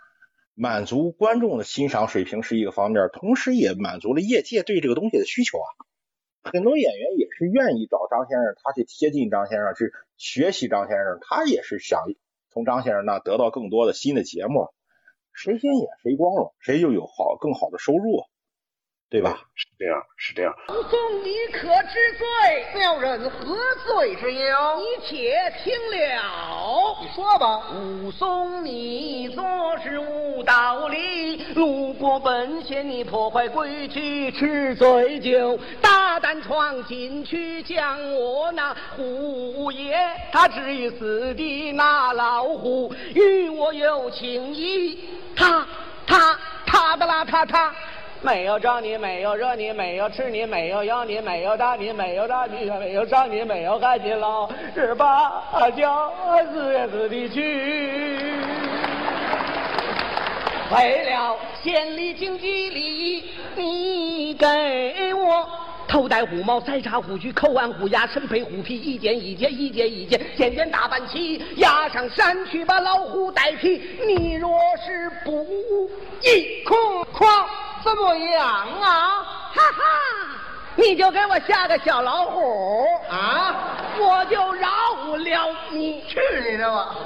[0.54, 5.68] 满足观众的欣赏水平是一个方面，同时也满足了业界对这个东西的需求啊。
[6.52, 12.04] 很多演员也是愿意找张先生，他去贴近张先生，去学习张先生，他也是想
[12.50, 14.68] 从张先生那得到更多的新的节目。
[15.32, 18.24] 谁先演谁光荣，谁就有好更好的收入，
[19.08, 19.38] 对吧？
[19.54, 20.52] 是这样是这样。
[20.68, 22.66] 武松，你可知罪？
[22.74, 23.56] 妙人何
[23.86, 24.80] 罪之有？
[24.80, 26.98] 你且听了。
[27.00, 27.70] 你说吧。
[27.70, 29.44] 武松，你做
[29.78, 39.96] 事无道理，路过本县你破坏规矩，吃醉酒，大胆闯进去，将我那虎爷
[40.32, 45.64] 他置于死地，那老虎与我有情谊，他
[46.08, 47.72] 他他的啦他他。
[48.26, 55.44] 没有招你，没有惹你，没有吃你，没有要你，没有打你，没有打你，没有伤你，没有害你，老十八
[55.76, 56.12] 叫
[56.52, 58.34] 死也死的去。
[60.72, 63.24] 为了县里经济利益，
[63.54, 65.48] 你给我
[65.86, 73.80] 头戴虎帽，腮插虎须，口按虎牙，身披虎皮，一件一件，一件一件，件件打扮起，押上山去把老虎带皮。
[74.04, 74.50] 你若
[74.84, 75.46] 是不
[76.22, 76.76] 一，空
[77.12, 77.46] 狂
[77.86, 78.44] 怎么样
[78.80, 79.22] 啊？
[79.54, 79.82] 哈哈！
[80.74, 84.68] 你就给我下个小老虎啊，我就饶
[85.04, 86.02] 不了你。
[86.02, 86.18] 去
[86.50, 86.96] 你的吧！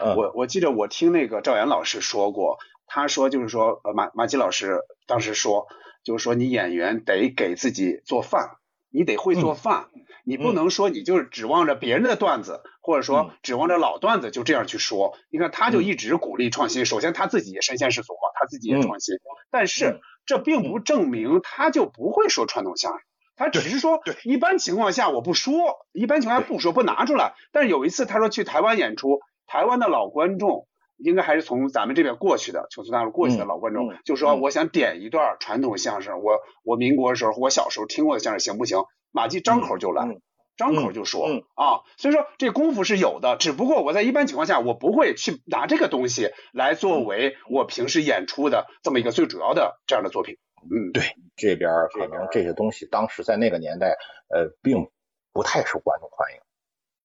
[0.00, 5.66] 嗯我我记得我听那个赵岩老师说过，他说就是说，呃，马马季老师当时说，
[6.04, 8.58] 就是说你演员得给自己做饭，
[8.88, 9.86] 你得会做饭，
[10.24, 15.16] 你不能说你就是指望着别人的段子，或者说指望着老段子就这样去说。
[15.30, 19.16] 你看他就一直鼓励创新，首先他自己也身先士卒嘛，他自己也创新，
[19.50, 23.00] 但是这并不证明他就不会说传统相声。
[23.36, 25.54] 他只是说，一般情况下我不说，
[25.92, 27.32] 一般情况下不说，不拿出来。
[27.52, 38.84] 但是有一次他说去台湾演出，台湾的老观众应该还是从咱们这边过去的，就从大陆过去的老观众，嗯就说我想点一段传统相声，我我民国的时候，我小时候听过的相声行不行？
[39.10, 40.04] 马季张口就来。
[40.04, 40.20] 嗯
[40.56, 50.36] 张口就说、嗯啊，所以说这功夫是有的，只不过我在一般情况下，我不会去拿这个东西来作为我平时演出的这么一个最主要的这样的作品。
[50.62, 51.02] 嗯，对，
[51.36, 53.96] 这边可能这些东西当时在那个年代，
[54.28, 54.88] 呃，并
[55.32, 56.40] 不太受观众欢迎。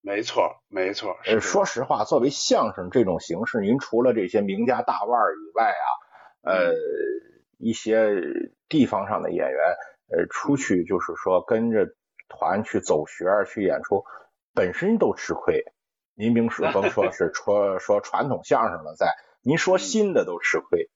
[0.02, 1.18] 没错，没错。
[1.24, 5.88] 是呃，说实话，作为相声这种形式，您除了这些名家大腕儿以外啊，
[6.42, 6.72] 呃，
[7.58, 8.14] 一些
[8.70, 9.58] 地方上的演员，
[10.08, 11.86] 呃，出去就是说跟着
[12.30, 14.04] 团去走学儿去演出，
[14.54, 15.64] 本身都吃亏。
[16.14, 20.88] 您甭说甭说是说 说传统相声了，在您说新的都吃亏。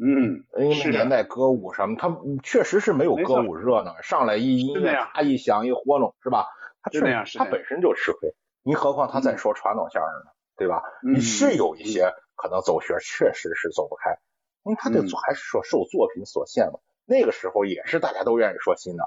[0.00, 6.46] 嗯，因为年代歌舞什么，它确实是没有歌舞热闹，上来一音乐啪一响一活动，是吧？
[6.82, 10.82] 它是那样是那样它本身就吃亏，您何况他在说传统相声呢，对吧？
[11.04, 14.18] 嗯你是有一些可能走学确实是走不开，
[14.62, 16.78] 因为他得还是说受作品所限嘛。
[17.04, 19.04] 那个时候也是大家都愿意说新的，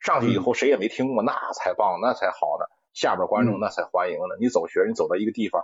[0.00, 4.36] 上去以后谁也没听过，那才棒，那才好呢，下边观众嗯那才欢迎呢。
[4.40, 5.62] 你走学，你走到一个地方，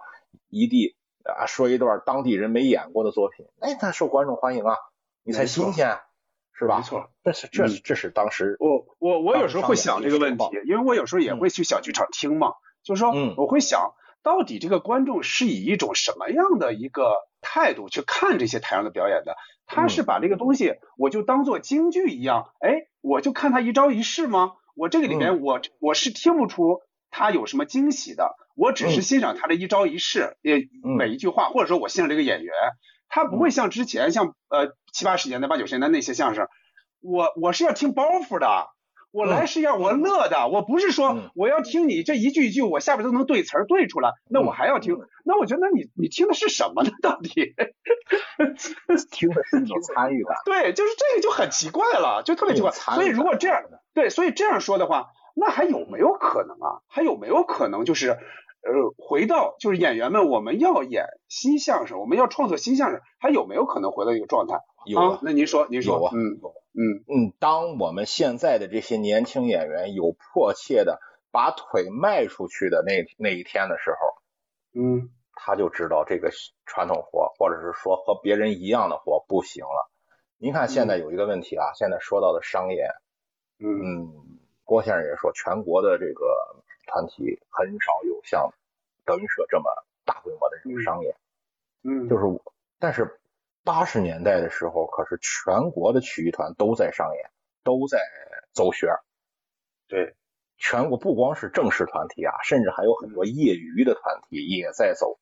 [0.48, 0.94] 一地
[1.24, 4.76] 啊说一段当地人没演过的作品，哎，那受观众欢迎啊，
[5.24, 5.98] 你才新鲜，
[6.52, 6.76] 是吧？
[6.76, 12.52] 没错，这是这是嗯这是当时我我我有时候会想这个问题因为我有时候也会去小剧场听嘛，
[12.82, 19.36] 就是说嗯我会想到底这个观众是以一种什么样的一个态度去看这些台上的表演的？
[19.68, 24.54] 他是把这个东西我就当做京剧一样，哎，我就看他一招一式吗？
[24.74, 26.80] 我这个里面我我是听不出
[27.10, 29.02] 他有什么惊喜的，我只是嗯。
[29.02, 30.96] 欣赏他的一招一式，也，嗯。
[30.98, 32.52] 每一句话，或者说我欣赏这个演员，
[33.08, 36.48] 他不会像之前像呃七八十年代、八九十年代那些相声，
[37.00, 38.68] 我我是要听包袱的，
[39.16, 46.90] 我来是要我乐的，我不是说嗯我要听你这一句一句，我下边都能对词儿对出来，那我还要听，那我觉得那你你听的是什么呢？
[47.00, 47.30] 到底？
[49.10, 50.36] 听的是一种 参与感。
[50.44, 52.70] 对，就是这个就很奇怪了，就特别奇怪。
[52.72, 53.62] 所以如果这样，
[53.94, 56.82] 对，所以这样说的话，那还有没有可能啊？
[56.86, 58.18] 还有没有可能就是，呃，
[58.98, 64.58] 回到就是演员们，我们要演新相声，我们要创作新相声，还有没有可能回到一个状态？
[64.86, 66.40] 有啊那您说，您说，有啊嗯
[66.74, 67.04] 嗯。
[67.08, 71.00] 嗯，当我们现在的这些年轻演员有迫切的
[71.30, 75.10] 把腿迈出去的那那一天的时候，嗯。
[75.38, 76.30] 他就知道这个
[76.64, 79.90] 传统活，或者是说和别人一样的活不行了。
[80.38, 82.88] 您看现在有一个问题啊，现在说到的商演，
[83.58, 83.68] 嗯。
[83.68, 84.12] 嗯，
[84.64, 86.24] 郭先生也说，全国的这个
[86.86, 88.50] 团体很少有像
[89.04, 89.70] 德云社这么
[90.06, 91.14] 大规模的这种商演，
[91.84, 92.40] 嗯，就是我，
[92.78, 93.20] 但是
[93.66, 97.30] 八十年代的时候，可是全国的曲艺团都在上演，
[97.64, 97.98] 都在
[98.54, 98.88] 走穴。
[99.88, 100.14] 对，
[100.56, 105.18] 全国不光是正式团体啊，甚至还有很多业余的团体也在走。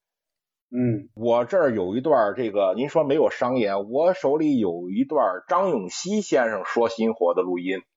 [0.76, 7.78] 嗯我这儿有一段这个，您说没有商演，我手里有一段张永熙先生说新活的录音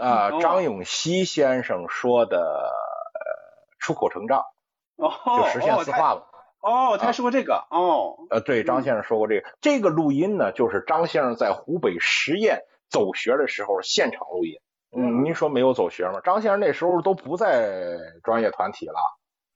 [0.00, 3.20] 啊、哦张永熙先生说的呃
[3.78, 4.42] 出口成章，
[4.96, 6.20] 哦，就实现四化了。
[6.20, 6.37] 哦，
[6.98, 12.60] 他说过这个，哦，呃，对，张先生说过这个，这个录音呢，就是张先生在湖北十堰
[12.90, 14.54] 走学的时候现场录音。
[14.90, 16.20] 嗯，您说没有走学吗？
[16.24, 18.98] 张先生那时候都不在专业团体了，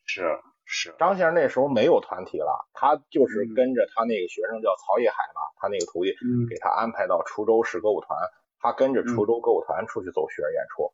[0.04, 3.54] 是是，张先生那时候没有团体了，他就是嗯。
[3.54, 6.46] 跟着他那个学生叫曹业海嘛，他那个徒弟嗯。
[6.48, 8.18] 给他安排到滁州市歌舞团，
[8.60, 10.92] 他跟着滁州歌舞团出去走学演出。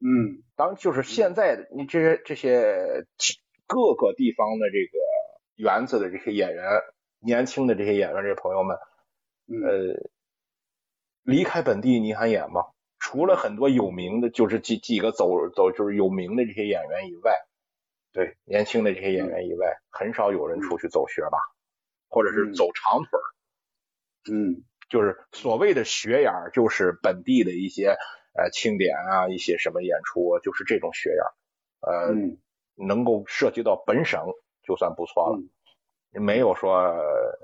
[0.00, 0.42] 嗯。
[0.56, 3.04] 当就是现在的你这些这些
[3.66, 4.98] 各个地方的这个
[5.56, 6.64] 园子的这些演员，
[7.20, 8.76] 年轻的这些演员，这些朋友们，
[9.46, 10.10] 嗯呃，
[11.22, 12.62] 离开本地你还演吗？
[12.98, 17.34] 除了很多有名的，就是几几个走走就是有名的这些演员以外，
[18.12, 21.38] 对年轻的这些演员以外，很少有人出去走学吧，
[22.08, 23.26] 或者是嗯走长腿儿。
[24.32, 27.96] 嗯就是所谓的学眼儿，就是本地的一些
[28.34, 31.32] 呃庆典啊，一些什么演出啊，就是这种学眼儿，
[31.80, 32.38] 呃，嗯
[32.74, 34.22] 能够涉及到本省
[34.64, 35.40] 就算不错了，
[36.20, 37.38] 没有说呃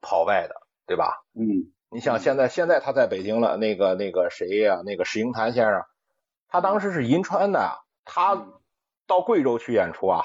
[0.00, 0.54] 跑外的，
[0.86, 1.24] 对吧？
[1.34, 5.84] 嗯你想现在现在他在北京了，那个那个谁呀、那个石英潭先生，
[6.48, 8.46] 他当时是银川的，他
[9.06, 10.24] 到贵州去演出啊。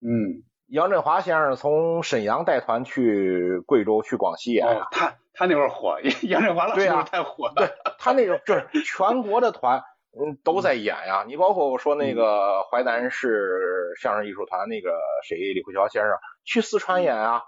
[0.00, 4.84] 嗯，杨振华先生从沈阳带团去贵州去广西演啊。
[4.84, 9.82] 哦，他他那会儿火，杨振华老师太火了，对他那种就是全国的团，
[10.18, 11.24] 嗯，都在演呀。
[11.26, 16.12] 你包括我说那个淮南市相声艺术团那个谁李慧乔先生
[16.44, 17.42] 去四川演啊，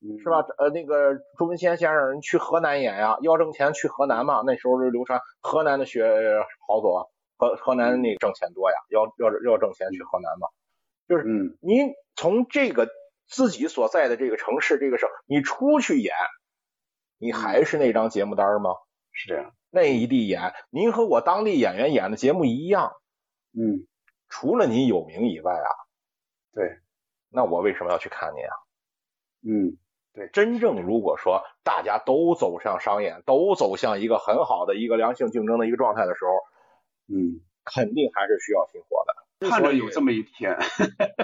[0.00, 0.44] 嗯是吧？
[0.58, 4.42] 呃，那个朱文先先生去河南演呀，要挣钱去河南嘛。
[4.46, 6.04] 那时候是流传河南的学
[6.68, 7.04] 好走啊，
[7.36, 10.48] 河河南那挣钱多呀，要要要挣钱去河南嘛。
[11.08, 12.88] 就是嗯您从这个
[13.26, 16.14] 自己所在的这个城市这个省，你出去演，
[17.18, 18.70] 你还是那张节目单吗？
[19.12, 22.92] 是这样，那一地演，您和我当地演员演的节目一样，
[23.52, 23.86] 嗯，
[24.28, 25.68] 除了您有名以外啊，
[26.52, 26.78] 对，
[27.30, 28.54] 那我为什么要去看您啊？
[29.48, 29.76] 嗯，
[30.12, 36.32] 对，真正如果说大家都走向商演，都走向一个很好的一个良性竞争的一个状态的时候，
[37.14, 39.50] 嗯，肯定还是需要新活的。
[39.50, 40.56] 看着有这么一天，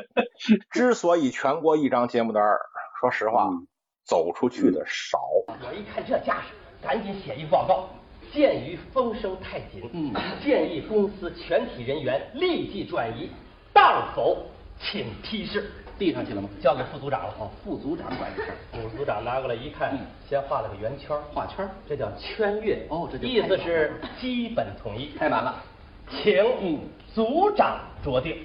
[0.70, 2.60] 之所以全国一张节目单儿，
[3.00, 3.66] 说实话，嗯
[4.04, 5.18] 走出去的少。
[5.46, 6.52] 我一看这架势，
[6.82, 7.88] 赶紧写一报告。
[8.32, 13.28] 鉴于风声太紧，嗯，建议公司全体人员立即转移，
[13.72, 14.46] 当否
[14.80, 15.70] 请批示。
[15.98, 16.48] 递上去了吗？
[16.60, 17.34] 交给副组长了。
[17.38, 18.56] 哦，副组长管这事儿。
[18.72, 19.96] 副组长拿过来一看，
[20.28, 22.84] 先画了个圆圈，画圈，这叫圈阅。
[22.88, 25.16] 哦，这意思是基本统一。
[25.16, 25.62] 太满了，
[26.10, 26.80] 请
[27.14, 28.36] 组长酌定。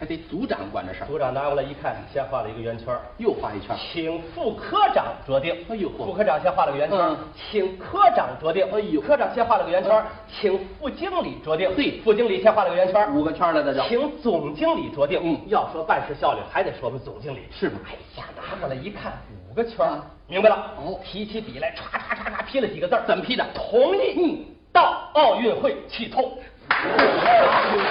[0.00, 1.06] 还得组长管这事儿。
[1.06, 5.54] 组长拿过来一看，先画了一个圆圈，又画一圈，请副科长酌定。
[5.68, 8.66] 哎呦，副科长先画了个圆圈，请科长酌定。
[8.72, 11.70] 哎呦，科长先画了个圆圈，请副经理酌定。
[11.76, 13.86] 对，副经理先画了个圆圈，五个圈了，这叫。
[13.86, 15.20] 请总经理酌定。
[15.22, 17.40] 嗯，要说办事效率，还得说我们总经理。
[17.50, 17.78] 是吗？
[17.86, 19.12] 哎呀，拿过来一看，
[19.50, 20.56] 五个圈儿，明白了？
[20.78, 23.44] 哦，提起笔来，唰唰唰唰批了几个字，怎么批的？
[23.54, 26.38] 同意，嗯，到奥运会去透。
[26.70, 27.90] 奥运会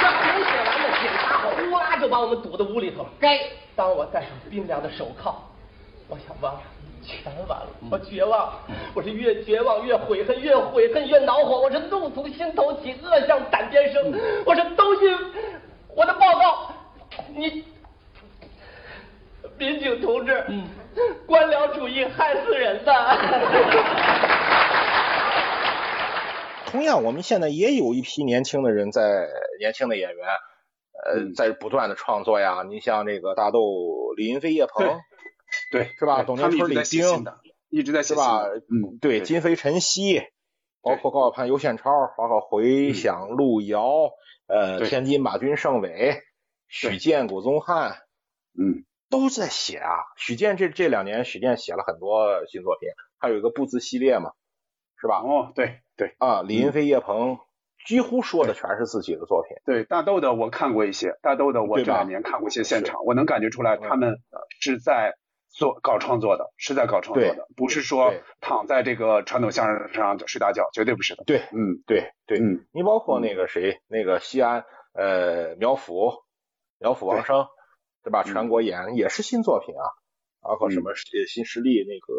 [0.00, 3.10] 这还没写完呢，警察呼啦就把我们堵在屋里头了。
[3.20, 3.38] 该
[3.76, 5.32] 当我戴上冰凉的手铐，
[6.08, 6.60] 我想完了，
[7.00, 8.52] 全完了，我绝望，
[8.92, 14.12] 我是越绝望越悔恨，越悔恨越恼火，我是怒从心头起，恶向胆边生，
[14.44, 15.16] 我是都信
[15.94, 16.74] 我的报告，
[17.36, 17.64] 你
[19.56, 20.66] 民警同志，嗯
[21.24, 22.92] 官僚主义害死人的。
[26.66, 29.28] 同样，我们现在也有一批年轻的人在，
[29.60, 30.26] 年轻的演员，
[31.04, 32.62] 呃，在不断的创作呀。
[32.68, 35.00] 你像这个大豆李云飞、叶鹏，
[35.70, 36.22] 对，是吧？
[36.22, 37.24] 董年春、李冰，
[37.68, 38.44] 一直在是吧？
[38.44, 40.22] 嗯，对，金飞、晨曦，
[40.80, 44.10] 包括高晓攀、尤宪超，包括回响、路遥，
[44.46, 46.22] 呃，天津马军、盛伟，
[46.68, 47.98] 许健、古宗汉，
[48.58, 49.90] 嗯，都在写啊。
[50.16, 52.88] 许健这这两年，许健写了很多新作品，
[53.18, 54.32] 还有一个不字系列嘛，
[55.00, 55.22] 是吧？
[55.22, 57.38] 哦，对对啊，李云飞、叶鹏
[57.86, 59.56] 几乎说的全是自己的作品。
[59.64, 64.18] 对，大豆的我看过一些，大豆的我这两年看过一些现场，我能感觉出来他们
[64.60, 65.14] 是在
[65.48, 71.24] 做搞创作的，是在搞创作的，不是说躺在这个传统相声上睡大觉，绝对不是的。
[71.24, 74.64] 对，嗯，对对，嗯，你包括那个谁，那个西安
[74.94, 76.22] 呃苗阜，
[76.78, 77.46] 苗阜王声，
[78.02, 78.22] 对吧？
[78.22, 79.84] 全国演也是新作品啊，
[80.40, 80.92] 包括什么
[81.26, 82.14] 新势力那个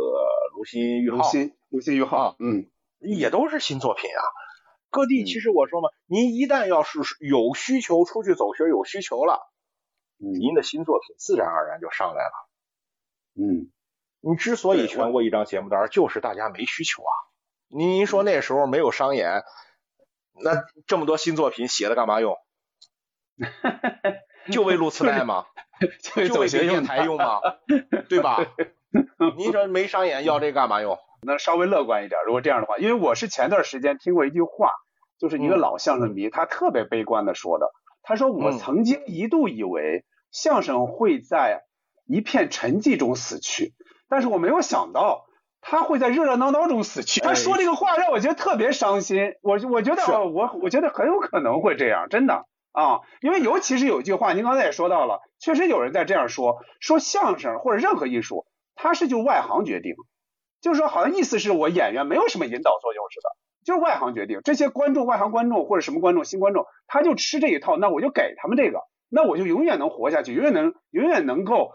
[0.55, 2.69] 卢鑫玉浩，卢鑫卢鑫玉浩，嗯，
[2.99, 4.21] 也都是新作品啊。
[4.93, 9.39] 各地其实我说嘛，您一旦要是有需求出去走学有需求了，
[10.17, 12.31] 您的新作品自然而然就上来了。
[13.33, 13.71] 嗯，
[14.21, 17.11] 你之所以全国一张节目单，就是大家没需求啊。
[17.69, 19.41] 您说那时候没有商演，
[20.43, 22.37] 那这么多新作品写了干嘛用？
[24.51, 25.47] 就为录磁带吗？
[26.27, 27.41] 就为给电台用吗？
[28.07, 28.37] 对吧？
[29.37, 30.99] 您说没商演要这干嘛用？
[31.25, 34.69] 那稍微乐观一点，如果这样的话，因为我是前段时间听过一句话，
[35.19, 37.71] 就是一个老相声迷，他特别悲观的说的，
[38.01, 41.63] 他说我曾经一度以为相声会在
[42.05, 43.73] 一片沉寂中死去，
[44.09, 45.25] 但是我没有想到
[45.61, 47.21] 他会在热热闹闹中死去。
[47.21, 52.45] 他说这个话让我觉得特别伤心，我我觉得我我觉得很有可能会这样，真的。
[52.73, 59.93] 啊，因为尤其是有一句话，您刚才也说到了，确实有人在这样说，说相声或者任何艺术，它是就外行决定。
[60.63, 63.29] 就是说，好像意思是我演员没有什么引导作用似的，
[63.65, 64.39] 就是外行决定。
[64.43, 68.79] 这些观众、外行观众或者什么观众、新观众，他就吃这一套，那我就给他们这个，
[69.09, 71.71] 那我就永远能活下去，永远能、永远能够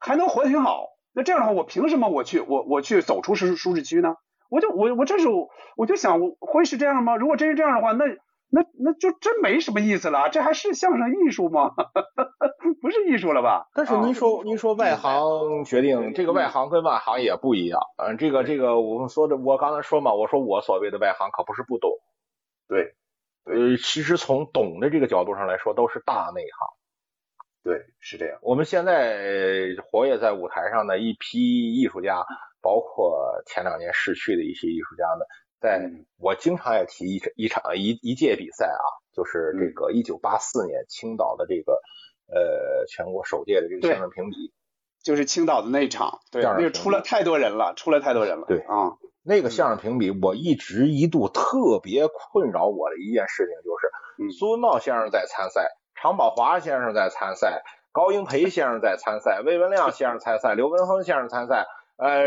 [0.00, 0.88] 还能活得挺好。
[1.14, 4.16] 那这样的话，我凭什么我去我我去走出舒舒适区呢？
[4.50, 5.28] 我就我我这是
[5.76, 7.16] 我就想，会是这样吗？
[7.16, 8.04] 如果真是这样的话，那
[8.50, 11.70] 那那就真没什么意思了，这还是相声艺术吗？
[12.84, 13.70] 不是艺术了吧？
[13.72, 17.80] 但是您说您说外行决定，这个外行跟外行也不一样。
[17.96, 21.90] 嗯，这个这个我们说的，我刚才说嘛，我说我所谓的外行可不是不懂。
[22.68, 22.94] 对，
[23.44, 26.68] 呃，其实从懂的这个角度上来说，都是大内行。
[27.62, 28.38] 对，是这样。
[28.42, 32.26] 我们现在活跃在舞台上的一批艺术家，
[32.60, 35.26] 包括前两年逝去的一些艺术家们。
[35.58, 38.84] 在我经常也提一一场一一届比赛啊，
[39.14, 41.80] 就是这个一九八四年青岛的这个
[42.34, 44.52] 呃全国首届的这个相声评比，
[45.02, 57.62] 就是青岛的那一场，对，那个出了太多人了，出了太多人了，对啊，那个相声评比，我一直一度特别困扰我的一件事情就是，苏文茂先生在参赛，常宝华先生在参赛，
[57.92, 61.66] 高英培先生在参赛，魏文亮先生参赛，刘文亨先生参赛。
[61.96, 62.26] 呃，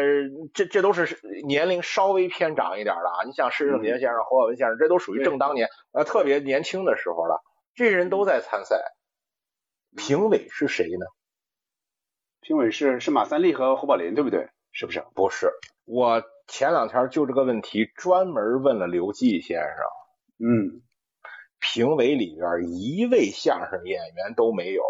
[0.54, 3.26] 这这都是年龄稍微偏长一点的啊。
[3.26, 7.44] 你像施正杰先生、侯耀文先生，这都属于正当年，呃，特别年轻的时候了。
[7.76, 8.82] 这些人都在参赛，
[9.96, 11.06] 评委是谁呢？
[12.42, 14.50] 评委是是马三立和侯宝林，对不对？
[14.72, 15.04] 是不是？
[15.16, 15.52] 不是，
[15.86, 20.48] 我前两天就这个问题专门问了刘季先生。
[20.48, 20.82] 嗯，
[21.60, 24.84] 评委里边一位相声演员都没有。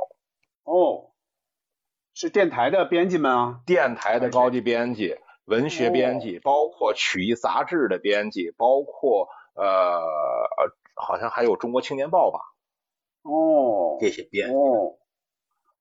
[0.64, 1.12] 哦。
[2.20, 5.16] 是电台的编辑们啊，电台的高级编辑、
[5.46, 10.02] 文学编辑，包括曲艺杂志的编辑，包括呃，
[10.96, 12.40] 好像还有中国青年报吧。
[13.30, 14.56] 哦，这些编辑。
[14.56, 14.96] 哦，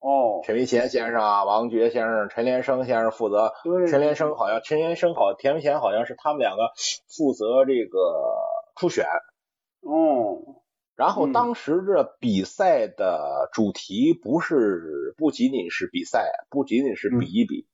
[0.00, 3.52] 哦，陈维贤先生啊，王珏先生、陈连生先生负责。
[3.88, 6.72] 陈连生好像，陈连生好，田维贤好像是他们两个
[7.16, 7.98] 负责这个
[8.74, 9.06] 初选。
[9.82, 10.62] 哦。
[10.96, 17.66] 然后当时这比赛的主题不是不仅仅是比赛，不仅仅是比一比，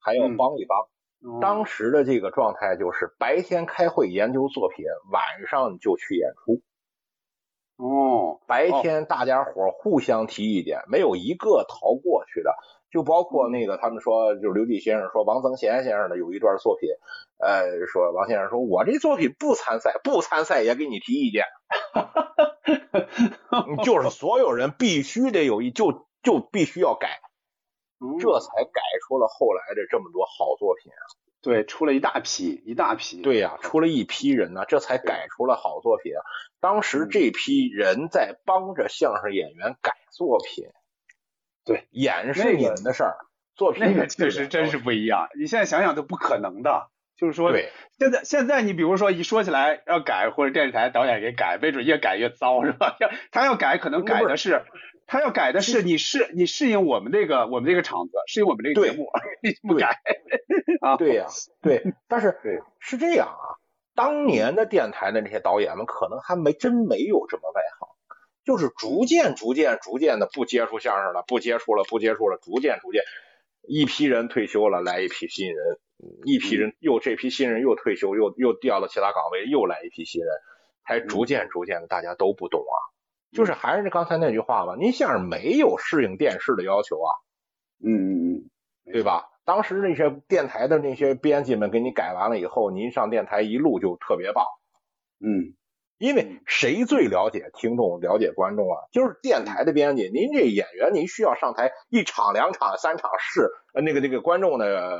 [0.00, 1.40] 还要帮一帮。
[1.40, 6.60] 当时的这个状态就是白天开会研究作品，晚上就去演出。
[7.76, 12.54] 哦，白天大家伙互相提意见，没有一个逃过去的。
[12.90, 16.90] 就包括那个他们说，就是刘季先生说王增贤先生的有一段作品，
[17.38, 21.46] 呃，说王先生说我这作品不参赛，不参赛也给你提意见，
[23.82, 27.18] 就是所有人必须得有一就就必须要改，
[28.20, 31.02] 这才改出了后来的这么多好作品啊。
[31.42, 33.20] 对，出了一大批一大批。
[33.20, 36.22] 对呀、出了一批人呢，这才改出了好作品啊。
[36.64, 40.64] 当时这批人在帮着相声演员改作品，
[41.62, 43.16] 对，演是你们的事儿，
[43.54, 45.28] 作品那个确实真是不一样。
[45.38, 46.88] 你现在想想都不可能的，
[47.18, 52.96] 就是说，对，现在现在你比如说一说起来要改，或者电视台导演给改，没准越改越糟，是吧？
[52.98, 54.64] 要 他要改，可能改的是。
[55.06, 59.10] 他要改的是你适你适应我们这个我们这个场子，适应我们这个节目，
[59.44, 60.00] 你不改
[60.80, 60.96] 啊？
[60.96, 61.26] 对呀、
[61.60, 62.38] 对，但是
[62.80, 63.60] 是这样啊，
[63.94, 67.88] 当年的电台的那些导演们可能还没真没有这么外行，
[68.44, 73.02] 就是逐渐逐渐逐渐的不接触相声了，不接触了，不接触了，逐渐逐渐，
[73.62, 75.78] 一批人退休了，来一批新人，
[76.24, 80.30] 一批人又这批新人又退休，又又调到其他岗位，又来一批新人，
[80.86, 82.76] 才逐渐逐渐的大家都不懂啊。
[83.32, 87.10] 就是还是刚才那句话吧，您相声没有适应电视的要求啊，
[87.84, 88.34] 嗯嗯
[88.86, 89.28] 嗯，对吧？
[89.44, 94.44] 当时那些电台的那些编辑们给你改完了以后，您上电台一录就特别棒，
[95.20, 95.54] 嗯，
[95.98, 98.76] 因为谁最了解听众、了解观众啊？
[98.90, 100.10] 就是电台的编辑。
[100.12, 104.98] 您这演员，您需要上台一场、两场、三场试，呃，那个那个观众的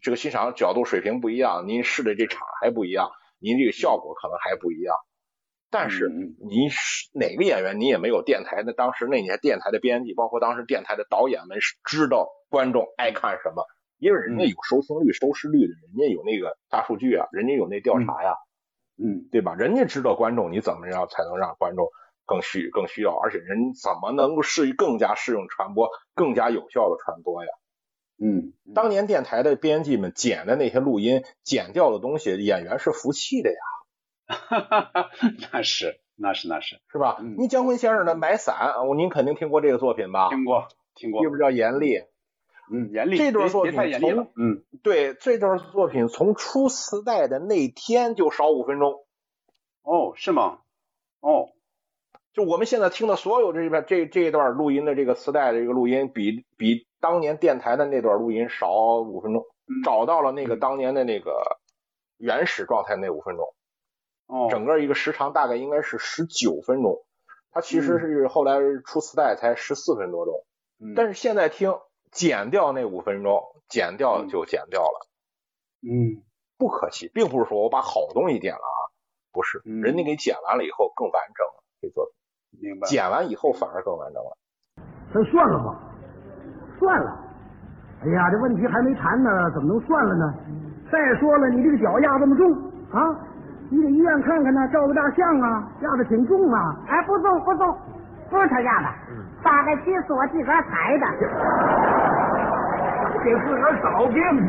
[0.00, 4.96] 这个欣赏角度水平不一样，您试的这场还不一样，您这个效果可能还不一样。
[5.70, 13.64] 但是你是哪个演员，你也没有电台的当时那年电台的编辑，包括当时电台的导演们是知道观众爱看什么，
[13.98, 18.34] 因为人家有收听率、收视率的，人家有那个大数据啊，人家有那调查呀，
[18.98, 19.54] 嗯，对吧？
[19.54, 21.86] 人家知道观众你怎么样才能让观众
[22.26, 27.50] 更需更需要，而且人怎么能够适更加适用传播、更加有效的传播呀？
[28.22, 33.56] 嗯，当年电台的编辑们剪的那些录音、剪掉的东西，演员是服气的呀。
[34.30, 35.10] 哈哈哈，
[35.52, 37.16] 那是那是那是是吧？
[37.20, 38.54] 嗯、您姜昆先生的《买伞》，
[38.94, 40.28] 您肯定听过这个作品吧？
[40.28, 42.02] 听过听过，是不是叫严厉？
[42.72, 43.16] 嗯，严厉。
[43.16, 49.04] 这段作品从嗯，对，这段作品从出磁带的那天就少五分钟。
[49.82, 50.58] 哦，是吗？
[51.20, 51.48] 哦，
[52.32, 59.42] 就我们现在听的所有这边这这一段录音的这个磁带的这个录音，比比当年电台的那段录音少五分钟。
[59.66, 61.58] 嗯、找到了那个当年的那个
[62.18, 63.46] 原始状态那五分钟。
[64.30, 67.04] 哦，整个一个时长大概应该是十九分钟，
[67.50, 70.44] 它其实是后来出磁带才十四分多钟，
[70.78, 71.74] 嗯、但是现在听
[72.12, 75.08] 减掉那五分钟，减掉就减掉了，
[75.82, 76.22] 嗯，
[76.56, 78.80] 不可惜，并不是说我把好东西剪了啊，
[79.32, 82.06] 不是，嗯、人家给剪完了以后更完整了，这作
[82.52, 84.38] 品，明白，剪完以后反而更完整了，
[85.12, 85.74] 那算了吧，
[86.78, 87.18] 算了，
[88.02, 90.34] 哎呀，这问题还没谈呢，怎么能算了呢？
[90.92, 92.46] 再说了，你这个脚压这么重
[92.92, 93.26] 啊！
[93.70, 96.74] 你给医院看看呢，照个大相啊，压的挺重啊！
[96.88, 97.72] 哎，不重不重，
[98.28, 98.88] 不是他压的，
[99.44, 101.06] 大概七是我自个儿踩的。
[103.22, 104.44] 给自个儿找病去。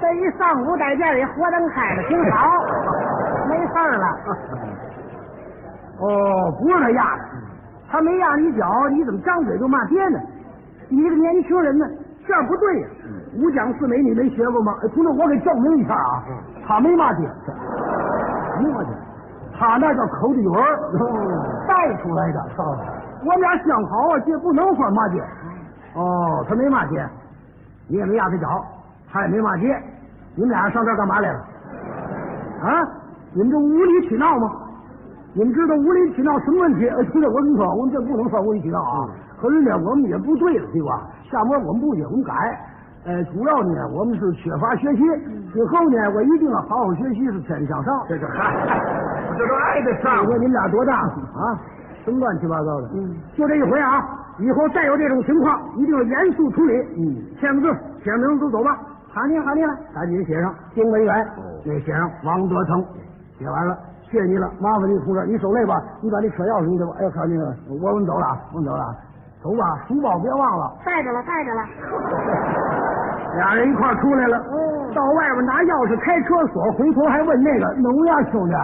[0.00, 2.48] 这一上午在店里活灯开的挺好，
[3.46, 4.06] 没事儿了。
[5.98, 7.24] 哦，不是他压的，
[7.90, 10.18] 他没压你脚，你怎么张嘴就骂爹呢？
[10.88, 11.86] 你这个年轻人呢，
[12.26, 12.96] 这样不对呀、啊。
[13.36, 14.74] 五讲四美你没学过吗？
[14.82, 16.24] 哎，同志，我给证明一下啊，
[16.66, 17.28] 他没骂爹。
[18.60, 18.92] 没骂爹，
[19.58, 20.62] 他那叫口底文
[21.66, 22.40] 带出来的。
[23.22, 25.22] 我们俩相好啊，这不能算骂街。
[25.94, 27.04] 哦，他没骂街，
[27.88, 28.64] 你也没压他脚，
[29.10, 29.76] 他也没骂街，
[30.36, 31.38] 你们俩上这儿干嘛来了？
[32.62, 32.88] 啊？
[33.32, 34.50] 你们这无理取闹吗？
[35.34, 36.88] 你们知道无理取闹什么问题？
[36.88, 39.08] 呃，兄弟，我跟你说，我们这不能算无理取闹啊。
[39.40, 41.06] 可是呢，我们也不对了，对吧？
[41.30, 42.34] 下面我们不也我们改。
[43.04, 45.02] 呃，主要呢，我们是缺乏学习。
[45.54, 48.04] 以后呢，我一定要好好学习，是天向上。
[48.08, 48.54] 这是嗨，
[49.38, 50.22] 这都挨得上。
[50.22, 51.58] 你说你们俩多大啊？
[52.04, 52.88] 什么乱七八糟的？
[52.94, 54.04] 嗯，就这一回啊！
[54.38, 56.74] 以后再有这种情况，一定要严肃处理。
[56.96, 58.76] 嗯，签个字，写名字走吧。
[59.12, 61.26] 好你好你了，赶紧写上丁文远，
[61.64, 62.84] 那写上王德成，
[63.38, 63.76] 写完了，
[64.10, 65.82] 谢谢你了，麻烦你同志，你受累吧？
[66.00, 66.92] 你把这车钥匙你给我。
[66.92, 68.84] 哎呦，靠那个，我们走了，我们走了，
[69.42, 70.76] 走吧，书包别忘了。
[70.84, 71.64] 带着了，带着了。
[73.36, 74.36] 俩人一块出来了，
[74.92, 78.54] 到外边拿钥匙开车锁，回头还问那个能呀，兄弟，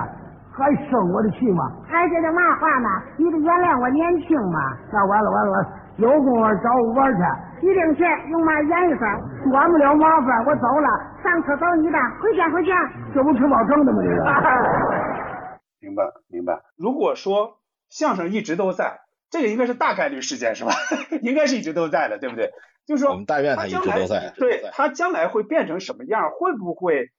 [0.52, 1.70] 还生我的气吗？
[1.86, 2.88] 还这叫嘛话呢？
[3.16, 4.58] 你得原谅我年轻嘛。
[4.92, 7.22] 那完了完了完了，有功夫找我玩去。
[7.62, 9.06] 一定去，用嘛严一声，
[9.50, 10.88] 管不了麻烦，我走了。
[11.22, 12.74] 上车走你的，回家回家。
[13.14, 14.02] 这不吃饱撑的吗？
[14.02, 14.18] 这个。
[15.80, 16.58] 明白明白。
[16.76, 19.05] 如果说相声一直都在，
[19.36, 20.72] 这个应该是大概率事件是吧？
[21.22, 22.50] 应该是一直都在的，对不对？
[22.86, 24.32] 就是说我们但愿他一直都在。
[24.36, 26.30] 对它将来会变成什么样？
[26.30, 27.10] 会不会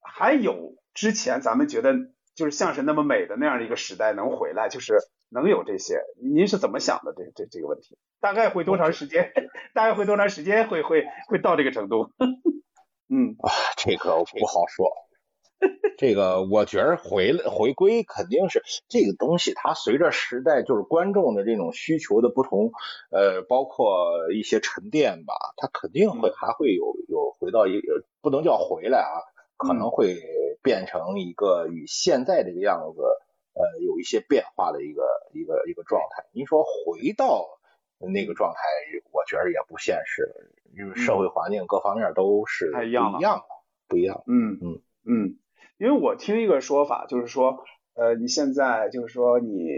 [0.00, 1.94] 还有之前咱们觉得
[2.34, 4.68] 就是相声那么美的那样的一个时代能回来？
[4.68, 4.94] 就是
[5.30, 6.00] 能有这些？
[6.22, 7.14] 您是怎么想的？
[7.16, 9.32] 这这这个问题，大概会多长时间？
[9.74, 12.10] 大概会多长时间会会会到这个程度？
[13.08, 14.90] 嗯，啊，这个不好说。
[15.96, 22.70] 这个我觉得回来回归肯定是这个东西，它随着时代就是观众的这种需求的不同，
[23.10, 29.16] 呃，包括一些沉淀吧，它肯定会还会有有回到一个不能叫回来啊，
[29.56, 30.20] 可能会
[30.62, 33.00] 变成一个与现在这个样子
[33.54, 35.02] 呃有一些变化的一个
[35.32, 36.26] 一个一个状态。
[36.32, 37.48] 您说回到
[37.98, 38.60] 那个状态，
[39.12, 43.12] 我觉得也不现实，因为社会环境各方面都是太一样了。
[43.12, 43.44] 不一样的，
[43.88, 44.22] 不一样。
[44.26, 44.58] 嗯。
[44.60, 44.82] 嗯。
[45.08, 45.38] 嗯，
[45.78, 49.68] 因为我听一个说法，就是说，呃，你现在就是说你，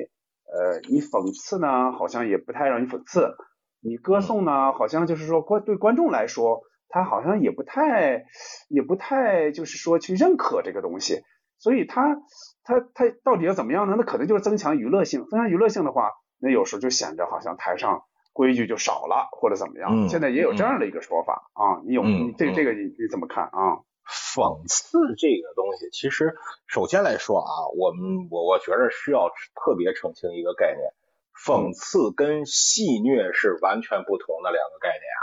[0.46, 3.34] 呃，你讽刺呢，好像也不太让你讽刺；
[3.80, 8.24] 你歌颂呢，好像就是说观对观众来说，他好像也不太，
[8.68, 11.22] 也不太就是说去认可这个东西。
[11.58, 12.14] 所以他
[12.62, 13.96] 他他到底要怎么样呢？
[13.98, 18.02] 那可能就是增强娱乐性，增强娱乐性的话，那有时候就显得好像台上
[18.32, 19.90] 规矩就少了，或者怎么样。
[19.92, 23.82] 嗯现在也有这样的一个说法啊，你有嗯你这嗯这个你你怎么看啊？
[24.08, 26.34] 讽刺这个东西，其实
[26.66, 30.92] 首先来说啊，我们我我觉得需要特别澄清一个概念，
[31.36, 35.20] 讽刺跟戏谑是完全不同的两个概念啊。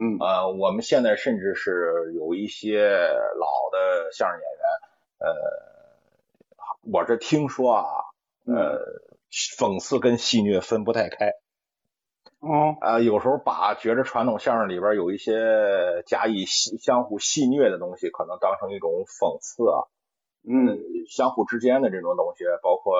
[0.00, 4.62] 嗯呃，我们现在甚至是有一些老的相声演员，
[5.18, 5.34] 呃，
[6.92, 7.84] 我这听说啊，
[8.46, 8.78] 呃，
[9.56, 11.32] 讽刺跟戏谑分不太开。
[12.40, 19.90] 哦，啊，有时候把觉着传统相声里边有一些加以戏相互戏谑的东西，可能当成一种讽刺啊，
[20.48, 20.78] 嗯，
[21.08, 22.96] 相互之间的这种东西，包括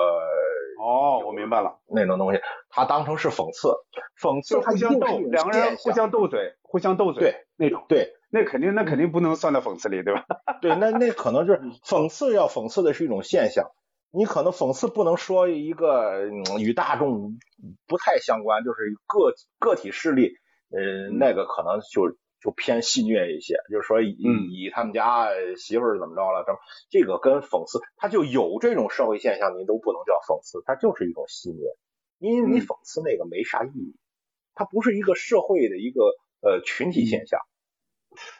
[0.81, 3.69] 哦，我明白了，那种东西，他当成是讽刺，
[4.19, 8.15] 讽刺他互相斗，两个人互相斗嘴，互相斗嘴，对那种，对。
[8.31, 10.23] 那肯定那肯定不能算到讽刺里，对吧？
[10.61, 13.71] 对，那那可能就是讽刺要讽刺的是一种现象，
[14.11, 17.37] 你可能讽刺不能说一个、嗯与大众
[17.87, 20.33] 不太相关，就是个个体势力，
[20.71, 26.59] 呃，那个可能就就偏戏谑一些，就是说以、嗯以他们家媳妇儿怎么着了，怎么
[26.89, 31.75] 这个跟讽刺，他就有这种社会现象，您都不能叫讽刺，它就是一种戏谑，
[32.17, 33.95] 因为你嗯讽刺那个没啥意义，
[34.55, 36.01] 它不是一个社会的一个
[36.41, 37.39] 呃群体现象。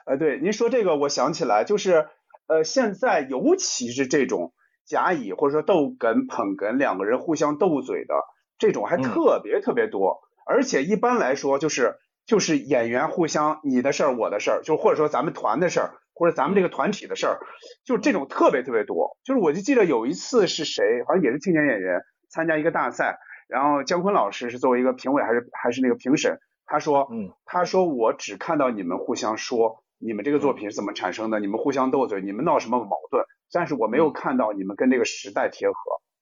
[0.06, 2.08] 呃，对，您说这个，我想起来，就是
[2.48, 4.52] 呃，现在尤其是这种
[4.90, 8.16] 甲乙或者说逗哏捧哏两个人互相斗嘴的
[8.58, 9.04] 这种还嗯。
[9.04, 11.96] 特别特别多，而且一般来说就是
[12.26, 17.40] 就是演员互相你的事儿我的事儿，就或者说咱们团的事儿或者咱们这个团体的事儿，
[17.86, 19.18] 就这种特别特别多。
[19.24, 35.76] 就是我就记得有一次是谁，好像也是青年演员参加一个大赛，然后姜昆老师是作为一个评委还是还是那个评审，他说，嗯，他说我只看到你们互相说你们这个作品是怎么产生的，你们互相斗嘴，你们闹什么矛盾，但是我没有看到你们跟这个时代贴合，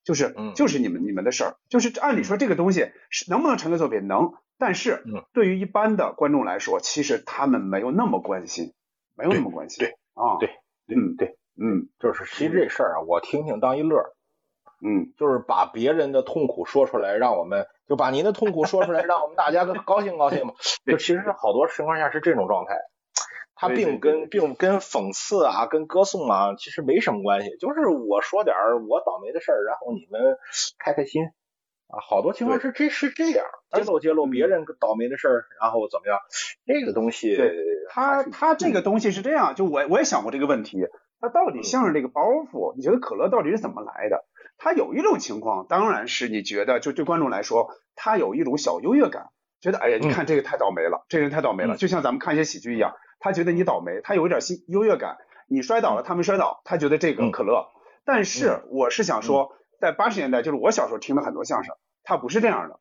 [0.04, 0.54] 就是嗯。
[0.56, 5.24] 就是你们你们的事儿，就是按理说这个东西是能不能成为作品能，但是嗯。
[5.34, 8.74] 对于一般的观众来说，其实他们没有那么关心，
[9.16, 10.49] 没有那么关心，对啊，对
[10.88, 11.90] 嗯对，嗯。
[11.99, 14.12] 就是其实这事儿啊，我听听当一乐儿。
[14.80, 20.54] 嗯，就是把别人的痛苦说出来，让我们就把您的痛苦说出来，让我们大家高兴高兴嘛。
[20.86, 22.76] 就其实好多情况下是这种状态，
[23.57, 30.38] 它对对并跟并跟讽刺啊、跟歌颂啊其实没什么关系，就是我说点儿我倒霉的事儿，然后你们
[30.77, 31.99] 开开心啊。
[32.07, 36.19] 好多情况是这是这样，揭露揭露别人倒霉的事儿，然后怎么样？
[36.65, 37.55] 这个东西对
[37.89, 40.88] 他他这个东西是这样，就我我也想过这个问题，
[41.19, 44.25] 他到底像是这个包袱，你觉得可乐到底是怎么来的？
[44.59, 49.29] 他有一种情况，当然是你觉得就对观众来说，他有一种小优越感，
[49.61, 55.18] 觉得哎呀，你看这个太倒霉了，这人太倒霉了，嗯就像咱们看一些喜剧一样，他觉得你倒霉，他有一点心优越感，
[55.48, 57.68] 你摔倒了，他没摔倒，他觉得这个嗯可乐。
[58.06, 62.80] 但是我是想说，在八十年代，就是我小时候听的很多相声，他不是这样的，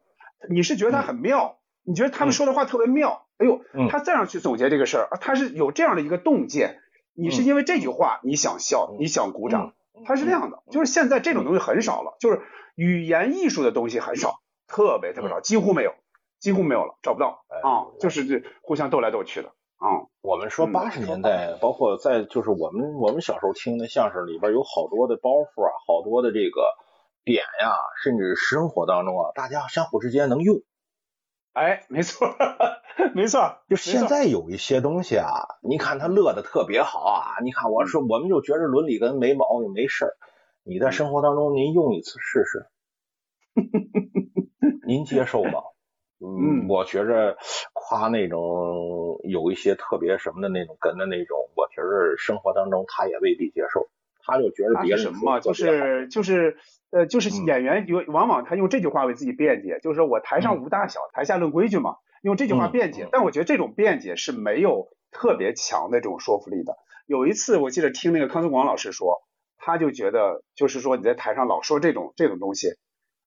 [0.49, 6.81] 你是觉得他很妙，你觉得他们说的话特别妙，哎呦嗯，他这样去总结这个事儿，啊他是有这样的一个洞见，
[7.15, 12.43] 你是因为这句话你想笑，嗯你想鼓掌，嗯他是这样的，就是现在这种东西很少了，就是
[12.75, 15.95] 语言艺术的东西很少，特别特别少，几乎没有，
[16.39, 26.63] 几乎没有了，找不到哎啊，就是这互相斗来斗去的啊，我们说嗯八十年代，包括在就是我们我们小时候听的相声里边有好多的包袱啊，好多的这个
[27.25, 30.63] 点呀、甚至生活当中啊，大家相互之间能用。
[31.53, 32.27] 哎，没错，
[33.15, 40.13] 没错，就现在有一些东西啊，你看他乐的特别好啊，你看我说我们就觉着伦理跟没毛病没事儿，
[40.65, 42.67] 你在生活当中您用一次试试，
[44.87, 45.61] 您接受吗？
[46.19, 47.37] 嗯，我觉着
[47.75, 53.89] 夸那种有一些特别什么的那种哏的那种，我觉着生活当中他也未必接受，
[54.25, 56.57] 他就觉得别人什么就是就是
[56.91, 63.07] 呃就是演员有往往他用这句话为自己辩解，就是说我台上无大小，台下论规矩嘛，用这句话辩解。
[63.13, 66.77] 但我觉得这种辩解是没有特别强的这种说服力的。
[67.07, 69.21] 有一次我记得听那个康松广老师说，
[69.59, 72.69] 他就觉得就是说你在台上老说这种这种东西。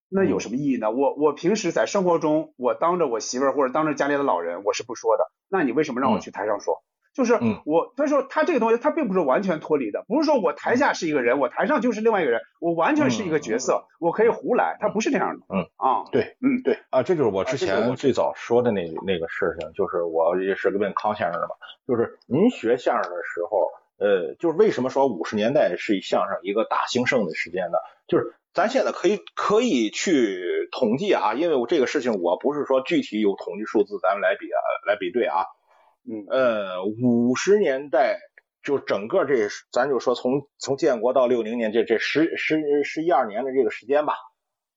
[0.10, 0.92] 那有什么意义呢？
[0.92, 5.24] 我我平时在生活中，我当着我媳妇儿或者当着家里的老人，我是不说的。
[5.50, 6.84] 那你为什么让我去台上说？
[7.12, 7.34] 就是
[7.66, 15.46] 我他说他这个东西，他并不是完全脱离的，不是说我台下是一个人，我台上就是另外一个人，我完全是一个角色，我可以胡来，他不是这样的。
[15.50, 21.56] 嗯啊，对，嗯对啊，这就是我之前最早说的那那个事情，就是我也是问康先生的嘛，
[21.88, 23.68] 就是您学相声的时候，
[23.98, 27.78] 呃，就是为什么说五十年代是相声一个大兴盛的时间呢？
[28.08, 28.34] 就是。
[28.54, 34.58] 咱现在可以可以去统计啊，因为我这个事情我不是说具体有统计数字，咱们来比啊，
[34.88, 35.46] 来比对啊。
[36.10, 38.18] 嗯呃，五十年代
[38.64, 44.14] 就整个这，咱就说从从建国到六零年这这十十十一二年的这个时间吧。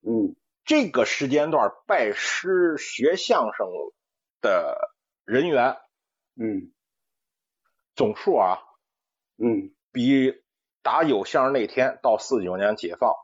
[0.03, 3.67] 嗯，这个时间段拜师学相声
[4.43, 4.91] 的
[5.25, 5.79] 人员，
[6.37, 6.73] 嗯，
[7.95, 8.59] 总数啊，
[9.39, 10.35] 嗯，比
[10.83, 13.15] 打有相声那天到四九年解放。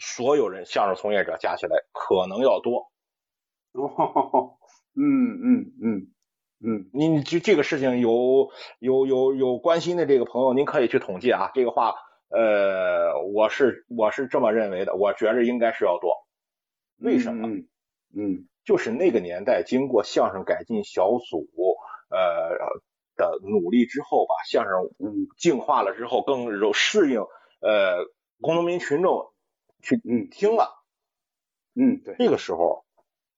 [0.00, 2.90] 所有人相声从业者加起来可能要多，
[3.72, 4.56] 哦，
[4.96, 6.06] 嗯嗯嗯
[6.62, 8.50] 嗯，你就这个事情有
[8.80, 11.94] 有有有关心的这个朋友，您可以去统计啊，这个话
[12.28, 16.26] 呃，我是我是这么认为的，我觉着应该是要多，
[16.98, 17.48] 为什么？
[18.14, 21.48] 嗯，就是那个年代经过相声改进小组
[22.10, 22.56] 呃
[23.16, 27.20] 的努力之后吧，相声嗯进化了之后更有适应
[27.60, 28.04] 呃
[28.40, 29.29] 工农民群众。
[29.82, 30.82] 去嗯听了，
[31.74, 32.84] 嗯对，这个时候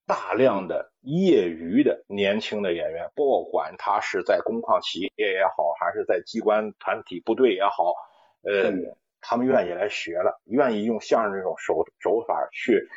[0.07, 7.95] 大量的业余的年轻的演员，不管他是在工矿企业也好，还是在机关团体部队也好，
[8.43, 8.73] 呃，
[9.21, 12.89] 他们愿意来学了，愿意用相声这种手手法去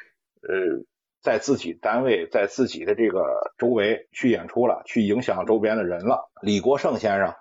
[0.42, 0.84] 呃，
[1.22, 6.32] 在自己单位，在自己的这个周围去演出了，去影响周边的人了。
[6.42, 7.36] 李国盛先生，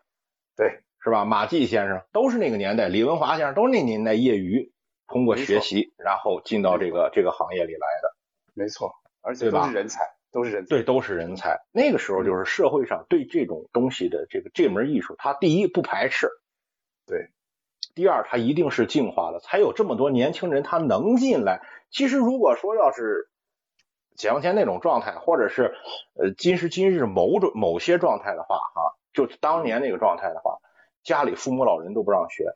[0.57, 1.25] 对，是吧？
[1.25, 4.74] 马季先生都是那个年代，李文华先生都是那年代业余。
[5.07, 8.15] 通过学习，然后进到这个这个行业里来的，
[8.55, 10.01] 没错，而且都是人才，
[10.33, 11.61] 都是人才，对，都是人才。
[11.73, 16.31] 那个时候就是社会上对这种东西的这个这门艺术，它第一不排斥，
[17.07, 17.29] 对，
[17.95, 21.61] 第二它一定是进化了，才有这么多年轻人他能进来。
[21.91, 23.29] 其实如果说要是
[24.17, 25.75] 解放前那种状态，或者是
[26.15, 30.59] 呃今时今日某种某些状态的话，哈，就当年那个状态的话，
[31.03, 32.55] 家里父母老人都不让学。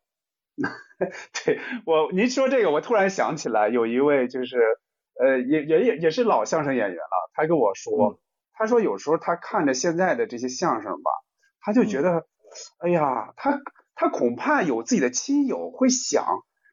[1.45, 4.59] 对我，您说这个，我突然想起来，有一位就是，
[5.19, 8.19] 呃，也也也也是老相声演员了，他跟我说，
[8.53, 11.11] 他说有时候他看着现在的这些相声吧，
[11.61, 12.27] 他就觉得，
[12.79, 13.61] 哎呀，他
[13.95, 16.25] 他恐怕有自己的亲友会想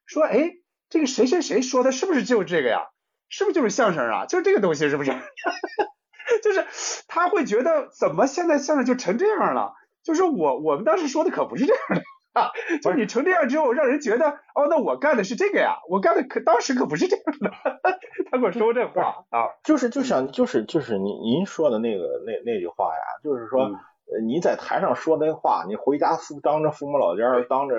[0.08, 0.54] 说，哎，
[0.90, 2.82] 这个谁谁谁说的是不是就这个呀？
[3.30, 4.26] 是不是就是相声啊？
[4.26, 5.12] 就是这个东西是不是？
[6.44, 6.66] 就是
[7.08, 9.74] 他会觉得怎么现在相声就成这样了？
[10.04, 12.02] 就是我我们当时说的可不是这样的。
[12.36, 12.52] 啊，
[12.84, 17.50] 就你成这样之后，让人觉得哦，那我干的是这个呀，我干的可当时可不是这样的。
[18.30, 27.76] 他跟我说这话啊，就是就想就是就是您您说的那个那那句话呀，就是说呃你在台上说那话，你回家父当着父母老家当着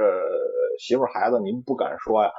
[0.81, 2.31] 媳妇孩子，您不敢说呀。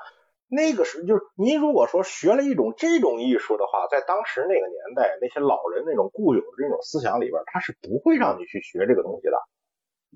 [0.50, 9.38] 那个时就是您如果说学了一种这种艺术的话，在当时那个年代，那些老人那种固有的这种思想里边，他是不会让你去学这个东西的。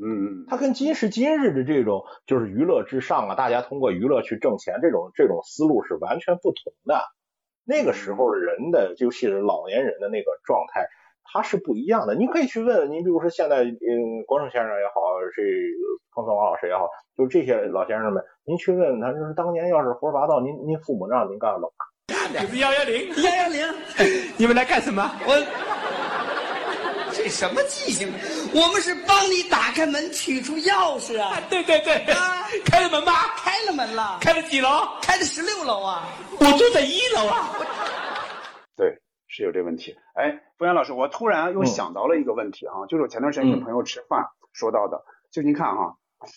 [0.03, 7.01] 嗯，它跟今时今日的这种就是娱乐至上啊，大家通过娱乐去挣钱这种这种思路是完全不同的。
[7.63, 10.87] 那个时候的人的，尤其是老年人的那个状态，
[11.23, 12.15] 他是不一样的。
[12.15, 14.93] 你可以去问问，你比如说现在，嗯，国胜先生也好，
[15.35, 15.41] 是
[16.15, 21.85] 彭松王老师也好，就这些老先生们，您去问问他，就是当年要是胡说八道，您您父母让您干了吗？
[22.33, 23.61] 就是幺幺零，幺幺零，
[24.37, 25.03] 你们来干什么？
[25.27, 26.00] 我。
[27.31, 28.11] 这什么记性？
[28.53, 31.39] 我们是帮你打开门，取出钥匙啊！
[31.49, 33.33] 对对对，啊，开了门吧？
[33.37, 34.19] 开了门了。
[34.19, 34.67] 开了几楼？
[35.01, 36.09] 开了十六楼啊！
[36.41, 37.55] 我住在一楼啊。
[38.75, 38.99] 对，
[39.29, 39.95] 是有这问题。
[40.13, 45.95] 哎，冯阳老师，我突然又想到了一个问题哈，就是我前段时间跟朋友吃饭说到的，就您看哈，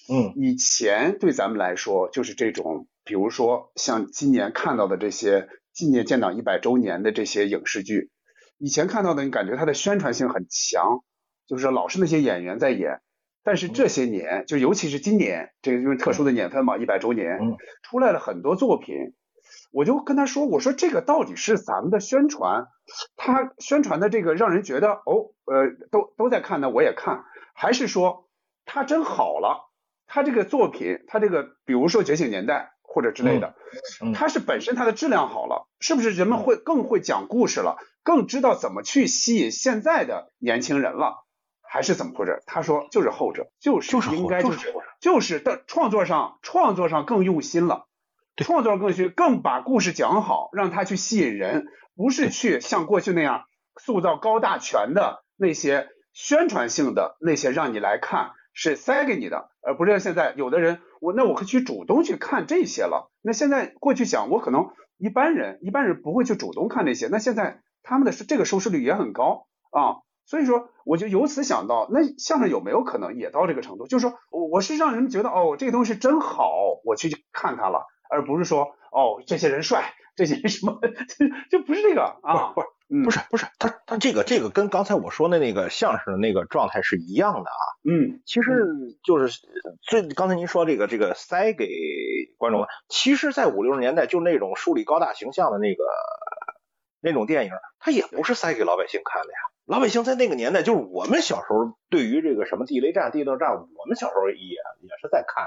[0.08, 8.12] 嗯，以前对咱们来说就是这种，比如说像今年看到的这些纪念建党一百周年的这些影视剧。
[8.58, 11.02] 以前看到的，你感觉它的宣传性很强，
[11.46, 13.00] 就是老是那些演员在演。
[13.42, 17.38] 但是这些年，就尤其是今年，这个因为特殊的年份嘛，一百周年，
[17.82, 18.96] 出来了很多作品，
[19.70, 22.68] 我就跟他说，我说这个到底是咱们的宣传，
[23.16, 27.24] 他宣传的这个让人觉得哦，呃，都都在看呢，我也看，
[27.54, 28.30] 还是说
[28.64, 29.70] 他真好了？
[30.06, 33.54] 他这个作品，他这个比如说《觉醒年代》或者之类的，
[34.14, 41.24] 他是本身他的质量好了，是不是人们会更会讲故事了，更知道怎么去吸引现在的年轻人了？
[41.62, 42.40] 还是怎么回事？
[42.46, 47.88] 他说就是后者，就是应该就是就是的创作上创作上更用心了，
[48.36, 51.66] 创作上更去更把故事讲好，让他去吸引人，
[51.96, 53.46] 不是去像过去那样
[53.80, 63.10] 塑造高大全的那些宣传性的那些让你来看是塞给你的，而不是像现在有的人我那我可以去主动去看这些了。
[63.20, 70.02] 那现在过去想我可能一般人一般人不会去主动看这些，那现在他们的这个收视率也很高啊。
[70.26, 73.86] 所以说，我就由此想到，那相声有没有可能也到这个程度？
[73.86, 76.50] 就是说，我是让人觉得，哦，这个东西真好，
[76.82, 80.80] 我去看它了，而不是说，哦，这些人帅，这些什么，
[81.52, 82.66] 就不是这个啊，不是，
[83.04, 87.62] 不是，不是，他他这个这个跟刚才我说的那个相声的那个状态是一样的啊。
[87.86, 88.50] 嗯，其实
[89.04, 89.40] 就是
[89.82, 91.68] 最刚才您说这个这个塞给
[92.38, 95.84] 观众，其实，在五六十年代就那种树立高大形象的那个
[97.04, 99.38] 那种电影，它也不是塞给老百姓看的呀。
[99.66, 105.44] 老百姓在那个年代，就是我们小时候对于这个什么地雷战、地道战，我们小时候也也是在看。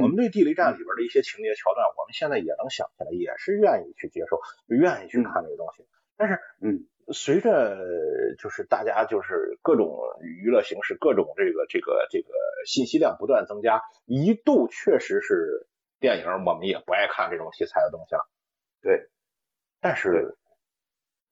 [0.00, 5.86] 我们对地雷战里边的一些情节桥段，我们现在也能想起来，也是愿意去接受，愿意去看这个东西。
[6.16, 7.78] 但是，嗯，随着
[8.38, 12.28] 就是大家就是各种娱乐形式、各种这个这个这个
[12.66, 15.68] 信息量不断增加，一度确实是
[16.00, 18.28] 电影我们也不爱看这种题材的东西了。
[18.82, 19.08] 对，
[19.80, 20.36] 但是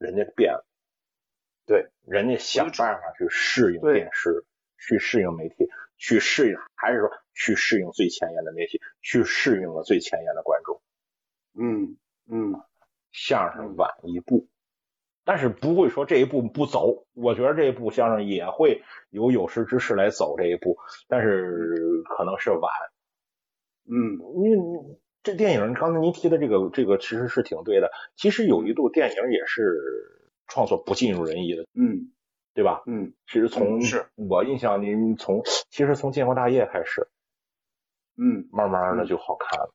[0.03, 0.65] 人家变了。
[1.65, 4.45] 对，人家想办法去适应电视，
[4.77, 10.81] 去适应媒体，去适应，还是说去适应最前沿的媒体，去适应了最前沿的观众。
[11.55, 11.97] 嗯
[12.29, 12.61] 嗯，
[13.13, 14.49] 相声晚一步，
[15.23, 17.07] 但是不会说这一步不走。
[17.13, 20.77] 我觉得这一步相声也会有有识之士来走这一步，
[21.07, 22.69] 但是可能是晚。
[23.85, 27.89] 嗯，因为这电影刚才您提的这个这个其实是挺对的。
[28.15, 30.19] 其实有一度电影也是。
[30.45, 32.11] 创作不尽如人意的，嗯，
[32.53, 32.83] 对吧？
[32.85, 37.07] 嗯，其实从是我印象，您从其实从建国大业开始，
[38.17, 39.73] 嗯，慢慢的就好看了。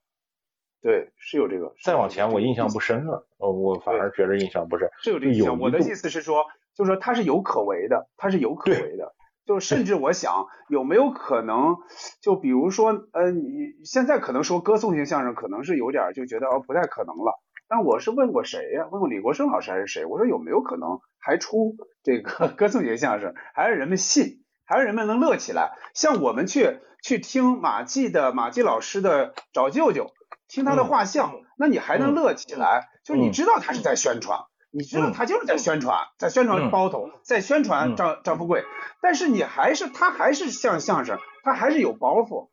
[0.82, 1.74] 对，是有这个。
[1.82, 4.88] 再往前我印象不深了，呃，我反而觉得印象不深。
[5.02, 5.58] 是有这个印象。
[5.58, 6.44] 我的意思是说，
[6.74, 9.14] 就是说它是有可为的，它是有可为的。
[9.48, 11.78] 就甚至我想，有没有可能，
[12.20, 17.40] 就比如说，呃，你现在可能说歌颂型相声，可能是有点就觉得哦不太可能了。
[17.66, 18.88] 但我是问过谁呀？
[18.92, 20.04] 问过李国生老师还是谁？
[20.04, 25.70] 我说有没有可能还出这个歌颂型相声，还是人们信，还是人们能乐起来？
[25.94, 30.08] 像我们去去听马季的马季老师的找舅舅，
[30.46, 32.90] 听他的画像，那你还能乐起来？
[33.02, 38.64] 就你知道他是在宣传，你知道他就是在宣传，在宣传包头，在宣传张张富贵，
[39.00, 42.50] 但是你还是他还是像相声，他还是有包袱，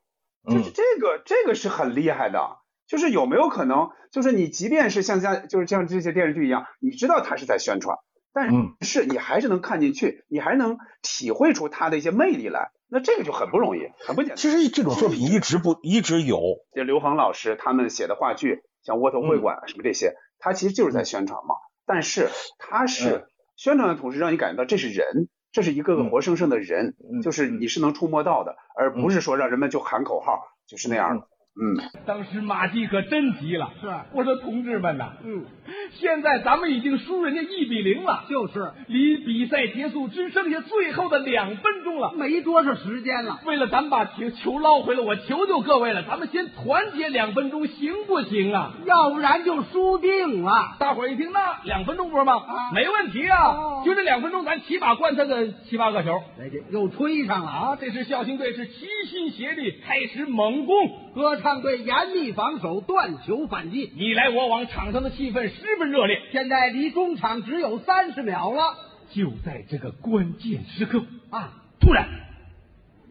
[0.49, 2.57] 就是这个这个是很厉害的。
[2.87, 7.97] 就是有没有可能，就是你即便是像像就是像这些电视剧一样，你知道他是在宣传，
[8.31, 8.51] 但
[8.81, 14.37] 是你还是能看进去，你还能体会出他的一些魅力来，那这个就很不容易，很不简单。
[14.37, 16.39] 其实这种作品一直不一直有，
[16.75, 21.55] 就刘恒老师他们写的话剧，像窝头会馆什么这些，他其实就是在宣传嘛。
[21.85, 31.27] 但是他是宣传的同时，让你感觉到这是人，这是一个个活生生的人，就是你是能触摸到的，而不是说让人们就喊口号，就是那样的。
[31.57, 35.45] 嗯，当时马季可真急了，是我说同志们呐，嗯，
[35.93, 43.39] 现在咱们已经输人家一比零了，就是离比赛结束只剩下最后的两分钟了，没多少时间了。
[43.45, 48.73] 为了咱把球球捞回来，我求求各位了，咱们先团结两分钟，行不行啊？
[48.85, 50.75] 要不然就输定了。
[50.77, 52.33] 大伙儿一听，那两分钟不是吗？
[52.73, 56.21] 没问题啊，就这两分钟，咱起码灌他个七八个球。
[56.37, 57.77] 来，又吹上了啊！
[57.79, 60.75] 这是孝兴队是齐心协力开始猛攻，
[61.15, 61.44] 歌。
[61.45, 66.19] 唱队严密防守，断球反击，你来我往，场上的气氛十分热烈。
[66.31, 68.73] 现在离中场只有三十秒了，
[69.11, 71.53] 就在这个关键时刻啊！
[71.79, 72.07] 突然，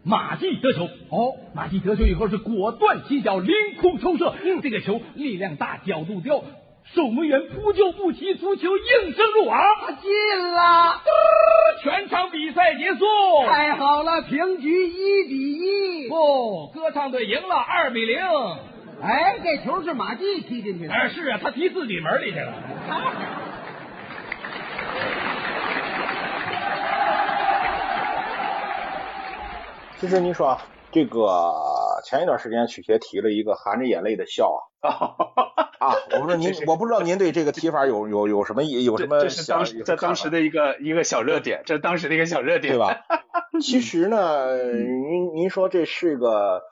[0.02, 0.86] 马季得球。
[1.10, 4.34] 哦，马季得球以后是果断起脚，凌空抽射。
[4.42, 6.42] 嗯，这个球力量大，角度刁。
[6.92, 9.58] 守门员扑救不及，足球应声入网，
[10.00, 11.00] 进了！
[11.82, 13.04] 全场比赛结束，
[13.46, 16.08] 太好了，平局一比一。
[16.08, 18.18] 不，歌唱队赢了二比零。
[19.02, 20.94] 哎，这球是马季踢进去的。
[20.94, 22.52] 哎，是啊，他踢自己门里去了。
[29.98, 30.58] 其实您说
[30.92, 31.54] 这个
[32.04, 34.60] 前一段时间曲协提了一个含着眼泪的笑啊。
[34.88, 43.04] 啊，我不知道您，我不知道您对这个提法有有有什么有什么这是当时在当时的一个一个小热点，这是当时的一个小热点，对吧？
[43.62, 46.62] 其实呢，您您说这是个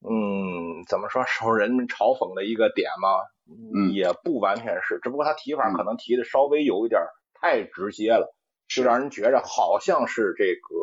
[0.00, 3.08] 嗯，怎么说受人们嘲讽的一个点吗？
[3.48, 7.00] 嗯，也不完全是，只不过他提法可能提的稍微有一点
[7.40, 8.34] 太直接了，
[8.68, 10.76] 就让人觉着好像是这个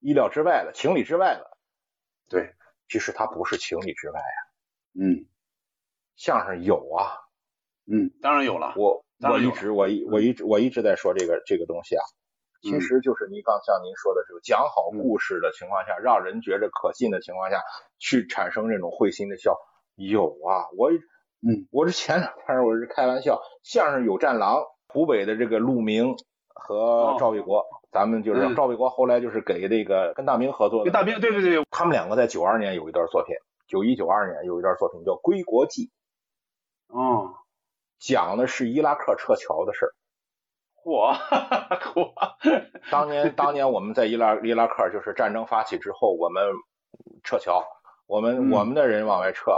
[0.00, 1.50] 意料之外的、情理之外的。
[2.28, 2.54] 对，
[2.88, 4.24] 其实他不是情理之外呀。
[4.94, 5.26] 嗯，
[6.22, 7.18] 相声有啊。
[7.90, 8.74] 嗯，当然有了。
[8.76, 12.04] 我我一直我一我一直我一直在说这个这个东西啊，
[12.62, 17.60] 其实就是您刚像您说的这个讲好故事的情况下，让人觉着可信的情况下
[17.98, 19.58] 去产生这种会心的笑，
[19.96, 20.70] 有啊。
[20.78, 20.92] 我
[21.44, 26.14] 嗯，我是前两天我是开玩笑，相声有战狼，湖北的这个陆明
[26.54, 33.34] 和赵卫国，咱们就是赵卫国后来就是给那个跟大明合作大明对对对，他们两个在九二年有一段作品，
[33.66, 35.86] 九一九二年有一段作品叫《归国记》。
[36.92, 37.34] 哦。
[37.98, 39.92] 讲的是伊拉克撤侨的事儿。
[40.82, 41.14] 嚯
[41.78, 42.12] 嚯！
[42.90, 46.42] 当年 当年我们在伊拉伊拉克就是战争发起之后，我们
[47.22, 47.64] 撤侨，
[48.06, 49.52] 我们、嗯、我们的人往外撤。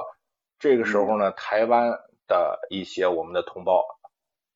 [0.58, 1.92] 这个时候呢，台湾
[2.26, 3.82] 的一些我们的同胞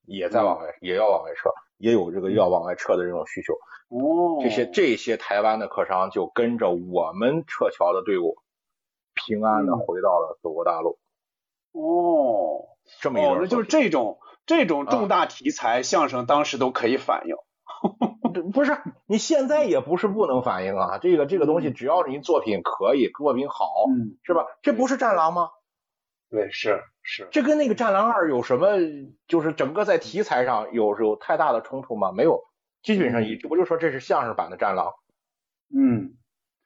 [0.05, 3.55] 也在往外，嗯、也要往外撤，也有这个要往外撤的这种需求。
[3.89, 4.43] 哦。
[4.43, 8.37] 这些这些台湾的客商就跟着我们撤侨的队伍，
[9.15, 10.99] 平安的回到了祖国大陆。
[11.73, 12.65] 哦。
[13.01, 17.37] 这么一段、哦，那就是这种这种重大题材，相声当时都可以反映。
[18.53, 18.77] 不是，
[19.07, 20.99] 你现在也不是不能反映啊。
[20.99, 24.47] 这个这个东西，只要你作品可以，作品好，嗯，是吧？
[24.63, 25.51] 这不是战狼吗？
[26.31, 27.29] 对，是是。
[27.31, 28.69] 这跟那个战狼二有什么？
[29.27, 32.13] 就是整个在题材上有有太大的冲突吗？
[32.13, 32.43] 没有，
[32.83, 34.95] 基本上一我就说这是相声版的战狼。
[35.75, 36.18] 嗯，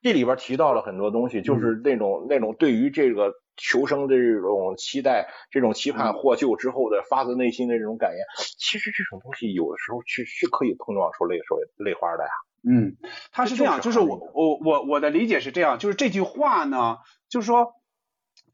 [0.03, 3.33] 这里边提到了很多东西，就是那种、那种对于这个。
[3.55, 8.25] 求生的这种期待，这种期盼获救之后的发自内心的这种感言，
[8.59, 12.31] 其实这种东西有的时候是是可以碰撞出泪水泪花的呀。
[12.67, 12.97] 嗯，
[13.31, 16.97] 他是这样，就是我我我我的理解是这样，就是这句话呢，
[17.29, 17.75] 就是说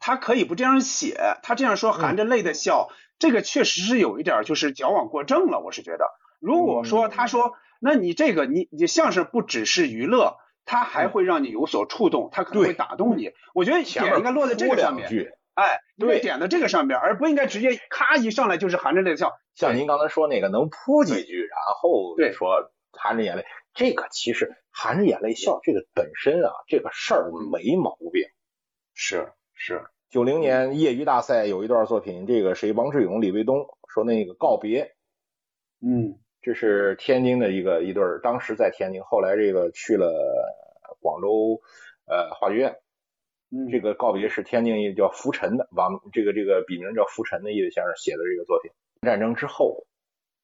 [0.01, 6.07] 他可以不这样写，他这样说含着泪的笑，嗯、这个确实是有一点就是矫枉过正了，我是觉得。
[6.41, 10.39] 如果说他说，那你这个你你像是不只是娱乐。
[10.69, 13.33] 它还会让你有所触动，它可能会打动你。
[13.55, 15.09] 我觉得点应该落在这个上面，
[15.55, 19.33] 哎，对，点到这个上面，而不应该直接咔一上来就是含着泪笑。
[19.55, 28.25] 像您刚才说那个能扑几句，然后说含着眼泪，这个其实含着眼泪笑这个本身啊，这个事儿没毛病。
[28.93, 32.75] 是是，九零年业余大赛有一段作品，这个谁？
[32.75, 34.95] 王志勇、李卫东说那个告别，
[35.81, 36.21] 嗯。
[36.41, 40.09] 这是天津的一个一对儿，当时在天津，后来这个去了
[41.01, 41.61] 广州
[42.07, 42.77] 呃话剧院。
[43.51, 48.71] 嗯，这个告别是天津一个叫浮尘的王，这个这个笔名叫浮尘的一位先生写的这个作品。
[49.01, 49.87] 战争之后，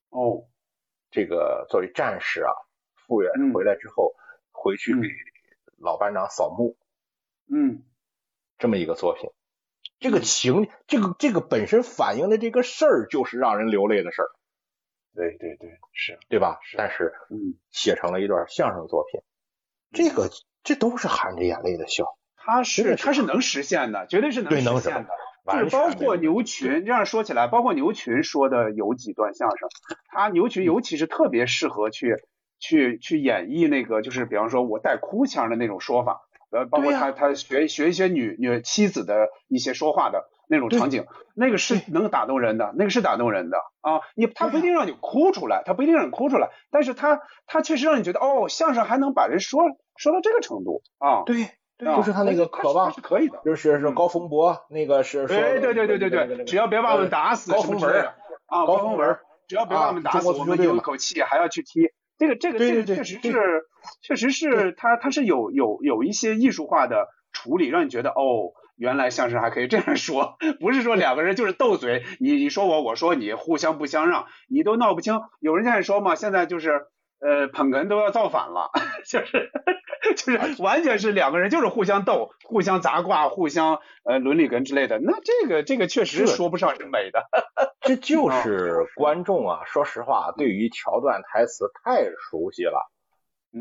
[0.09, 0.49] 哦，
[1.11, 2.53] 这个作为战士啊，
[2.95, 4.15] 复员回来之后，
[4.53, 5.09] 回去给
[5.77, 6.79] 老班长扫墓。
[7.47, 7.83] 嗯，
[8.57, 9.29] 这么一个作品，
[10.01, 14.31] 这个情，这个这个本身反映的这个事儿，就是让人流泪的事儿。
[15.15, 16.59] 对对对，是对吧？
[16.77, 19.20] 但是，嗯，写成了一段相声作品，
[19.93, 20.28] 这个
[20.62, 22.16] 这都是含着眼泪的笑。
[22.36, 25.09] 他是他是能实现的，绝对是能实现的。
[25.47, 29.69] 就是包括牛群这样说起来，包括牛群说的有几段相声，
[30.09, 32.16] 他牛群尤其是特别适合去
[32.59, 40.28] 去去演绎那个，就是比方说我带哭腔的那种说法，呃，包括他他学学一些女女妻子的一些说话的。
[40.49, 44.01] 那种场景，那个是能打动人的，那个是打动人的啊！
[44.15, 49.62] 你他不一定让你哭出来，他不一定让你哭出来，但是他他确实让你觉得哦，相声还能把人说
[49.97, 51.23] 说到这个程度啊！
[51.25, 51.49] 对，
[51.79, 58.05] 对，就是他那个渴望是可以的，就是是高峰博那个是说，对对对对对对，只要别把我们打死，高峰文
[58.47, 59.19] 啊，高峰文，
[59.49, 61.91] 只要别把我们打死，我们有一口气还要去踢。
[62.16, 63.66] 这个这个这个确实是，
[64.01, 68.53] 确实是他他是有有有一些艺术化的处理，让你觉得哦。
[68.77, 75.21] 原来相声还可以这样说， 不是说两个人就是斗嘴，你你说我，我说你，互相不相让，你都闹不清。
[75.41, 76.87] 有人在说嘛，现在就是
[77.21, 78.71] 呃捧哏都要造反了，
[79.07, 79.51] 就是
[80.17, 84.99] 就是完全是两个人就是互相斗，互相砸挂，互相呃伦理哏之类的。
[84.99, 87.29] 那这个这个确实说不上是美的。
[87.81, 92.91] 这就是观众啊，说实话，对于桥段台词太熟悉了。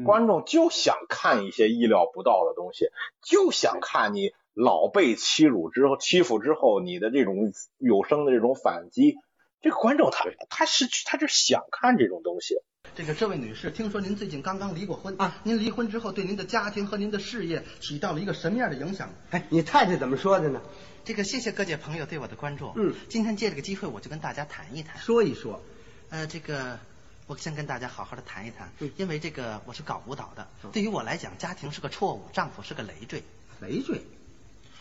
[0.05, 2.87] 观众就想看一些意料不到的东西，
[3.21, 9.15] 就想看你老被欺辱之后、欺负之后，你的这种有声的这种反击。
[9.61, 12.55] 这个观众他他是他就想看这种东西。
[12.95, 15.39] 这个这位女士，听说您最近刚刚离过婚啊？
[15.43, 19.09] 您离婚之后，对您的家庭和您的事业起到了一个什么样的影响？
[19.31, 20.61] 哎，你太太怎么说的呢？
[21.05, 22.73] 这个谢谢各界朋友对我的关注。
[22.75, 25.63] 嗯，今天借这个机会，我就跟大家谈一谈，说一说。
[26.09, 26.77] 呃，这个
[27.25, 33.23] 我先跟大家好好的谈一谈，嗯因为这个我是搞舞蹈的，对于我来讲，家庭是个错误，丈夫是个累赘。
[33.61, 34.01] 累赘。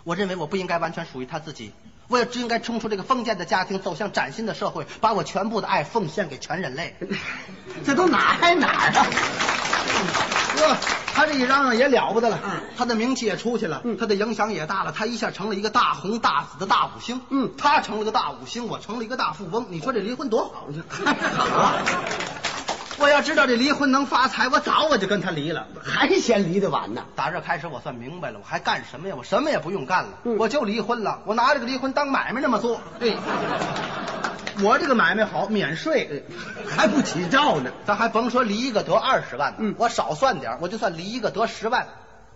[0.05, 1.73] 我认为我不应该完全属于他自己，
[2.09, 6.97] 我也只应该冲出这个封建的家庭，走向崭新的社会，把我全部的爱奉献给全人类。
[7.85, 9.07] 这都哪挨哪儿啊？
[10.57, 10.77] 呵，
[11.15, 12.39] 他这一嚷嚷也了不得了，
[12.77, 17.21] 他的名气也出去了，他的影响也大了，他一下成了一个大红大紫的大五星。
[17.31, 19.67] 嗯，他成了个大五星，我成了一个大富翁。
[19.71, 20.67] 你说这离婚多好？
[23.03, 25.67] 我要知道这离婚能发财，我早我就跟他离了。
[25.83, 27.05] 还嫌离得晚呢。
[27.17, 29.17] 打这开始，我算明白了，我还干什么呀？
[29.19, 31.21] 我什么也不用干了，我就离婚了。
[31.27, 32.81] 我拿这个离婚当买卖那么做。
[33.01, 33.17] 对，
[34.63, 36.25] 我这个买卖好，免税，
[36.69, 37.73] 还不起照呢。
[37.85, 41.89] 咱还甭说离一个得二十万呢，我少算点，我就算离一个得十万，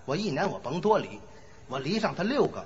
[0.04, 1.20] 我一年我甭多离，
[1.68, 2.64] 我离上他六个，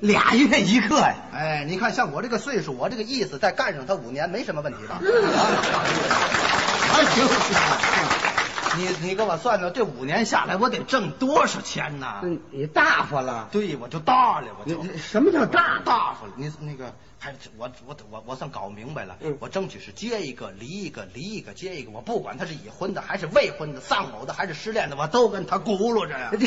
[0.00, 1.14] 俩月一个呀。
[1.32, 5.00] 哎，你看像我这个岁数，我这个意思，再干上他五年没什么问题吧？
[6.92, 7.26] 啊行。
[8.74, 12.20] 你你给我算算，这五年下来我得挣多少钱呢？
[12.22, 13.48] 嗯，你大发了。
[13.52, 16.32] 对，我就大了，我就你什么叫大大发了？
[16.36, 26.32] 你那个还我我我我算搞明白了，嗯我争取是接一个离一个，离一个接一个，我不管他是已婚的还是未婚的，丧偶的还是失恋的，我都跟他轱辘着呀。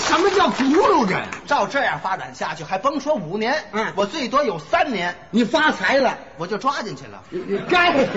[0.00, 1.28] 什么叫轱辘着呀？
[1.46, 7.22] 照这样发展下去，还甭说五年，嗯我最多有三年，你发财了，我就抓进去了。
[7.30, 8.08] 你你该。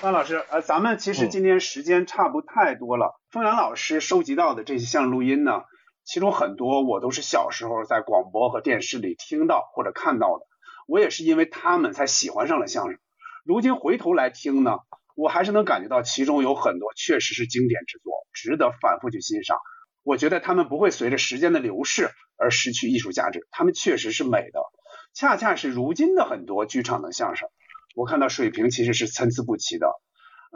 [0.00, 3.20] 范老师，呃，咱们其实今天时间差不太多了。
[3.32, 5.62] 凤阳老师收集到的这些项录音呢，
[6.10, 10.46] 其中很多我都是小时候在广播和电视里听到或者看到的。
[10.88, 12.98] 我也是因为他们才喜欢上了相声。
[13.44, 14.78] 如今回头来听呢，
[15.14, 19.58] 我还是能感觉到其中有很多确实是经典之作，值得反复去欣赏。
[20.02, 24.60] 我觉得他们不会随着时间的流逝而失去艺术价值，他们确实是美的。
[25.14, 27.48] 恰恰是如今的很多剧场的相声，
[27.94, 29.86] 我看到水平其实是参差不齐的。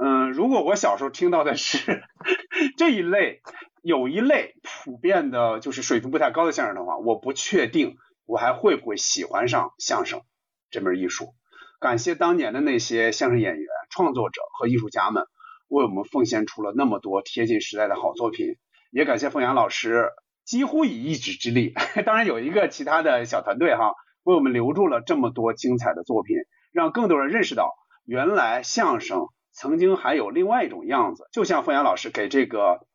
[0.02, 2.02] 嗯，如果我小时候听到的是
[2.76, 3.40] 这一类，
[3.85, 10.23] 有一类普遍的就是水平不太高的相声的话，我不确定我还会不会喜欢上相声
[10.70, 11.35] 这门艺术。
[11.81, 15.24] 感谢当年的那些相声演员、创作者和艺术家们，
[15.69, 18.56] 为我们奉献出了那么多贴近时代的好作品。
[18.90, 20.12] 也感谢凤阳老师
[20.47, 21.74] 几乎以一己之力，
[22.06, 23.93] 当然有一个其他的小团队哈，
[24.23, 26.39] 为我们留住了这么多精彩的作品，
[26.73, 27.74] 让更多人认识到
[28.06, 31.28] 原来相声曾经还有另外一种样子。
[31.32, 32.86] 就像凤阳老师给这个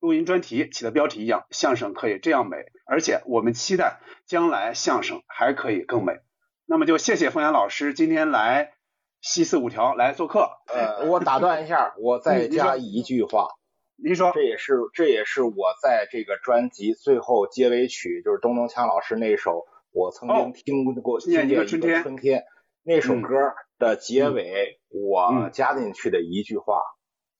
[0.00, 2.56] 录音专题起的标题一样，相声可以这样美，
[2.86, 6.14] 而且我们期待将来相声还可以更美。
[6.66, 8.74] 那么就谢谢凤阳老师今天来
[9.20, 10.50] 西四五条来做客。
[10.68, 13.48] 呃，我打断一下， 我再加一句话。
[13.96, 15.52] 您说，这也是这也是我
[15.82, 22.02] 在这个专辑最后结尾曲，就是东东锵老师那首我曾经听过、听念一见一个个春天。
[22.02, 22.44] 春天。
[22.84, 23.22] 那首嗯。
[23.22, 23.34] 歌
[23.78, 25.50] 的结尾，我嗯。
[25.52, 26.80] 加进去的一句话，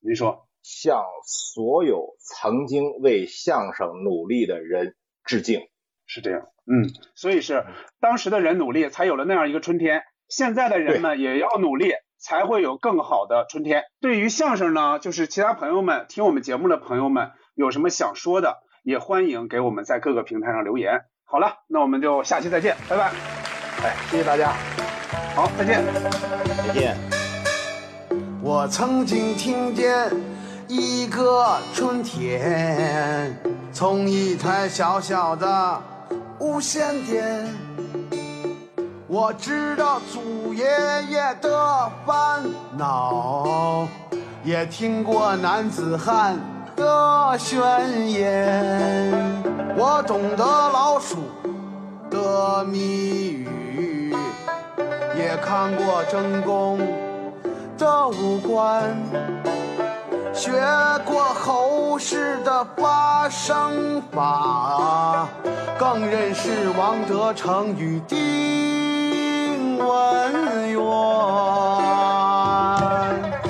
[0.01, 5.61] 您说，向所有曾经为相声努力的人致敬。
[6.11, 7.65] 是这样，嗯，所以是
[8.01, 10.01] 当时的人努力，才有了那样一个春天。
[10.27, 13.83] 现在的人们也要努力，才会有更好的春天。
[14.01, 21.01] 对于相声呢，就是其他朋友们听我们节目的朋友们有什么想说的，也欢迎给我们在各个平台上留言。
[21.25, 23.11] 好了，那我们就下期再见，拜拜。
[23.83, 24.53] 哎，谢谢大家，
[25.35, 25.85] 好，再见。
[26.67, 26.97] 再见。
[28.41, 30.09] 我曾经听见
[30.71, 33.35] 一个春天，
[33.73, 35.81] 从一台小小的
[36.37, 37.43] 无线电，
[39.07, 40.63] 我知道祖爷
[41.09, 42.43] 爷的烦
[42.77, 43.87] 恼，
[44.43, 46.37] 也听过男子汉
[46.75, 49.11] 的宣言，
[49.75, 51.17] 我懂得老鼠
[52.11, 54.15] 的谜语，
[55.17, 56.79] 也看过正宫。
[57.79, 58.83] 的五官，
[60.39, 60.53] 学
[61.03, 65.27] 过后世的发声法，
[65.77, 70.79] 更认识王德成与丁文元。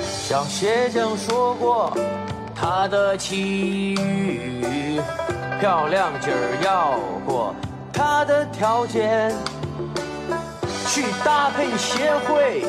[0.02, 1.96] 小鞋匠说过
[2.56, 5.00] 他的奇遇，
[5.60, 7.54] 漂亮劲儿要过
[7.92, 9.32] 他的条件，
[10.88, 12.64] 去搭配协会。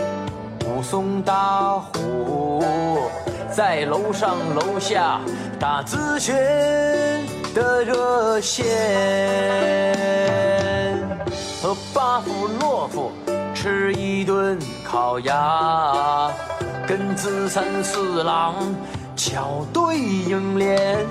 [0.67, 3.00] 武松打虎，
[3.53, 5.19] 在楼上楼下
[5.59, 6.33] 打咨询
[7.53, 8.65] 的热线，
[11.61, 13.11] 和巴甫洛夫
[13.53, 16.31] 吃一顿烤鸭，
[16.87, 18.55] 跟资三四郎
[19.17, 21.05] 巧对影联。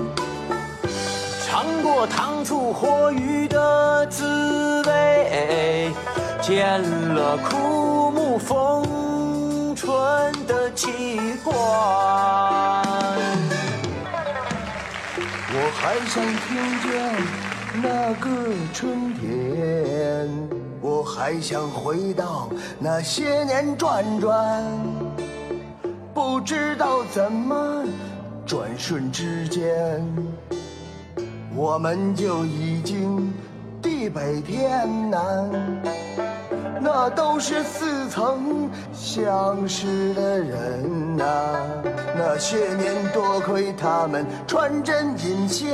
[1.45, 5.91] 尝过糖醋活鱼的滋味，
[6.41, 6.81] 见
[7.13, 8.83] 了枯木逢
[9.81, 9.91] 春
[10.45, 11.55] 的奇观。
[15.53, 16.91] 我还想听见
[17.81, 18.29] 那个
[18.71, 20.29] 春天，
[20.81, 22.47] 我还想回到
[22.77, 24.63] 那些年转转，
[26.13, 27.83] 不知道怎么
[28.45, 30.05] 转瞬之间，
[31.55, 33.33] 我们就已经
[33.81, 35.49] 地北天南。
[36.79, 41.25] 那都是似曾相识的人呐、
[42.15, 45.71] 那些年多亏他们穿针引线，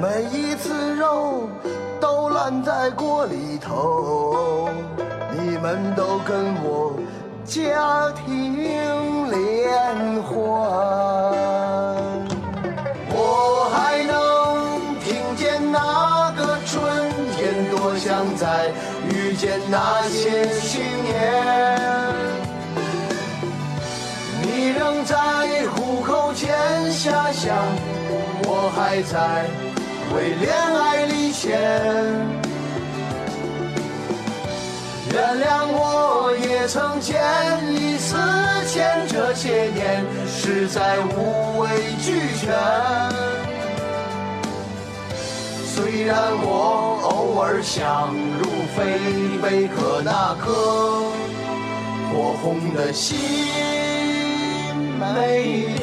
[0.00, 1.48] 每一次肉
[2.00, 4.68] 都烂在锅里头，
[5.32, 6.94] 你们都跟我
[7.44, 8.56] 家庭
[9.30, 10.38] 联欢。
[13.10, 16.80] 我还能听见那个春
[17.36, 18.70] 天，多想在
[19.38, 21.14] 见那，些青年。
[24.42, 25.14] 你仍在
[25.68, 27.54] 虎口前下乡，
[28.42, 29.46] 我还在
[30.12, 31.56] 为恋爱离弦。
[35.12, 37.22] 原谅我也曾见
[37.72, 38.16] 异思
[38.66, 41.68] 迁，这些年实在无谓
[42.02, 42.52] 俱全。
[45.64, 48.12] 虽然我偶尔想
[48.78, 50.52] 入非非，可那颗
[52.12, 53.18] 火红的心
[54.98, 55.82] 没变。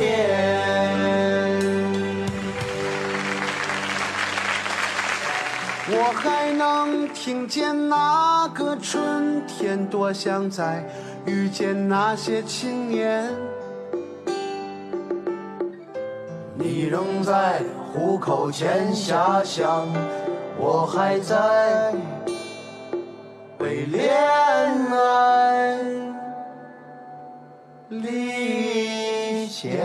[5.87, 10.83] 我还能听见那个春天，多想再
[11.25, 13.29] 遇见那些青年。
[16.57, 17.61] 你仍在
[17.93, 19.85] 虎口前遐想，
[20.57, 21.93] 我还在
[23.59, 24.13] 为恋
[24.91, 25.77] 爱
[27.89, 29.79] 历险